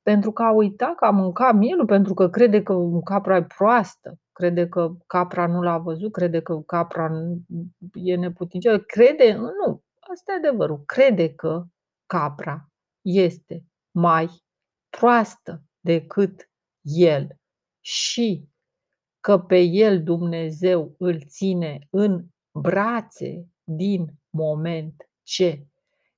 Pentru 0.03 0.33
că 0.33 0.43
a 0.43 0.51
uitat 0.51 0.95
că 0.95 1.05
a 1.05 1.11
mâncat 1.11 1.55
mielul, 1.55 1.87
pentru 1.87 2.15
că 2.15 2.29
crede 2.29 2.63
că 2.63 2.77
capra 3.05 3.37
e 3.37 3.45
proastă, 3.57 4.19
crede 4.33 4.69
că 4.69 4.93
capra 5.07 5.47
nu 5.47 5.63
l-a 5.63 5.79
văzut, 5.79 6.13
crede 6.13 6.41
că 6.41 6.61
capra 6.67 7.11
e 7.93 8.17
neputincioasă, 8.17 8.79
crede, 8.79 9.33
nu, 9.35 9.83
asta 10.11 10.33
e 10.33 10.47
adevărul, 10.47 10.83
crede 10.87 11.35
că 11.35 11.63
capra 12.07 12.69
este 13.03 13.65
mai 13.97 14.45
proastă 14.91 15.63
decât 15.81 16.51
el 16.83 17.37
și 17.81 18.49
că 19.21 19.39
pe 19.39 19.59
el 19.61 20.03
Dumnezeu 20.03 20.95
îl 20.99 21.21
ține 21.21 21.87
în 21.91 22.27
brațe 22.51 23.49
din 23.65 24.07
moment 24.31 25.11
ce, 25.23 25.67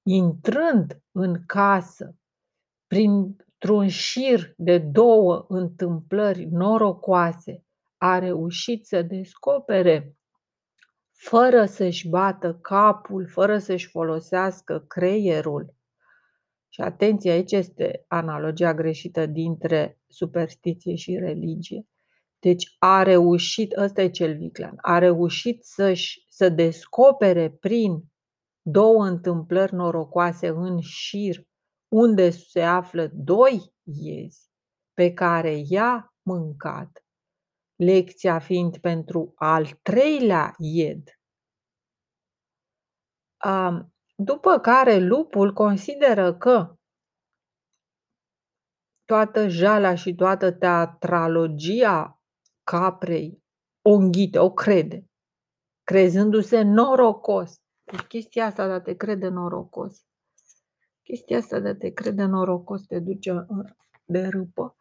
intrând 0.02 1.02
în 1.12 1.44
casă, 1.46 2.16
printr-un 2.86 3.88
șir 3.88 4.54
de 4.56 4.78
două 4.78 5.44
întâmplări 5.48 6.44
norocoase, 6.44 7.64
a 7.96 8.18
reușit 8.18 8.86
să 8.86 9.02
descopere 9.02 10.16
fără 11.12 11.64
să-și 11.64 12.08
bată 12.08 12.54
capul, 12.54 13.28
fără 13.28 13.58
să-și 13.58 13.88
folosească 13.88 14.78
creierul. 14.78 15.76
Și 16.68 16.80
atenție, 16.80 17.30
aici 17.30 17.52
este 17.52 18.04
analogia 18.08 18.74
greșită 18.74 19.26
dintre 19.26 20.00
superstiție 20.06 20.94
și 20.94 21.16
religie. 21.16 21.86
Deci 22.38 22.76
a 22.78 23.02
reușit, 23.02 23.76
ăsta 23.76 24.02
e 24.02 24.10
cel 24.10 24.36
viclean, 24.36 24.74
a 24.76 24.98
reușit 24.98 25.64
să-și, 25.64 26.26
să 26.28 26.48
descopere 26.48 27.50
prin 27.50 28.04
două 28.62 29.04
întâmplări 29.04 29.74
norocoase 29.74 30.48
în 30.48 30.80
șir, 30.80 31.46
unde 31.88 32.30
se 32.30 32.62
află 32.62 33.10
doi 33.12 33.72
iezi 33.82 34.48
pe 34.92 35.12
care 35.12 35.62
i-a 35.68 36.14
mâncat, 36.22 37.04
lecția 37.76 38.38
fiind 38.38 38.78
pentru 38.78 39.32
al 39.36 39.66
treilea 39.82 40.54
ied. 40.58 41.02
După 44.20 44.58
care 44.58 44.98
lupul 44.98 45.52
consideră 45.52 46.34
că 46.34 46.76
toată 49.04 49.48
jala 49.48 49.94
și 49.94 50.14
toată 50.14 50.52
teatralogia 50.52 52.22
caprei 52.64 53.42
o 53.82 53.90
înghite, 53.90 54.38
o 54.38 54.50
crede, 54.50 55.08
crezându-se 55.82 56.62
norocos. 56.62 57.60
Deci 57.84 58.00
chestia 58.00 58.44
asta 58.44 58.66
de 58.66 58.72
a 58.72 58.80
te 58.80 58.94
crede 58.94 59.28
norocos, 59.28 60.06
chestia 61.02 61.38
asta 61.38 61.60
de 61.60 61.68
a 61.68 61.76
te 61.76 61.90
crede 61.90 62.24
norocos 62.24 62.86
te 62.86 62.98
duce 62.98 63.46
de 64.04 64.26
râpă. 64.26 64.76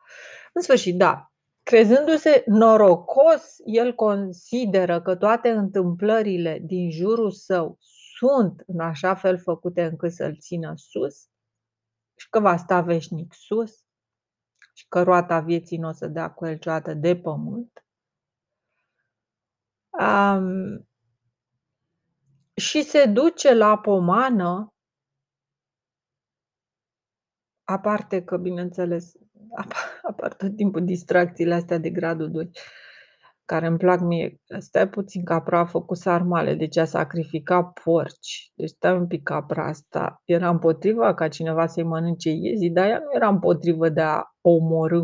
În 0.53 0.61
sfârșit, 0.61 0.97
da, 0.97 1.31
crezându-se 1.63 2.43
norocos, 2.45 3.55
el 3.65 3.93
consideră 3.93 5.01
că 5.01 5.15
toate 5.15 5.49
întâmplările 5.49 6.61
din 6.65 6.91
jurul 6.91 7.31
său 7.31 7.77
sunt 8.17 8.63
în 8.67 8.79
așa 8.79 9.15
fel 9.15 9.39
făcute 9.39 9.83
încât 9.83 10.11
să-l 10.11 10.37
țină 10.37 10.73
sus 10.75 11.29
și 12.15 12.29
că 12.29 12.39
va 12.39 12.57
sta 12.57 12.81
veșnic 12.81 13.33
sus 13.33 13.85
și 14.73 14.87
că 14.87 15.03
roata 15.03 15.39
vieții 15.39 15.77
nu 15.77 15.87
o 15.87 15.91
să 15.91 16.07
dea 16.07 16.31
cu 16.31 16.45
el 16.45 16.51
niciodată 16.51 16.93
de 16.93 17.17
pământ. 17.17 17.85
Um, 19.89 20.87
și 22.55 22.83
se 22.83 23.05
duce 23.05 23.53
la 23.53 23.77
pomană, 23.77 24.73
aparte 27.63 28.23
că, 28.23 28.37
bineînțeles, 28.37 29.13
apar 30.09 30.33
tot 30.33 30.55
timpul 30.55 30.85
distracțiile 30.85 31.53
astea 31.53 31.77
de 31.77 31.89
gradul 31.89 32.31
2 32.31 32.51
care 33.47 33.67
îmi 33.67 33.77
plac 33.77 33.99
mie. 33.99 34.41
Stai 34.57 34.89
puțin, 34.89 35.23
capra 35.23 35.59
a 35.59 35.65
făcut 35.65 35.97
sarmale, 35.97 36.53
deci 36.53 36.77
a 36.77 36.85
sacrificat 36.85 37.79
porci. 37.83 38.51
Deci 38.55 38.69
stai 38.69 38.95
un 38.97 39.07
pic, 39.07 39.23
capra 39.23 39.67
asta 39.67 40.21
era 40.25 40.49
împotriva 40.49 41.13
ca 41.13 41.27
cineva 41.27 41.67
să-i 41.67 41.83
mănânce 41.83 42.29
iezii, 42.29 42.69
dar 42.69 42.87
ea 42.87 42.99
nu 42.99 43.15
era 43.15 43.27
împotrivă 43.27 43.89
de 43.89 44.01
a 44.01 44.23
omorâ 44.41 45.01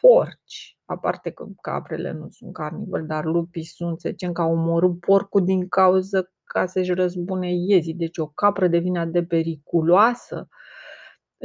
porci. 0.00 0.78
Aparte 0.84 1.30
că 1.30 1.46
caprele 1.62 2.12
nu 2.12 2.26
sunt 2.30 2.52
carnivori, 2.52 3.06
dar 3.06 3.24
lupii 3.24 3.64
sunt, 3.64 4.00
să 4.00 4.08
zicem, 4.08 4.32
că 4.32 4.42
au 4.42 4.52
omorât 4.52 5.00
porcul 5.00 5.44
din 5.44 5.68
cauza 5.68 6.20
ca 6.44 6.66
să-și 6.66 6.92
răzbune 6.92 7.52
iezii. 7.52 7.94
Deci 7.94 8.18
o 8.18 8.26
capră 8.26 8.68
devine 8.68 8.98
atât 8.98 9.12
de 9.12 9.24
periculoasă 9.24 10.48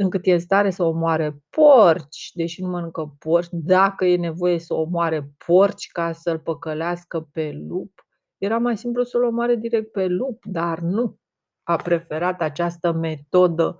încât 0.00 0.26
e 0.26 0.32
în 0.32 0.38
stare 0.38 0.70
să 0.70 0.82
omoare 0.82 1.42
porci, 1.50 2.30
deși 2.34 2.62
nu 2.62 2.68
mănâncă 2.68 3.14
porci, 3.18 3.48
dacă 3.50 4.04
e 4.04 4.16
nevoie 4.16 4.58
să 4.58 4.74
omoare 4.74 5.30
porci 5.46 5.90
ca 5.92 6.12
să-l 6.12 6.38
păcălească 6.38 7.20
pe 7.32 7.52
lup, 7.68 8.06
era 8.38 8.58
mai 8.58 8.76
simplu 8.76 9.02
să-l 9.02 9.24
omoare 9.24 9.54
direct 9.54 9.92
pe 9.92 10.06
lup, 10.06 10.44
dar 10.44 10.78
nu. 10.78 11.18
A 11.62 11.76
preferat 11.76 12.40
această 12.40 12.92
metodă 12.92 13.78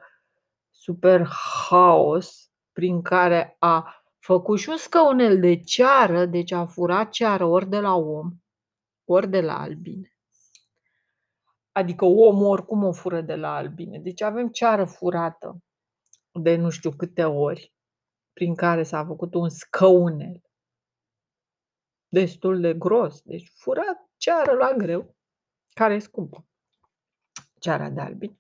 super 0.70 1.28
haos 1.68 2.50
prin 2.72 3.02
care 3.02 3.56
a 3.58 4.02
făcut 4.18 4.58
și 4.58 4.68
un 4.68 4.76
scăunel 4.76 5.40
de 5.40 5.60
ceară, 5.60 6.26
deci 6.26 6.52
a 6.52 6.66
furat 6.66 7.10
ceară 7.10 7.44
ori 7.44 7.68
de 7.68 7.80
la 7.80 7.94
om, 7.94 8.32
ori 9.04 9.28
de 9.28 9.40
la 9.40 9.60
albine. 9.60 10.12
Adică 11.72 12.04
omul 12.04 12.46
oricum 12.46 12.84
o 12.84 12.92
fură 12.92 13.20
de 13.20 13.34
la 13.34 13.54
albine. 13.54 13.98
Deci 13.98 14.22
avem 14.22 14.48
ceară 14.48 14.84
furată 14.84 15.62
de 16.42 16.56
nu 16.56 16.70
știu 16.70 16.90
câte 16.90 17.24
ori, 17.24 17.72
prin 18.32 18.54
care 18.54 18.82
s-a 18.82 19.04
făcut 19.04 19.34
un 19.34 19.48
scăunel 19.48 20.42
destul 22.08 22.60
de 22.60 22.74
gros. 22.74 23.22
Deci 23.22 23.52
furat 23.54 24.08
ceară 24.16 24.52
la 24.52 24.72
greu, 24.72 25.16
care 25.74 25.94
e 25.94 25.98
scumpă. 25.98 26.46
Ceara 27.60 27.90
de 27.90 28.00
albine. 28.00 28.38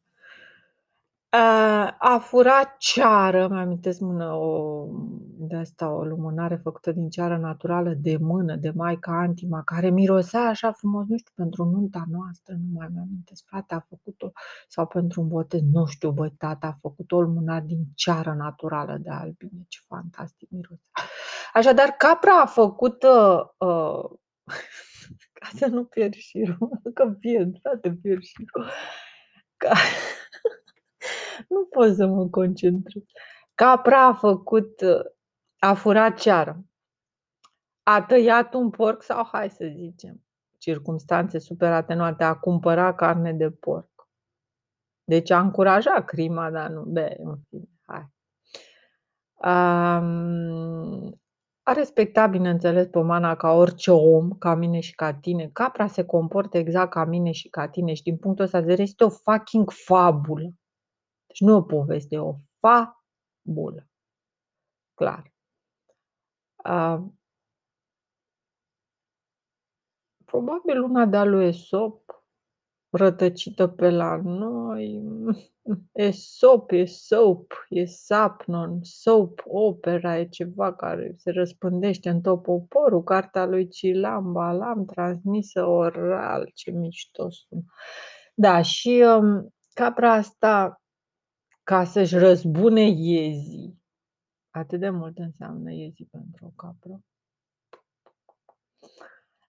A 1.30 2.18
furat 2.20 2.76
ceară, 2.78 3.48
mi 3.48 3.58
amintesc 3.58 4.00
mână 4.00 4.32
o 4.32 4.86
de 5.38 5.56
asta 5.56 5.90
o 5.90 6.04
lumânare 6.04 6.56
făcută 6.56 6.92
din 6.92 7.08
ceară 7.08 7.36
naturală 7.36 7.94
de 7.94 8.16
mână, 8.20 8.56
de 8.56 8.70
maica 8.70 9.12
Antima, 9.12 9.62
care 9.62 9.90
mirosea 9.90 10.40
așa 10.40 10.72
frumos, 10.72 11.06
nu 11.08 11.16
știu, 11.16 11.32
pentru 11.34 11.64
nunta 11.64 12.04
noastră, 12.10 12.54
nu 12.54 12.78
mai 12.78 12.88
mi-amintesc, 12.92 13.44
frate 13.46 13.74
a 13.74 13.80
făcut-o, 13.80 14.32
sau 14.68 14.86
pentru 14.86 15.20
un 15.20 15.28
botez, 15.28 15.60
nu 15.72 15.86
știu, 15.86 16.10
băi, 16.10 16.34
tata 16.38 16.66
a 16.66 16.78
făcut 16.80 17.12
o 17.12 17.20
lumânare 17.20 17.64
din 17.66 17.84
ceară 17.94 18.32
naturală 18.32 18.98
de 19.00 19.10
albine, 19.10 19.64
ce 19.68 19.80
fantastic 19.86 20.48
mirosea. 20.50 20.90
Așadar, 21.52 21.88
capra 21.88 22.40
a 22.40 22.46
făcut, 22.46 23.02
uh, 23.02 23.40
uh 23.68 24.04
ca 25.32 25.48
să 25.56 25.66
nu 25.66 25.84
pierd 25.84 26.14
șirul, 26.14 26.70
că 26.94 27.06
pierd, 27.20 27.58
frate, 27.60 27.98
pierd 28.02 28.22
șirul. 28.22 28.66
Ca... 29.56 29.72
Nu 31.48 31.64
pot 31.64 31.94
să 31.94 32.06
mă 32.06 32.28
concentrez. 32.28 33.02
Capra 33.54 34.06
a 34.06 34.14
făcut, 34.14 34.80
a 35.58 35.74
furat 35.74 36.18
ceară. 36.18 36.64
A 37.82 38.02
tăiat 38.02 38.54
un 38.54 38.70
porc 38.70 39.02
sau, 39.02 39.28
hai 39.32 39.50
să 39.50 39.72
zicem, 39.76 40.24
circumstanțe 40.58 41.38
super 41.38 41.72
atenuate, 41.72 42.24
a 42.24 42.34
cumpărat 42.34 42.96
carne 42.96 43.32
de 43.32 43.50
porc. 43.50 44.08
Deci 45.04 45.30
a 45.30 45.40
încurajat 45.40 46.04
crima, 46.04 46.50
dar 46.50 46.70
nu, 46.70 46.82
be, 46.82 47.16
în 47.18 47.36
fine, 47.48 47.68
hai. 47.86 48.12
Um, 49.40 51.20
a 51.62 51.72
respectat, 51.72 52.30
bineînțeles, 52.30 52.86
pomana 52.86 53.36
ca 53.36 53.52
orice 53.52 53.90
om, 53.90 54.30
ca 54.30 54.54
mine 54.54 54.80
și 54.80 54.94
ca 54.94 55.14
tine. 55.14 55.50
Capra 55.52 55.86
se 55.86 56.04
comportă 56.04 56.58
exact 56.58 56.90
ca 56.90 57.04
mine 57.04 57.30
și 57.30 57.48
ca 57.48 57.68
tine 57.68 57.94
și 57.94 58.02
din 58.02 58.16
punctul 58.16 58.44
ăsta 58.44 58.58
de 58.58 58.64
vedere 58.64 58.82
este 58.82 59.04
o 59.04 59.08
fucking 59.08 59.70
fabulă. 59.70 60.50
Deci 61.38 61.48
nu 61.48 61.56
o 61.56 61.62
poveste, 61.62 62.14
e 62.14 62.18
o 62.18 62.34
fabulă. 62.58 63.88
Clar. 64.94 65.32
Uh, 66.64 67.06
probabil 70.24 70.82
una 70.82 71.06
de-a 71.06 71.24
lui 71.24 71.46
Esop, 71.46 72.24
rătăcită 72.90 73.68
pe 73.68 73.90
la 73.90 74.16
noi. 74.22 75.02
Esop, 75.92 76.70
e 76.70 76.84
soap, 76.84 77.66
e 77.68 77.84
sapnon, 77.84 78.78
soap 78.82 79.42
opera, 79.44 80.18
e 80.18 80.28
ceva 80.28 80.74
care 80.74 81.14
se 81.16 81.30
răspândește 81.30 82.08
în 82.08 82.20
tot 82.20 82.42
poporul. 82.42 83.02
Cartea 83.02 83.46
lui 83.46 83.68
Cilam 83.68 84.32
Balam, 84.32 84.84
transmisă 84.84 85.64
oral, 85.64 86.50
ce 86.54 86.70
mișto 86.70 87.30
sunt. 87.30 87.64
Da, 88.34 88.62
și 88.62 89.04
um, 89.18 89.54
capra 89.74 90.12
asta 90.12 90.82
ca 91.68 91.84
să-și 91.84 92.18
răzbune 92.18 92.80
iezii. 92.80 93.82
Atât 94.50 94.80
de 94.80 94.90
mult 94.90 95.18
înseamnă 95.18 95.72
iezii 95.72 96.04
pentru 96.04 96.46
o 96.46 96.48
capră. 96.48 97.04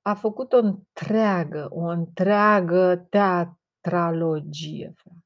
A 0.02 0.14
făcut 0.14 0.54
o 0.54 0.58
întreagă, 0.58 1.68
o 1.72 1.80
întreagă 1.80 2.96
teatralogie, 3.10 4.94
frate. 4.96 5.26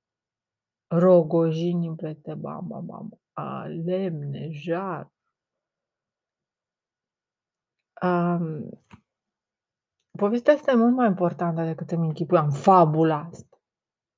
Rogojini 0.88 1.88
în 1.88 1.96
plete, 1.96 2.34
bam, 2.34 2.68
bam, 2.68 2.86
bam, 2.86 3.20
a, 3.34 3.66
lemne, 3.66 4.50
jar. 4.52 5.12
Um, 8.02 8.70
povestea 10.18 10.54
asta 10.54 10.72
e 10.72 10.76
mult 10.76 10.96
mai 10.96 11.08
importantă 11.08 11.64
decât 11.64 11.92
îmi 11.92 12.08
închipuiam, 12.08 12.50
fabula 12.50 13.20
asta. 13.20 13.53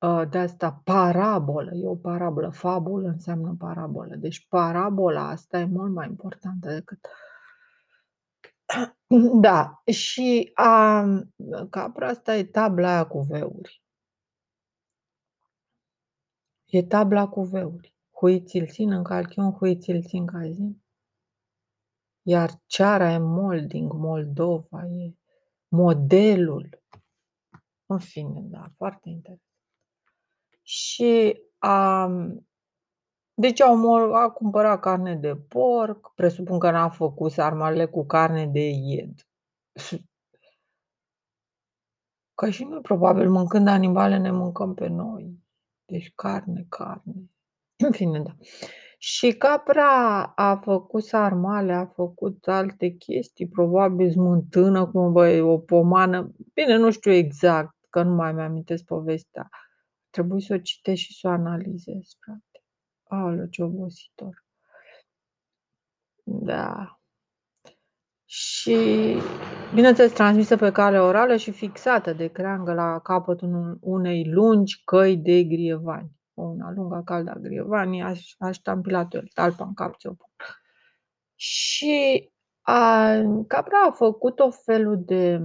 Uh, 0.06 0.30
de 0.30 0.38
asta 0.38 0.82
parabolă, 0.84 1.72
e 1.74 1.88
o 1.88 1.96
parabolă, 1.96 2.50
fabulă 2.50 3.08
înseamnă 3.08 3.56
parabolă. 3.58 4.16
Deci 4.16 4.48
parabola 4.48 5.30
asta 5.30 5.60
e 5.60 5.66
mult 5.66 5.94
mai 5.94 6.08
importantă 6.08 6.74
decât 6.74 7.08
Da, 9.42 9.82
și, 9.92 10.52
am 10.54 11.34
capra 11.70 12.08
asta 12.08 12.36
e 12.36 12.44
tabla 12.44 12.90
aia 12.90 13.08
cu 13.08 13.20
veuri. 13.20 13.84
E 16.66 16.84
tabla 16.84 17.28
cu 17.28 17.42
veuri. 17.42 17.94
Hui 18.12 18.44
ți-l 18.44 18.68
țin 18.68 18.92
în 18.92 19.04
calchion, 19.04 19.52
hui 19.52 19.78
ți-l 19.78 20.04
țin 20.04 20.26
cazin. 20.26 20.84
Iar 22.22 22.50
ceara 22.66 23.12
e 23.12 23.18
molding, 23.18 23.94
Moldova 23.94 24.86
e 24.86 25.16
modelul. 25.68 26.84
În 27.86 28.00
fine, 28.00 28.42
da, 28.42 28.72
foarte 28.78 29.10
interesant. 29.10 29.45
Și 30.68 31.42
am 31.58 32.46
deci 33.38 33.62
au 33.62 33.78
mor 33.78 34.16
a 34.16 34.30
cumpărat 34.30 34.80
carne 34.80 35.16
de 35.16 35.36
porc, 35.36 36.12
presupun 36.16 36.60
că 36.60 36.72
n-a 36.72 36.90
făcut 36.90 37.32
sarmale 37.32 37.86
cu 37.86 38.06
carne 38.06 38.48
de 38.48 38.70
ied. 38.70 39.28
Că 42.34 42.50
și 42.50 42.64
noi 42.64 42.82
probabil 42.82 43.30
mâncând 43.30 43.68
animale 43.68 44.18
ne 44.18 44.32
mâncăm 44.32 44.74
pe 44.74 44.88
noi. 44.88 45.40
Deci 45.86 46.12
carne, 46.16 46.66
carne. 46.70 47.14
În 47.86 47.92
fine, 47.92 48.20
da. 48.20 48.36
Și 48.98 49.32
capra 49.32 50.24
a 50.24 50.58
făcut 50.58 51.04
sarmale, 51.04 51.74
a 51.74 51.86
făcut 51.86 52.48
alte 52.48 52.90
chestii, 52.90 53.48
probabil 53.48 54.12
smântână 54.12 54.88
cu 54.88 55.10
băi, 55.10 55.42
o 55.42 55.58
pomană. 55.58 56.32
Bine, 56.54 56.76
nu 56.76 56.92
știu 56.92 57.12
exact, 57.12 57.76
că 57.90 58.04
nu 58.04 58.16
mai 58.16 58.34
mi-amintesc 58.34 58.84
povestea. 58.84 59.50
Trebuie 60.16 60.42
să 60.42 60.54
o 60.54 60.58
citești 60.58 61.06
și 61.06 61.20
să 61.20 61.28
o 61.28 61.32
analizezi, 61.32 62.18
frate. 62.20 62.64
Aoleu, 63.04 63.46
ce 63.46 63.64
obositor. 63.64 64.46
Da. 66.24 67.00
Și, 68.26 68.78
bineînțeles, 69.74 70.12
transmisă 70.12 70.56
pe 70.56 70.72
cale 70.72 71.00
orală 71.00 71.36
și 71.36 71.52
fixată 71.52 72.14
de 72.14 72.28
creangă 72.28 72.74
la 72.74 73.00
capătul 73.00 73.78
unei 73.82 74.26
lungi 74.32 74.84
căi 74.84 75.18
de 75.18 75.44
grievani. 75.44 76.12
Una 76.34 76.72
lungă 76.72 77.02
calda 77.06 77.34
grievani, 77.34 78.04
aș, 78.04 78.36
aș 78.38 78.56
ștampilat 78.56 79.14
el, 79.14 79.28
talpa 79.34 79.66
în 79.66 79.74
cap 79.74 79.98
ți 79.98 80.08
Și 81.36 82.30
a, 82.62 83.12
capra 83.48 83.78
a 83.88 83.92
făcut 83.92 84.40
o 84.40 84.52
felul 84.52 85.04
de 85.06 85.40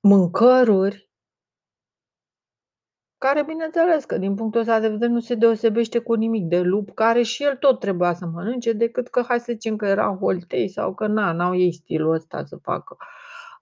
mâncăruri 0.00 1.07
care 3.18 3.44
bineînțeles 3.44 4.04
că 4.04 4.18
din 4.18 4.34
punctul 4.34 4.60
ăsta 4.60 4.80
de 4.80 4.88
vedere 4.88 5.10
nu 5.10 5.20
se 5.20 5.34
deosebește 5.34 5.98
cu 5.98 6.14
nimic 6.14 6.44
de 6.44 6.60
lup, 6.60 6.90
care 6.94 7.22
și 7.22 7.42
el 7.42 7.56
tot 7.56 7.80
trebuia 7.80 8.14
să 8.14 8.26
mănânce, 8.26 8.72
decât 8.72 9.08
că 9.08 9.22
hai 9.28 9.40
să 9.40 9.52
zicem 9.52 9.76
că 9.76 9.86
era 9.86 10.16
holtei 10.20 10.68
sau 10.68 10.94
că 10.94 11.06
na, 11.06 11.32
n-au 11.32 11.56
ei 11.56 11.72
stilul 11.72 12.14
ăsta 12.14 12.44
să 12.44 12.56
facă 12.56 12.96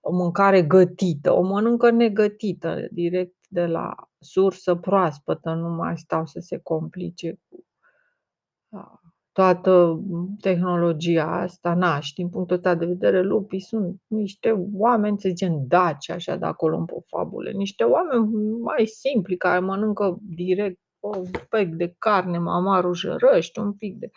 o 0.01 0.13
mâncare 0.13 0.63
gătită, 0.63 1.33
o 1.33 1.43
mănâncă 1.43 1.91
negătită, 1.91 2.87
direct 2.91 3.37
de 3.49 3.67
la 3.67 3.95
sursă 4.19 4.75
proaspătă, 4.75 5.51
nu 5.51 5.69
mai 5.69 5.99
stau 5.99 6.27
să 6.27 6.39
se 6.41 6.59
complice 6.59 7.41
cu 7.49 7.65
toată 9.37 10.01
tehnologia 10.41 11.41
asta, 11.41 11.75
na, 11.75 12.01
și 12.01 12.15
din 12.15 12.29
punctul 12.29 12.57
ăsta 12.57 12.75
de 12.75 12.87
vedere, 12.87 13.23
lupii 13.23 13.61
sunt 13.61 14.01
niște 14.07 14.51
oameni, 14.73 15.21
să 15.21 15.29
zicem, 15.29 15.67
daci, 15.67 16.11
așa, 16.11 16.37
de 16.37 16.45
acolo 16.45 16.77
în 16.77 16.87
fabule, 17.07 17.51
niște 17.51 17.85
oameni 17.85 18.59
mai 18.59 18.87
simpli, 18.87 19.37
care 19.37 19.59
mănâncă 19.59 20.19
direct 20.21 20.81
un 21.01 21.31
pic 21.49 21.75
de 21.75 21.95
carne, 21.99 22.39
mamarul 22.39 22.95
jărăști, 22.95 23.59
un 23.59 23.73
pic 23.73 23.99
de 23.99 24.11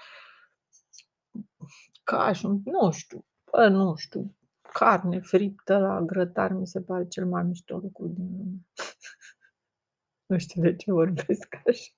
caș, 2.03 2.41
nu 2.41 2.91
știu, 2.91 3.26
bă, 3.51 3.67
nu 3.67 3.95
știu, 3.95 4.36
carne 4.74 5.20
friptă 5.20 5.78
la 5.78 6.01
grătar 6.01 6.51
mi 6.51 6.67
se 6.67 6.82
pare 6.82 7.07
cel 7.07 7.26
mai 7.26 7.43
mișto 7.43 7.78
lucru 7.78 8.07
din 8.07 8.30
lume. 8.38 8.59
nu 10.30 10.38
știu 10.38 10.61
de 10.61 10.76
ce 10.76 10.91
vorbesc 10.91 11.55
așa 11.67 11.93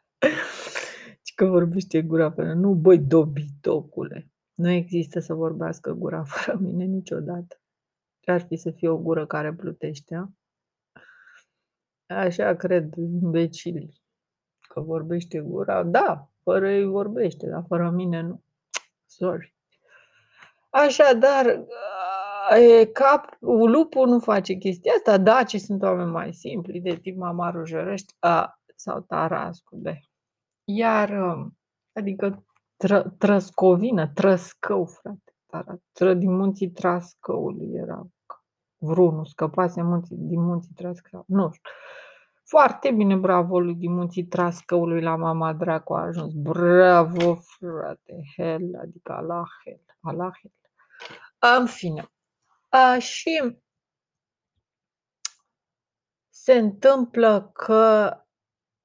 că 1.35 1.45
vorbește 1.45 2.01
gura 2.01 2.31
fără. 2.31 2.53
Nu, 2.53 2.73
băi, 2.73 2.99
dobitocule. 2.99 4.31
Nu 4.53 4.69
există 4.69 5.19
să 5.19 5.33
vorbească 5.33 5.91
gura 5.91 6.23
fără 6.33 6.57
mine 6.61 6.83
niciodată. 6.83 7.61
Ce 8.19 8.31
ar 8.31 8.41
fi 8.41 8.55
să 8.55 8.71
fie 8.71 8.89
o 8.89 8.97
gură 8.97 9.25
care 9.25 9.53
plutește, 9.53 10.15
a? 10.15 10.29
Așa 12.15 12.55
cred 12.55 12.93
imbecilii. 12.95 14.01
Că 14.59 14.81
vorbește 14.81 15.39
gura. 15.39 15.83
Da, 15.83 16.29
fără 16.43 16.71
ei 16.71 16.85
vorbește, 16.85 17.47
dar 17.47 17.63
fără 17.67 17.89
mine 17.89 18.21
nu. 18.21 18.43
Sorry. 19.05 19.55
Așadar, 20.69 21.65
e 22.49 22.85
cap, 22.85 23.37
lupul 23.39 24.07
nu 24.07 24.19
face 24.19 24.53
chestia 24.53 24.93
asta, 24.93 25.17
da, 25.17 25.43
ci 25.43 25.59
sunt 25.59 25.81
oameni 25.81 26.11
mai 26.11 26.33
simpli, 26.33 26.81
de 26.81 26.95
tip 26.95 27.17
Mamaru 27.17 27.65
Jărăști 27.65 28.13
a, 28.19 28.61
sau 28.75 28.99
Tarascu, 28.99 29.75
de. 29.75 29.99
Iar, 30.75 31.09
um, 31.09 31.57
adică 31.93 32.45
tră, 32.75 33.01
Trăscovină, 33.17 34.07
Trăscău, 34.07 34.85
frate, 34.85 35.33
tră 35.91 36.13
din 36.13 36.35
munții 36.35 36.71
Trascăului 36.71 37.69
era 37.73 38.07
vreunul, 38.77 39.25
scăpase 39.25 39.81
munții, 39.81 40.15
din 40.15 40.41
munții 40.41 40.73
Trascău, 40.73 41.23
nu 41.27 41.51
știu. 41.51 41.71
Foarte 42.43 42.91
bine, 42.91 43.15
bravo 43.15 43.59
lui 43.59 43.75
din 43.75 43.93
munții 43.93 44.25
Trascăului 44.25 45.01
la 45.01 45.15
mama 45.15 45.53
dracu 45.53 45.93
a 45.93 46.01
ajuns. 46.01 46.33
Bravo, 46.33 47.35
frate, 47.35 48.21
hell, 48.35 48.77
adică 48.81 49.11
Allah 49.11 49.47
hell, 49.63 49.85
Allah 49.99 50.31
hell. 50.41 50.53
În 51.59 51.65
fine. 51.65 52.11
A, 52.69 52.97
și 52.99 53.61
se 56.29 56.53
întâmplă 56.53 57.49
că 57.53 58.15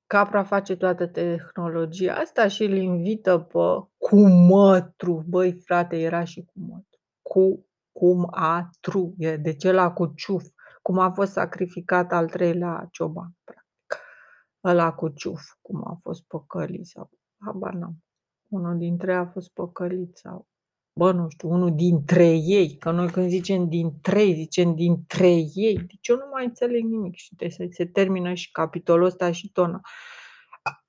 Capra 0.07 0.43
face 0.43 0.77
toată 0.77 1.07
tehnologia 1.07 2.15
asta 2.15 2.49
și 2.49 2.65
îl 2.65 2.73
invită 2.73 3.39
pe 3.39 3.89
Cumătru. 3.97 5.25
Băi, 5.27 5.53
frate, 5.53 5.99
era 5.99 6.25
și 6.25 6.45
Cumătru. 6.45 7.01
Cu 7.23 7.67
cum 7.99 8.29
a 8.31 8.71
tru, 8.81 9.15
e 9.19 9.37
de 9.37 9.55
ce 9.55 9.73
la 9.73 9.93
cu 9.93 10.07
ciuf, 10.07 10.45
cum 10.83 10.99
a 10.99 11.11
fost 11.11 11.33
sacrificat 11.33 12.13
al 12.13 12.29
treilea 12.29 12.89
cioban, 12.91 13.37
practic. 13.45 14.05
Ăla 14.65 14.93
cu 14.93 15.09
ciuf, 15.09 15.41
cum 15.61 15.85
a 15.85 15.99
fost 16.03 16.25
păcălit 16.27 16.87
sau, 16.87 17.11
habar 17.45 17.73
n-am. 17.73 18.05
Unul 18.49 18.79
dintre 18.79 19.13
ei 19.13 19.19
a 19.19 19.27
fost 19.27 19.53
păcălit 19.53 20.17
sau, 20.17 20.47
bă, 20.99 21.13
nu 21.13 21.29
știu, 21.29 21.49
unul 21.49 21.75
dintre 21.75 22.33
ei, 22.33 22.77
că 22.77 22.91
noi 22.91 23.11
când 23.11 23.29
zicem 23.29 23.69
din 23.69 24.01
trei, 24.01 24.35
zicem 24.35 24.75
dintre 24.75 25.29
ei, 25.55 25.75
deci 25.75 26.09
eu 26.09 26.17
nu 26.17 26.29
mai 26.33 26.45
înțeleg 26.45 26.85
nimic 26.85 27.15
și 27.15 27.35
să 27.49 27.67
se 27.71 27.87
termină 27.87 28.35
și 28.35 28.51
capitolul 28.51 29.07
ăsta 29.07 29.33
și 29.33 29.51
tona. 29.53 29.81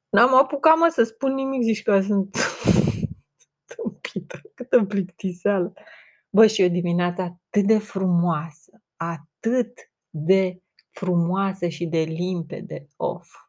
N-am 0.09 0.35
apucat, 0.35 0.77
mă, 0.77 0.87
să 0.91 1.03
spun 1.03 1.33
nimic, 1.33 1.61
zici 1.61 1.83
că 1.83 2.01
sunt 2.01 2.37
tâmpită, 3.75 4.41
câtă 4.53 4.83
plictiseală. 4.83 5.73
Bă, 6.29 6.47
și 6.47 6.61
o 6.61 6.67
dimineață 6.67 7.21
atât 7.21 7.67
de 7.67 7.77
frumoasă, 7.77 8.81
atât 8.95 9.91
de 10.09 10.61
frumoasă 10.91 11.67
și 11.67 11.85
de 11.85 11.99
limpede, 11.99 12.87
of. 12.95 13.46